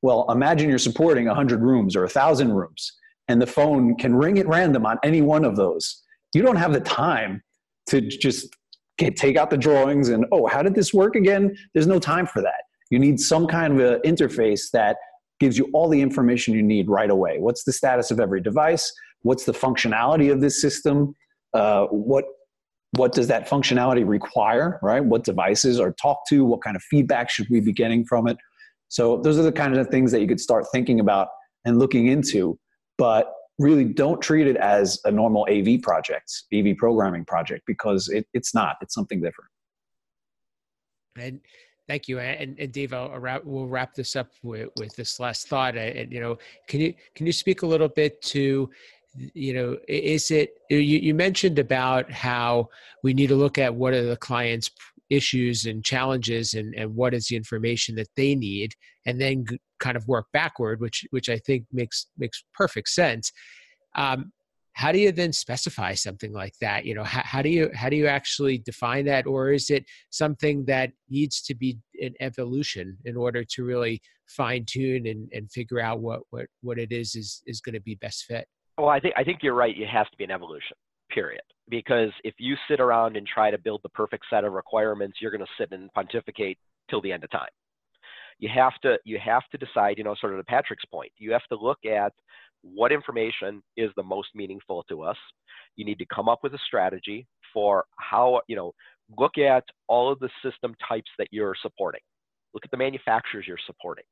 Well 0.02 0.26
imagine 0.32 0.70
you're 0.70 0.78
supporting 0.78 1.26
100 1.26 1.62
rooms 1.62 1.96
or 1.96 2.02
1000 2.02 2.54
rooms 2.54 2.94
and 3.30 3.42
the 3.42 3.48
phone 3.48 3.96
can 3.96 4.14
ring 4.14 4.40
at 4.40 4.48
random 4.48 4.86
on 4.86 4.98
any 5.04 5.22
one 5.22 5.46
of 5.46 5.56
those. 5.56 6.04
You 6.34 6.42
don't 6.42 6.58
have 6.58 6.74
the 6.74 6.82
time 6.82 7.42
to 7.88 8.02
just 8.02 8.50
get, 8.98 9.16
take 9.16 9.38
out 9.38 9.50
the 9.50 9.58
drawings 9.58 10.10
and, 10.10 10.26
oh, 10.32 10.48
how 10.48 10.62
did 10.62 10.76
this 10.76 10.94
work 10.94 11.16
again? 11.16 11.56
There's 11.74 11.88
no 11.88 12.00
time 12.00 12.26
for 12.26 12.42
that. 12.42 12.64
You 12.90 13.00
need 13.00 13.20
some 13.20 13.48
kind 13.48 13.80
of 13.80 13.80
an 13.80 14.02
interface 14.02 14.72
that 14.74 14.98
gives 15.40 15.58
you 15.58 15.70
all 15.74 15.88
the 15.88 16.02
information 16.02 16.54
you 16.54 16.64
need 16.64 16.90
right 16.90 17.10
away. 17.10 17.38
What's 17.40 17.64
the 17.64 17.72
status 17.72 18.12
of 18.12 18.20
every 18.20 18.42
device? 18.42 18.92
What's 19.22 19.46
the 19.46 19.54
functionality 19.54 20.32
of 20.32 20.42
this 20.42 20.60
system? 20.62 21.16
Uh, 21.54 21.86
what 21.86 22.26
what 22.94 23.14
does 23.14 23.28
that 23.28 23.48
functionality 23.48 24.06
require? 24.08 24.80
Right? 24.82 25.04
What 25.04 25.24
devices 25.24 25.80
are 25.80 25.94
talked 26.02 26.28
to? 26.30 26.44
What 26.44 26.64
kind 26.64 26.76
of 26.76 26.82
feedback 26.84 27.30
should 27.30 27.48
we 27.50 27.60
be 27.60 27.72
getting 27.72 28.04
from 28.06 28.28
it? 28.28 28.38
So 28.88 29.22
those 29.22 29.38
are 29.38 29.44
the 29.44 29.52
kind 29.52 29.78
of 29.78 29.88
things 29.90 30.12
that 30.12 30.22
you 30.22 30.28
could 30.28 30.40
start 30.40 30.66
thinking 30.74 31.00
about 31.00 31.28
and 31.66 31.78
looking 31.78 32.08
into 32.08 32.58
but 33.00 33.34
really 33.58 33.86
don't 33.86 34.22
treat 34.22 34.46
it 34.46 34.58
as 34.58 35.00
a 35.06 35.12
normal 35.12 35.48
AV 35.50 35.82
project, 35.82 36.44
AV 36.54 36.78
programming 36.78 37.26
project, 37.26 37.64
because 37.66 38.10
it, 38.10 38.28
it's 38.34 38.54
not. 38.54 38.76
It's 38.82 38.94
something 38.94 39.22
different. 39.22 39.50
And 41.18 41.40
thank 41.88 42.08
you. 42.08 42.20
And, 42.20 42.60
and 42.60 42.72
Dave, 42.72 42.94
I'll 42.94 43.18
wrap, 43.18 43.44
we'll 43.46 43.68
wrap 43.68 43.96
this 43.96 44.16
up 44.16 44.30
with, 44.44 44.70
with 44.78 44.96
this 44.96 45.20
last 45.20 45.48
thought. 45.48 45.78
And, 45.78 46.12
you 46.12 46.20
know, 46.20 46.38
can 46.68 46.82
you 46.82 46.94
can 47.16 47.26
you 47.26 47.32
speak 47.32 47.62
a 47.62 47.66
little 47.66 47.90
bit 47.90 48.22
to 48.22 48.70
you 49.34 49.54
know 49.56 49.76
is 49.88 50.30
it 50.30 50.60
you, 50.70 50.78
you 50.78 51.16
mentioned 51.16 51.58
about 51.58 52.12
how 52.12 52.70
we 53.02 53.12
need 53.12 53.26
to 53.28 53.36
look 53.36 53.58
at 53.58 53.74
what 53.74 53.92
are 53.92 54.06
the 54.06 54.16
clients 54.16 54.70
issues 55.10 55.66
and 55.66 55.84
challenges 55.84 56.54
and, 56.54 56.74
and 56.76 56.96
what 56.96 57.14
is 57.14 57.28
the 57.28 57.36
information 57.36 57.96
that 57.96 58.10
they 58.16 58.36
need 58.36 58.74
and 59.06 59.20
then 59.20 59.46
kind 59.80 59.98
of 59.98 60.08
work 60.08 60.28
backward 60.34 60.80
which 60.82 61.06
which 61.12 61.30
i 61.30 61.38
think 61.38 61.66
makes 61.72 62.08
makes 62.18 62.44
perfect 62.54 62.90
sense. 62.90 63.32
Um, 63.96 64.32
how 64.74 64.94
do 64.94 65.00
you 65.00 65.12
then 65.12 65.34
specify 65.34 65.94
something 65.94 66.32
like 66.32 66.54
that? 66.62 66.86
You 66.86 66.96
know 66.96 67.04
how, 67.04 67.22
how 67.24 67.42
do 67.42 67.50
you 67.50 67.70
how 67.74 67.90
do 67.90 67.96
you 67.96 68.08
actually 68.08 68.60
define 68.60 69.06
that 69.06 69.26
or 69.26 69.52
is 69.52 69.70
it 69.70 69.84
something 70.10 70.64
that 70.66 70.92
needs 71.10 71.42
to 71.44 71.56
be 71.56 71.78
an 72.02 72.14
evolution 72.22 72.98
in 73.06 73.18
order 73.18 73.44
to 73.44 73.64
really 73.66 74.02
fine 74.28 74.64
tune 74.66 75.08
and, 75.08 75.28
and 75.34 75.52
figure 75.52 75.80
out 75.80 76.00
what 76.00 76.22
what 76.30 76.46
what 76.62 76.78
it 76.78 76.92
is 76.92 77.16
is 77.16 77.42
is 77.46 77.62
going 77.62 77.74
to 77.74 77.82
be 77.82 77.96
best 77.96 78.26
fit? 78.26 78.48
Well 78.78 78.90
i 78.90 79.00
think 79.00 79.16
i 79.18 79.24
think 79.24 79.40
you're 79.42 79.56
right. 79.56 79.76
It 79.78 79.90
has 79.90 80.08
to 80.12 80.18
be 80.18 80.24
an 80.24 80.32
evolution 80.32 80.78
period. 81.12 81.42
Because 81.70 82.10
if 82.24 82.34
you 82.40 82.56
sit 82.68 82.80
around 82.80 83.16
and 83.16 83.28
try 83.28 83.52
to 83.52 83.58
build 83.58 83.82
the 83.84 83.90
perfect 83.90 84.26
set 84.30 84.44
of 84.44 84.54
requirements, 84.54 85.18
you're 85.22 85.32
going 85.32 85.46
to 85.46 85.48
sit 85.58 85.72
and 85.72 85.92
pontificate 85.94 86.58
till 86.90 87.02
the 87.02 87.12
end 87.12 87.24
of 87.24 87.30
time. 87.32 87.50
You 88.40 88.50
have 88.54 88.74
to 88.84 88.98
you 89.04 89.20
have 89.24 89.44
to 89.52 89.58
decide, 89.58 89.98
you 89.98 90.04
know, 90.04 90.16
sort 90.20 90.34
of 90.34 90.40
to 90.40 90.44
Patrick's 90.46 90.86
point. 90.86 91.12
You 91.18 91.32
have 91.34 91.46
to 91.50 91.58
look 91.58 91.80
at 91.86 92.14
what 92.62 92.92
information 92.92 93.62
is 93.78 93.92
the 93.96 94.04
most 94.04 94.30
meaningful 94.34 94.84
to 94.90 95.04
us. 95.04 95.18
You 95.76 95.86
need 95.86 96.00
to 96.00 96.06
come 96.14 96.28
up 96.30 96.40
with 96.42 96.54
a 96.54 96.60
strategy 96.66 97.28
for 97.54 97.86
how, 97.98 98.42
you 98.48 98.56
know, 98.56 98.74
look 99.18 99.38
at 99.38 99.64
all 99.88 100.12
of 100.12 100.20
the 100.20 100.30
system 100.44 100.76
types 100.88 101.10
that 101.18 101.28
you're 101.32 101.56
supporting. 101.62 102.02
Look 102.54 102.66
at 102.66 102.72
the 102.72 102.78
manufacturers 102.78 103.46
you're 103.48 103.58
supporting. 103.66 104.06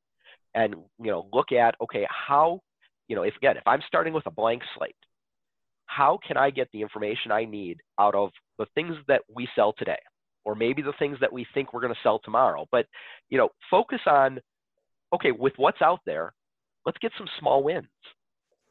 And, 0.56 0.76
you 1.00 1.12
know, 1.12 1.28
look 1.34 1.52
at, 1.52 1.76
okay, 1.82 2.06
how, 2.10 2.62
you 3.08 3.16
know, 3.16 3.24
if 3.24 3.36
again, 3.38 3.58
if 3.58 3.64
I'm 3.66 3.82
starting 3.88 4.14
with 4.14 4.26
a 4.26 4.32
blank 4.32 4.62
slate, 4.78 4.96
how 5.88 6.20
can 6.26 6.38
I 6.38 6.50
get 6.50 6.70
the 6.72 6.82
information 6.82 7.32
I 7.32 7.46
need 7.46 7.78
out 8.00 8.16
of 8.16 8.30
the 8.60 8.68
things 8.76 8.96
that 9.08 9.22
we 9.34 9.48
sell 9.56 9.74
today, 9.78 10.00
or 10.46 10.56
maybe 10.56 10.82
the 10.82 10.94
things 11.00 11.18
that 11.22 11.32
we 11.34 11.46
think 11.54 11.74
we're 11.74 11.82
going 11.82 11.94
to 11.94 12.00
sell 12.04 12.20
tomorrow? 12.24 12.66
But 12.72 12.86
you 13.30 13.38
know, 13.38 13.50
focus 13.72 14.02
on 14.06 14.40
okay, 15.14 15.32
with 15.32 15.54
what's 15.58 15.82
out 15.82 16.02
there, 16.06 16.34
let's 16.86 16.98
get 17.00 17.12
some 17.18 17.28
small 17.40 17.64
wins. 17.64 17.88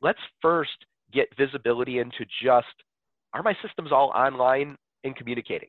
Let's 0.03 0.21
first 0.41 0.85
get 1.13 1.29
visibility 1.37 1.99
into 1.99 2.25
just 2.43 2.67
are 3.33 3.43
my 3.43 3.57
systems 3.63 3.91
all 3.93 4.13
online 4.15 4.77
and 5.05 5.17
communicating? 5.17 5.69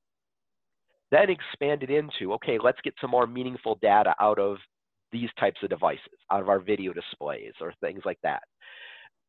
Then 1.12 1.30
expand 1.30 1.84
it 1.84 1.90
into 1.90 2.34
okay, 2.34 2.60
let's 2.62 2.80
get 2.84 2.94
some 3.02 3.12
more 3.12 3.28
meaningful 3.28 3.80
data 3.82 4.14
out 4.20 4.40
of 4.40 4.58
these 5.14 5.30
types 5.40 5.58
of 5.64 5.70
devices, 5.70 6.20
out 6.32 6.42
of 6.42 6.50
our 6.50 6.60
video 6.60 6.92
displays 6.92 7.54
or 7.62 7.74
things 7.82 8.02
like 8.06 8.20
that 8.24 8.44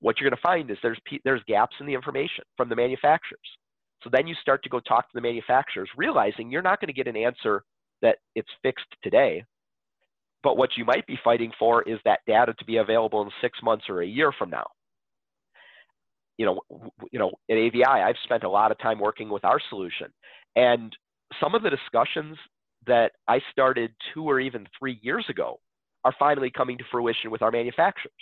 what 0.00 0.20
you're 0.20 0.30
going 0.30 0.36
to 0.36 0.42
find 0.42 0.70
is 0.70 0.78
there's 0.82 0.98
there's 1.24 1.42
gaps 1.48 1.76
in 1.80 1.86
the 1.86 1.94
information 1.94 2.44
from 2.56 2.68
the 2.68 2.76
manufacturers. 2.76 3.40
So 4.02 4.10
then 4.12 4.26
you 4.28 4.34
start 4.40 4.62
to 4.64 4.68
go 4.70 4.80
talk 4.80 5.04
to 5.08 5.14
the 5.14 5.20
manufacturers, 5.20 5.90
realizing 5.96 6.50
you're 6.50 6.62
not 6.62 6.80
going 6.80 6.88
to 6.88 6.94
get 6.94 7.08
an 7.08 7.16
answer 7.16 7.64
that 8.02 8.18
it's 8.36 8.50
fixed 8.62 8.86
today. 9.02 9.44
But 10.42 10.56
what 10.56 10.70
you 10.76 10.84
might 10.84 11.06
be 11.06 11.18
fighting 11.24 11.52
for 11.58 11.82
is 11.82 11.98
that 12.04 12.20
data 12.26 12.54
to 12.58 12.64
be 12.64 12.78
available 12.78 13.22
in 13.22 13.30
six 13.40 13.58
months 13.62 13.86
or 13.88 14.02
a 14.02 14.06
year 14.06 14.32
from 14.38 14.50
now. 14.50 14.66
you 16.38 16.46
know, 16.46 16.60
you 17.12 17.18
know, 17.18 17.32
at 17.50 17.56
AVI, 17.56 17.84
I've 17.84 18.16
spent 18.24 18.44
a 18.44 18.48
lot 18.50 18.70
of 18.72 18.78
time 18.78 18.98
working 19.00 19.28
with 19.28 19.44
our 19.44 19.60
solution, 19.70 20.08
and 20.56 20.96
some 21.40 21.54
of 21.54 21.62
the 21.62 21.70
discussions 21.70 22.38
that 22.86 23.12
I 23.28 23.40
started 23.52 23.92
two 24.14 24.24
or 24.24 24.40
even 24.40 24.66
three 24.78 24.98
years 25.02 25.26
ago 25.28 25.60
are 26.04 26.14
finally 26.18 26.50
coming 26.50 26.78
to 26.78 26.84
fruition 26.90 27.30
with 27.30 27.42
our 27.42 27.50
manufacturers. 27.50 28.14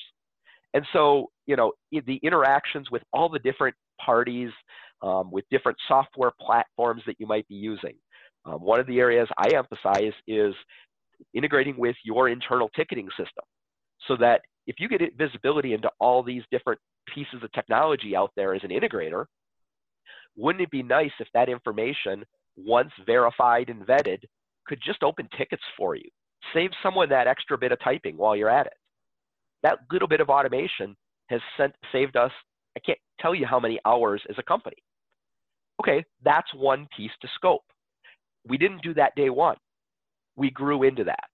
And 0.76 0.84
so, 0.92 1.30
you 1.46 1.56
know, 1.56 1.72
the 1.90 2.20
interactions 2.22 2.90
with 2.90 3.02
all 3.14 3.30
the 3.30 3.38
different 3.38 3.74
parties, 3.98 4.50
um, 5.00 5.30
with 5.30 5.46
different 5.50 5.78
software 5.88 6.32
platforms 6.38 7.00
that 7.06 7.16
you 7.18 7.26
might 7.26 7.48
be 7.48 7.54
using. 7.54 7.94
Um, 8.44 8.60
one 8.60 8.78
of 8.78 8.86
the 8.86 8.98
areas 8.98 9.26
I 9.38 9.54
emphasize 9.56 10.12
is 10.26 10.54
integrating 11.32 11.78
with 11.78 11.96
your 12.04 12.28
internal 12.28 12.68
ticketing 12.76 13.08
system 13.12 13.44
so 14.06 14.18
that 14.18 14.42
if 14.66 14.76
you 14.78 14.86
get 14.86 15.00
visibility 15.16 15.72
into 15.72 15.90
all 15.98 16.22
these 16.22 16.42
different 16.50 16.78
pieces 17.14 17.42
of 17.42 17.50
technology 17.52 18.14
out 18.14 18.32
there 18.36 18.54
as 18.54 18.62
an 18.62 18.68
integrator, 18.68 19.24
wouldn't 20.36 20.62
it 20.62 20.70
be 20.70 20.82
nice 20.82 21.12
if 21.20 21.28
that 21.32 21.48
information, 21.48 22.22
once 22.54 22.90
verified 23.06 23.70
and 23.70 23.86
vetted, 23.86 24.18
could 24.66 24.82
just 24.84 25.02
open 25.02 25.26
tickets 25.38 25.62
for 25.74 25.94
you? 25.94 26.10
Save 26.52 26.70
someone 26.82 27.08
that 27.08 27.28
extra 27.28 27.56
bit 27.56 27.72
of 27.72 27.80
typing 27.82 28.18
while 28.18 28.36
you're 28.36 28.50
at 28.50 28.66
it. 28.66 28.74
That 29.66 29.80
little 29.90 30.06
bit 30.06 30.20
of 30.20 30.28
automation 30.28 30.96
has 31.28 31.40
sent, 31.56 31.74
saved 31.90 32.16
us, 32.16 32.30
I 32.76 32.80
can't 32.86 33.00
tell 33.20 33.34
you 33.34 33.46
how 33.46 33.58
many 33.58 33.80
hours 33.84 34.22
as 34.30 34.36
a 34.38 34.42
company. 34.44 34.76
Okay, 35.80 36.04
that's 36.24 36.46
one 36.54 36.86
piece 36.96 37.10
to 37.20 37.28
scope. 37.34 37.64
We 38.46 38.58
didn't 38.58 38.82
do 38.82 38.94
that 38.94 39.16
day 39.16 39.28
one. 39.28 39.56
We 40.36 40.52
grew 40.52 40.84
into 40.84 41.02
that. 41.02 41.30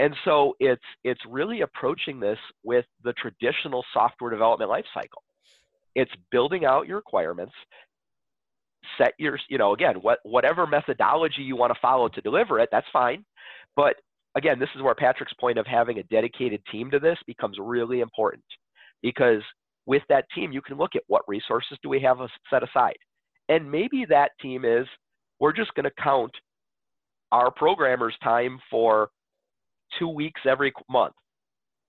And 0.00 0.16
so 0.24 0.56
it's 0.58 0.82
it's 1.04 1.20
really 1.30 1.60
approaching 1.60 2.18
this 2.18 2.38
with 2.64 2.86
the 3.04 3.12
traditional 3.12 3.84
software 3.94 4.32
development 4.32 4.68
lifecycle. 4.68 5.22
It's 5.94 6.10
building 6.32 6.64
out 6.64 6.88
your 6.88 6.96
requirements, 6.96 7.54
set 8.98 9.12
your, 9.16 9.38
you 9.48 9.58
know, 9.58 9.74
again, 9.74 9.94
what 10.02 10.18
whatever 10.24 10.66
methodology 10.66 11.42
you 11.42 11.54
want 11.54 11.72
to 11.72 11.78
follow 11.80 12.08
to 12.08 12.20
deliver 12.20 12.58
it, 12.58 12.68
that's 12.72 12.88
fine. 12.92 13.24
But 13.76 13.94
again, 14.36 14.58
this 14.58 14.68
is 14.76 14.82
where 14.82 14.94
Patrick's 14.94 15.32
point 15.34 15.58
of 15.58 15.66
having 15.66 15.98
a 15.98 16.02
dedicated 16.04 16.60
team 16.70 16.90
to 16.90 16.98
this 16.98 17.18
becomes 17.26 17.56
really 17.60 18.00
important 18.00 18.44
because 19.02 19.42
with 19.86 20.02
that 20.08 20.26
team, 20.34 20.52
you 20.52 20.60
can 20.60 20.76
look 20.76 20.94
at 20.94 21.02
what 21.06 21.22
resources 21.26 21.78
do 21.82 21.88
we 21.88 22.00
have 22.00 22.18
set 22.50 22.62
aside. 22.62 22.96
And 23.48 23.70
maybe 23.70 24.04
that 24.08 24.32
team 24.40 24.64
is, 24.64 24.86
we're 25.40 25.52
just 25.52 25.72
going 25.74 25.84
to 25.84 26.02
count 26.02 26.32
our 27.32 27.50
programmers' 27.50 28.16
time 28.22 28.58
for 28.70 29.08
two 29.98 30.08
weeks 30.08 30.40
every 30.46 30.72
month, 30.90 31.14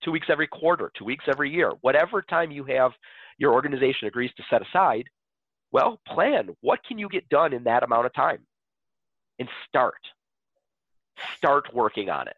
two 0.03 0.11
weeks 0.11 0.27
every 0.29 0.47
quarter, 0.47 0.91
two 0.97 1.05
weeks 1.05 1.25
every 1.27 1.51
year, 1.51 1.71
whatever 1.81 2.21
time 2.21 2.51
you 2.51 2.63
have 2.65 2.91
your 3.39 3.53
organization 3.53 4.07
agrees 4.07 4.31
to 4.37 4.43
set 4.49 4.61
aside, 4.61 5.05
well, 5.71 5.99
plan. 6.07 6.49
What 6.61 6.79
can 6.87 6.97
you 6.97 7.09
get 7.09 7.27
done 7.29 7.53
in 7.53 7.63
that 7.65 7.83
amount 7.83 8.05
of 8.05 8.13
time? 8.13 8.39
And 9.39 9.49
start. 9.67 9.99
Start 11.35 11.73
working 11.73 12.09
on 12.09 12.27
it. 12.27 12.35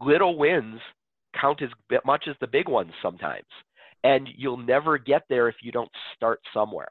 Little 0.00 0.36
wins 0.38 0.80
count 1.38 1.62
as 1.62 1.70
much 2.04 2.24
as 2.28 2.36
the 2.40 2.46
big 2.46 2.68
ones 2.68 2.92
sometimes. 3.02 3.46
And 4.02 4.28
you'll 4.36 4.56
never 4.56 4.98
get 4.98 5.22
there 5.28 5.48
if 5.48 5.56
you 5.62 5.72
don't 5.72 5.90
start 6.16 6.40
somewhere. 6.54 6.88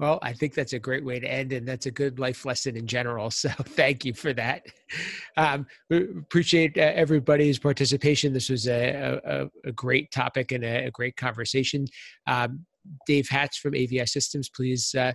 Well, 0.00 0.18
I 0.22 0.32
think 0.32 0.54
that's 0.54 0.72
a 0.72 0.78
great 0.78 1.04
way 1.04 1.20
to 1.20 1.30
end, 1.30 1.52
and 1.52 1.66
that's 1.66 1.86
a 1.86 1.90
good 1.90 2.18
life 2.18 2.44
lesson 2.44 2.76
in 2.76 2.86
general. 2.86 3.30
So, 3.38 3.50
thank 3.50 4.04
you 4.04 4.14
for 4.14 4.32
that. 4.32 4.62
Um, 5.36 5.66
appreciate 5.92 6.76
uh, 6.76 6.92
everybody's 6.94 7.58
participation. 7.58 8.32
This 8.32 8.48
was 8.48 8.66
a, 8.66 9.20
a, 9.24 9.68
a 9.68 9.72
great 9.72 10.10
topic 10.10 10.50
and 10.50 10.64
a, 10.64 10.86
a 10.86 10.90
great 10.90 11.16
conversation. 11.16 11.86
Um, 12.26 12.64
Dave 13.06 13.28
Hatz 13.28 13.58
from 13.58 13.74
AVI 13.74 14.06
Systems, 14.06 14.48
please 14.48 14.94
uh, 14.94 15.12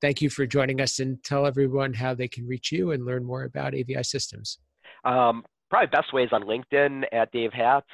thank 0.00 0.20
you 0.20 0.30
for 0.30 0.46
joining 0.46 0.80
us 0.80 0.98
and 0.98 1.22
tell 1.22 1.46
everyone 1.46 1.94
how 1.94 2.14
they 2.14 2.28
can 2.28 2.46
reach 2.46 2.72
you 2.72 2.92
and 2.92 3.04
learn 3.04 3.24
more 3.24 3.44
about 3.44 3.74
AVI 3.74 4.02
Systems. 4.02 4.58
Um, 5.04 5.44
probably 5.70 5.88
best 5.88 6.12
ways 6.12 6.28
on 6.32 6.42
LinkedIn 6.42 7.04
at 7.12 7.30
Dave 7.32 7.52
Hatz. 7.52 7.86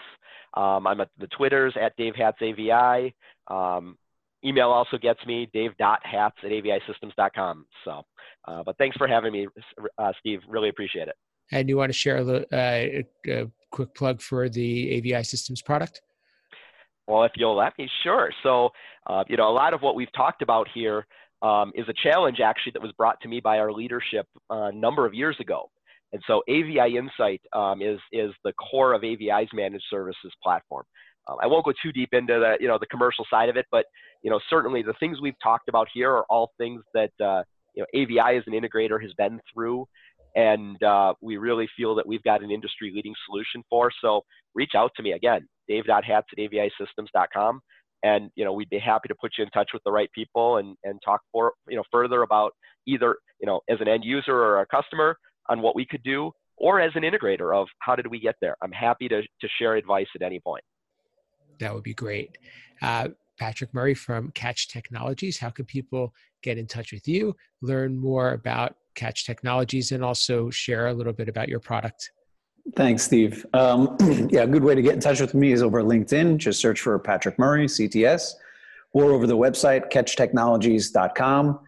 Um, 0.54 0.86
I'm 0.86 1.00
at 1.00 1.08
the 1.18 1.26
Twitters 1.28 1.74
at 1.80 1.96
Dave 1.96 2.14
Hatz 2.14 2.38
AVI. 2.40 3.14
Um, 3.48 3.96
email 4.44 4.68
also 4.68 4.98
gets 4.98 5.24
me 5.26 5.48
dave.hatz 5.52 6.36
at 6.42 6.50
avisystems.com. 6.50 7.66
So, 7.84 8.02
uh, 8.46 8.62
but 8.64 8.76
thanks 8.76 8.96
for 8.96 9.06
having 9.06 9.32
me, 9.32 9.46
uh, 9.98 10.12
Steve. 10.20 10.40
Really 10.48 10.68
appreciate 10.68 11.08
it. 11.08 11.14
And 11.50 11.68
you 11.68 11.76
want 11.76 11.90
to 11.90 11.98
share 11.98 12.18
a, 12.18 12.44
uh, 12.52 13.02
a 13.28 13.50
quick 13.70 13.94
plug 13.94 14.20
for 14.20 14.48
the 14.48 14.96
AVI 14.96 15.24
Systems 15.24 15.62
product? 15.62 16.02
Well, 17.06 17.24
if 17.24 17.32
you'll 17.36 17.56
let 17.56 17.76
me, 17.78 17.90
sure. 18.04 18.30
So, 18.42 18.70
uh, 19.06 19.24
you 19.28 19.36
know, 19.36 19.48
a 19.48 19.52
lot 19.52 19.74
of 19.74 19.82
what 19.82 19.96
we've 19.96 20.12
talked 20.12 20.40
about 20.42 20.68
here 20.72 21.06
um, 21.42 21.72
is 21.74 21.86
a 21.88 21.94
challenge 22.02 22.40
actually 22.40 22.72
that 22.72 22.82
was 22.82 22.92
brought 22.92 23.20
to 23.20 23.28
me 23.28 23.40
by 23.40 23.58
our 23.58 23.72
leadership 23.72 24.26
uh, 24.50 24.64
a 24.64 24.72
number 24.72 25.06
of 25.06 25.14
years 25.14 25.36
ago. 25.40 25.70
And 26.12 26.22
so 26.26 26.42
AVI 26.48 26.96
Insight 26.96 27.40
um, 27.52 27.80
is, 27.80 27.98
is 28.12 28.32
the 28.44 28.52
core 28.52 28.92
of 28.92 29.02
AVI's 29.02 29.48
managed 29.52 29.84
services 29.90 30.32
platform. 30.42 30.84
Um, 31.28 31.36
I 31.42 31.46
won't 31.46 31.64
go 31.64 31.72
too 31.82 31.92
deep 31.92 32.10
into 32.12 32.34
the, 32.34 32.56
you 32.60 32.68
know, 32.68 32.78
the 32.78 32.86
commercial 32.86 33.24
side 33.30 33.48
of 33.48 33.56
it, 33.56 33.66
but, 33.70 33.86
you 34.22 34.30
know, 34.30 34.40
certainly 34.50 34.82
the 34.82 34.94
things 35.00 35.20
we've 35.20 35.38
talked 35.42 35.68
about 35.68 35.88
here 35.92 36.10
are 36.10 36.24
all 36.28 36.52
things 36.58 36.82
that, 36.94 37.12
uh, 37.24 37.42
you 37.74 37.82
know, 37.82 37.86
AVI 37.94 38.36
as 38.36 38.44
an 38.46 38.52
integrator 38.52 39.00
has 39.00 39.12
been 39.14 39.40
through 39.52 39.86
and 40.34 40.82
uh, 40.82 41.14
we 41.20 41.36
really 41.36 41.68
feel 41.76 41.94
that 41.94 42.06
we've 42.06 42.22
got 42.22 42.42
an 42.42 42.50
industry 42.50 42.92
leading 42.94 43.14
solution 43.26 43.62
for. 43.68 43.90
So 44.00 44.22
reach 44.54 44.72
out 44.76 44.92
to 44.96 45.02
me 45.02 45.12
again, 45.12 45.46
dave.hatz 45.68 46.06
at 46.08 46.38
avisystems.com. 46.38 47.60
And, 48.02 48.30
you 48.34 48.44
know, 48.44 48.52
we'd 48.52 48.70
be 48.70 48.78
happy 48.78 49.08
to 49.08 49.14
put 49.14 49.32
you 49.38 49.44
in 49.44 49.50
touch 49.50 49.70
with 49.72 49.82
the 49.84 49.92
right 49.92 50.10
people 50.12 50.56
and, 50.56 50.76
and 50.84 51.00
talk 51.04 51.20
for, 51.30 51.52
you 51.68 51.76
know, 51.76 51.84
further 51.90 52.22
about 52.22 52.52
either, 52.86 53.16
you 53.40 53.46
know, 53.46 53.60
as 53.68 53.80
an 53.80 53.88
end 53.88 54.04
user 54.04 54.34
or 54.34 54.60
a 54.60 54.66
customer 54.66 55.16
on 55.48 55.62
what 55.62 55.76
we 55.76 55.86
could 55.86 56.02
do 56.02 56.32
or 56.56 56.80
as 56.80 56.92
an 56.94 57.02
integrator 57.02 57.54
of 57.54 57.68
how 57.78 57.94
did 57.94 58.06
we 58.06 58.20
get 58.20 58.34
there. 58.40 58.56
I'm 58.62 58.72
happy 58.72 59.08
to, 59.08 59.22
to 59.22 59.48
share 59.58 59.74
advice 59.74 60.06
at 60.14 60.22
any 60.22 60.40
point. 60.40 60.62
That 61.60 61.74
would 61.74 61.84
be 61.84 61.94
great. 61.94 62.38
Uh, 62.80 63.08
Patrick 63.38 63.72
Murray 63.74 63.94
from 63.94 64.30
Catch 64.32 64.68
Technologies. 64.68 65.38
How 65.38 65.50
can 65.50 65.64
people 65.64 66.14
get 66.42 66.58
in 66.58 66.66
touch 66.66 66.92
with 66.92 67.08
you, 67.08 67.34
learn 67.60 67.98
more 67.98 68.32
about 68.32 68.76
Catch 68.94 69.26
Technologies, 69.26 69.92
and 69.92 70.04
also 70.04 70.50
share 70.50 70.88
a 70.88 70.92
little 70.92 71.12
bit 71.12 71.28
about 71.28 71.48
your 71.48 71.60
product? 71.60 72.10
Thanks, 72.76 73.02
Steve. 73.02 73.44
Um, 73.52 73.96
yeah, 74.30 74.42
a 74.42 74.46
good 74.46 74.62
way 74.62 74.74
to 74.74 74.82
get 74.82 74.94
in 74.94 75.00
touch 75.00 75.20
with 75.20 75.34
me 75.34 75.52
is 75.52 75.62
over 75.62 75.82
LinkedIn. 75.82 76.38
Just 76.38 76.60
search 76.60 76.80
for 76.80 76.98
Patrick 76.98 77.38
Murray, 77.38 77.66
CTS, 77.66 78.32
or 78.92 79.12
over 79.12 79.26
the 79.26 79.36
website, 79.36 79.90
catchtechnologies.com. 79.90 81.58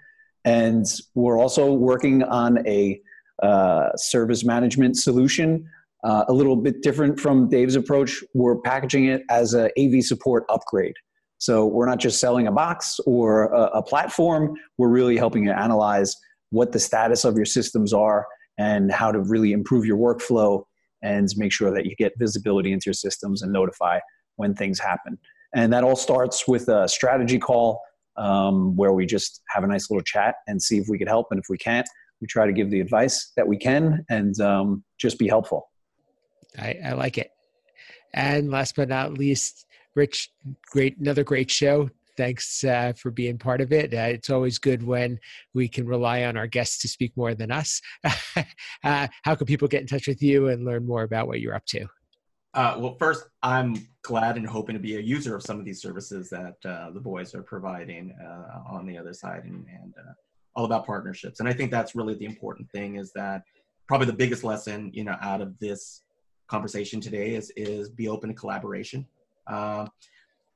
And 0.44 0.86
we're 1.14 1.38
also 1.38 1.72
working 1.72 2.22
on 2.22 2.66
a 2.66 3.00
uh, 3.42 3.90
service 3.96 4.44
management 4.44 4.96
solution, 4.96 5.68
uh, 6.04 6.24
a 6.28 6.32
little 6.32 6.56
bit 6.56 6.82
different 6.82 7.18
from 7.18 7.48
Dave's 7.48 7.76
approach. 7.76 8.22
We're 8.34 8.56
packaging 8.56 9.06
it 9.06 9.22
as 9.30 9.54
a 9.54 9.70
AV 9.78 10.04
support 10.04 10.44
upgrade. 10.48 10.94
So 11.38 11.66
we're 11.66 11.86
not 11.86 11.98
just 11.98 12.20
selling 12.20 12.46
a 12.46 12.52
box 12.52 13.00
or 13.06 13.52
a, 13.52 13.78
a 13.78 13.82
platform, 13.82 14.54
we're 14.78 14.88
really 14.88 15.16
helping 15.16 15.44
you 15.44 15.50
analyze 15.50 16.16
what 16.50 16.72
the 16.72 16.78
status 16.78 17.24
of 17.24 17.36
your 17.36 17.44
systems 17.44 17.92
are 17.92 18.26
and 18.58 18.92
how 18.92 19.10
to 19.10 19.18
really 19.18 19.52
improve 19.52 19.84
your 19.84 19.98
workflow 19.98 20.64
and 21.04 21.28
make 21.36 21.52
sure 21.52 21.70
that 21.70 21.84
you 21.84 21.94
get 21.96 22.12
visibility 22.18 22.72
into 22.72 22.86
your 22.86 22.94
systems 22.94 23.42
and 23.42 23.52
notify 23.52 24.00
when 24.36 24.54
things 24.54 24.80
happen. 24.80 25.16
And 25.54 25.72
that 25.72 25.84
all 25.84 25.94
starts 25.94 26.48
with 26.48 26.68
a 26.68 26.88
strategy 26.88 27.38
call 27.38 27.80
um, 28.16 28.74
where 28.74 28.92
we 28.92 29.06
just 29.06 29.42
have 29.50 29.62
a 29.62 29.66
nice 29.66 29.90
little 29.90 30.02
chat 30.02 30.36
and 30.48 30.60
see 30.60 30.78
if 30.78 30.86
we 30.88 30.98
could 30.98 31.08
help. 31.08 31.28
And 31.30 31.38
if 31.38 31.46
we 31.48 31.58
can't, 31.58 31.86
we 32.20 32.26
try 32.26 32.46
to 32.46 32.52
give 32.52 32.70
the 32.70 32.80
advice 32.80 33.32
that 33.36 33.46
we 33.46 33.56
can 33.58 34.04
and 34.08 34.40
um, 34.40 34.82
just 34.98 35.18
be 35.18 35.28
helpful. 35.28 35.68
I, 36.58 36.78
I 36.84 36.92
like 36.94 37.18
it. 37.18 37.30
And 38.14 38.50
last 38.50 38.74
but 38.74 38.88
not 38.88 39.18
least, 39.18 39.66
Rich, 39.94 40.30
great, 40.70 40.96
another 40.98 41.22
great 41.22 41.50
show. 41.50 41.90
Thanks 42.16 42.62
uh, 42.64 42.92
for 42.96 43.10
being 43.10 43.38
part 43.38 43.60
of 43.60 43.72
it. 43.72 43.92
Uh, 43.92 44.08
it's 44.12 44.30
always 44.30 44.58
good 44.58 44.82
when 44.82 45.18
we 45.52 45.68
can 45.68 45.86
rely 45.86 46.24
on 46.24 46.36
our 46.36 46.46
guests 46.46 46.78
to 46.82 46.88
speak 46.88 47.16
more 47.16 47.34
than 47.34 47.50
us. 47.50 47.80
uh, 48.84 49.08
how 49.22 49.34
can 49.34 49.46
people 49.46 49.68
get 49.68 49.80
in 49.80 49.86
touch 49.86 50.06
with 50.06 50.22
you 50.22 50.48
and 50.48 50.64
learn 50.64 50.86
more 50.86 51.02
about 51.02 51.26
what 51.26 51.40
you're 51.40 51.54
up 51.54 51.66
to? 51.66 51.86
Uh, 52.54 52.76
well, 52.78 52.96
first, 52.98 53.24
I'm 53.42 53.88
glad 54.02 54.36
and 54.36 54.46
hoping 54.46 54.74
to 54.74 54.80
be 54.80 54.96
a 54.96 55.00
user 55.00 55.34
of 55.34 55.42
some 55.42 55.58
of 55.58 55.64
these 55.64 55.82
services 55.82 56.30
that 56.30 56.54
uh, 56.64 56.90
the 56.90 57.00
boys 57.00 57.34
are 57.34 57.42
providing 57.42 58.14
uh, 58.24 58.72
on 58.72 58.86
the 58.86 58.96
other 58.96 59.12
side, 59.12 59.42
and, 59.44 59.66
and 59.66 59.92
all 60.54 60.64
about 60.64 60.86
partnerships. 60.86 61.40
And 61.40 61.48
I 61.48 61.52
think 61.52 61.72
that's 61.72 61.96
really 61.96 62.14
the 62.14 62.26
important 62.26 62.70
thing. 62.70 62.94
Is 62.94 63.12
that 63.14 63.42
probably 63.88 64.06
the 64.06 64.12
biggest 64.12 64.44
lesson 64.44 64.90
you 64.94 65.02
know 65.02 65.16
out 65.20 65.40
of 65.40 65.58
this 65.58 66.02
conversation 66.46 67.00
today 67.00 67.34
is 67.34 67.50
is 67.56 67.88
be 67.88 68.08
open 68.08 68.28
to 68.28 68.34
collaboration. 68.34 69.04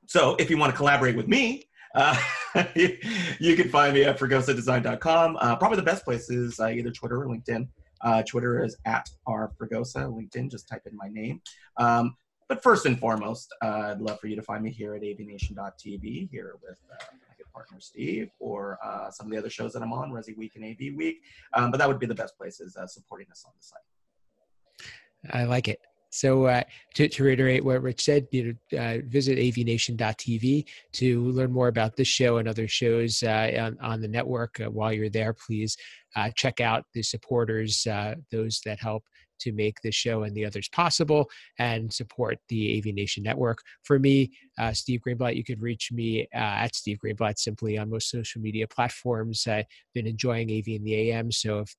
So 0.09 0.35
if 0.39 0.49
you 0.49 0.57
want 0.57 0.71
to 0.73 0.75
collaborate 0.75 1.15
with 1.15 1.27
me, 1.27 1.69
uh, 1.93 2.19
you, 2.75 3.55
can 3.55 3.69
find 3.69 3.93
me 3.93 4.05
at 4.05 4.17
fregosadesign.com. 4.17 5.37
Uh, 5.39 5.55
probably 5.55 5.75
the 5.75 5.83
best 5.83 6.03
place 6.03 6.31
is 6.31 6.59
uh, 6.59 6.65
either 6.65 6.89
Twitter 6.89 7.21
or 7.21 7.27
LinkedIn. 7.27 7.67
Uh, 8.01 8.23
Twitter 8.23 8.65
is 8.65 8.75
at 8.85 9.07
rfregosa. 9.27 10.11
LinkedIn, 10.11 10.49
just 10.49 10.67
type 10.67 10.81
in 10.89 10.97
my 10.97 11.09
name. 11.09 11.39
Um, 11.77 12.15
but 12.47 12.63
first 12.63 12.87
and 12.87 12.99
foremost, 12.99 13.53
uh, 13.63 13.91
I'd 13.91 14.01
love 14.01 14.19
for 14.19 14.25
you 14.25 14.35
to 14.35 14.41
find 14.41 14.63
me 14.63 14.71
here 14.71 14.95
at 14.95 15.03
avnation.tv, 15.03 16.29
here 16.31 16.55
with 16.63 16.77
uh, 16.91 17.05
my 17.11 17.35
good 17.37 17.51
partner 17.53 17.79
Steve, 17.79 18.31
or 18.39 18.79
some 19.11 19.27
of 19.27 19.31
the 19.31 19.37
other 19.37 19.51
shows 19.51 19.73
that 19.73 19.83
I'm 19.83 19.93
on, 19.93 20.09
Resi 20.09 20.35
Week 20.35 20.53
and 20.55 20.65
AV 20.65 20.97
Week. 20.97 21.21
Um, 21.53 21.69
but 21.69 21.77
that 21.77 21.87
would 21.87 21.99
be 21.99 22.07
the 22.07 22.15
best 22.15 22.35
places 22.35 22.75
supporting 22.87 23.27
us 23.29 23.43
on 23.45 23.51
the 23.55 23.63
site. 23.63 25.35
I 25.35 25.43
like 25.43 25.67
it. 25.67 25.79
So 26.09 26.45
uh, 26.45 26.63
to, 26.95 27.07
to, 27.07 27.23
reiterate 27.23 27.63
what 27.63 27.81
Rich 27.81 28.03
said, 28.03 28.27
you 28.31 28.57
know, 28.71 28.79
uh, 28.79 28.97
visit 29.05 29.37
avnation.tv 29.37 30.65
to 30.93 31.23
learn 31.23 31.51
more 31.51 31.67
about 31.67 31.95
this 31.95 32.07
show 32.07 32.37
and 32.37 32.47
other 32.47 32.67
shows 32.67 33.21
uh, 33.21 33.51
on, 33.59 33.77
on, 33.79 34.01
the 34.01 34.07
network. 34.07 34.59
Uh, 34.59 34.71
while 34.71 34.91
you're 34.91 35.09
there, 35.09 35.33
please 35.33 35.77
uh, 36.15 36.31
check 36.35 36.59
out 36.59 36.85
the 36.93 37.03
supporters, 37.03 37.85
uh, 37.85 38.15
those 38.31 38.59
that 38.65 38.79
help 38.79 39.03
to 39.39 39.51
make 39.51 39.81
this 39.81 39.95
show 39.95 40.23
and 40.23 40.35
the 40.35 40.45
others 40.45 40.69
possible 40.69 41.29
and 41.57 41.91
support 41.93 42.37
the 42.49 42.77
AV 42.77 42.93
Nation 42.93 43.23
network. 43.23 43.59
For 43.83 43.99
me, 43.99 44.31
Steve 44.73 45.01
Greenblatt, 45.05 45.35
you 45.35 45.43
could 45.43 45.61
reach 45.61 45.91
me 45.91 46.27
at 46.33 46.75
Steve 46.75 46.99
Greenblatt 47.03 47.39
simply 47.39 47.77
on 47.77 47.89
most 47.89 48.09
social 48.09 48.41
media 48.41 48.67
platforms. 48.67 49.47
I've 49.47 49.65
been 49.93 50.07
enjoying 50.07 50.51
AV 50.51 50.67
in 50.67 50.83
the 50.83 51.11
AM, 51.11 51.31
so 51.31 51.59
if 51.59 51.75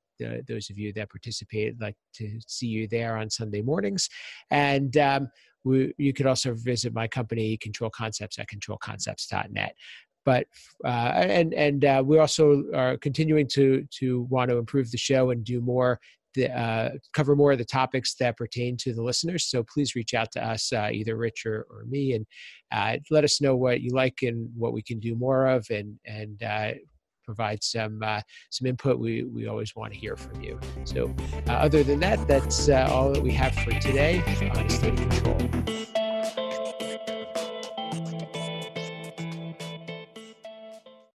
those 0.47 0.71
of 0.71 0.79
you 0.79 0.93
that 0.93 1.11
participate 1.11 1.81
like 1.81 1.97
to 2.15 2.39
see 2.47 2.67
you 2.67 2.87
there 2.89 3.17
on 3.17 3.31
Sunday 3.31 3.63
mornings. 3.63 4.09
And 4.51 4.97
um, 4.97 5.29
we, 5.65 5.93
you 5.99 6.13
could 6.13 6.27
also 6.27 6.55
visit 6.55 6.95
my 6.95 7.09
company, 7.09 7.57
Control 7.57 7.91
Concepts, 7.91 8.39
at 8.39 8.49
controlconcepts.net. 8.49 9.75
But 10.25 10.47
uh, 10.85 11.13
and 11.15 11.55
and 11.55 11.85
uh, 11.85 12.03
we 12.05 12.19
also 12.19 12.65
are 12.75 12.99
continuing 12.99 13.49
to 13.49 13.87
to 13.99 14.23
want 14.29 14.51
to 14.51 14.59
improve 14.59 14.91
the 14.91 14.99
show 14.99 15.31
and 15.31 15.43
do 15.43 15.63
more 15.63 15.99
the, 16.35 16.51
uh, 16.57 16.91
cover 17.13 17.35
more 17.37 17.53
of 17.53 17.59
the 17.59 17.65
topics 17.65 18.15
that 18.17 18.37
pertain 18.37 18.77
to 18.79 18.93
the 18.95 19.03
listeners. 19.03 19.47
So 19.47 19.65
please 19.73 19.95
reach 19.95 20.15
out 20.15 20.31
to 20.33 20.45
us, 20.45 20.73
uh, 20.73 20.91
either 20.93 21.17
Rich 21.17 21.45
or, 21.47 21.67
or 21.71 21.85
me, 21.89 22.13
and 22.15 22.27
uh, 22.73 22.99
let 23.11 23.25
us 23.25 23.41
know 23.41 23.57
what 23.57 23.81
you 23.81 23.91
like 23.91 24.19
and 24.23 24.49
what 24.57 24.73
we 24.73 24.83
can 24.83 25.01
do 25.01 25.15
more 25.15 25.47
of, 25.47 25.67
and 25.71 25.99
and 26.05 26.43
uh, 26.43 26.73
provide 27.25 27.63
some 27.63 28.01
uh, 28.03 28.21
some 28.51 28.67
input, 28.67 28.99
we, 28.99 29.25
we 29.25 29.47
always 29.47 29.75
want 29.77 29.93
to 29.93 29.99
hear 29.99 30.17
from 30.17 30.41
you. 30.41 30.59
So, 30.85 31.15
uh, 31.49 31.53
other 31.53 31.83
than 31.83 32.01
that, 32.01 32.27
that's 32.27 32.69
all 32.69 33.13
that 33.13 33.23
we 33.23 33.33
have 33.33 33.55
for 33.55 33.73
today 33.73 34.23
Control. 34.81 36.00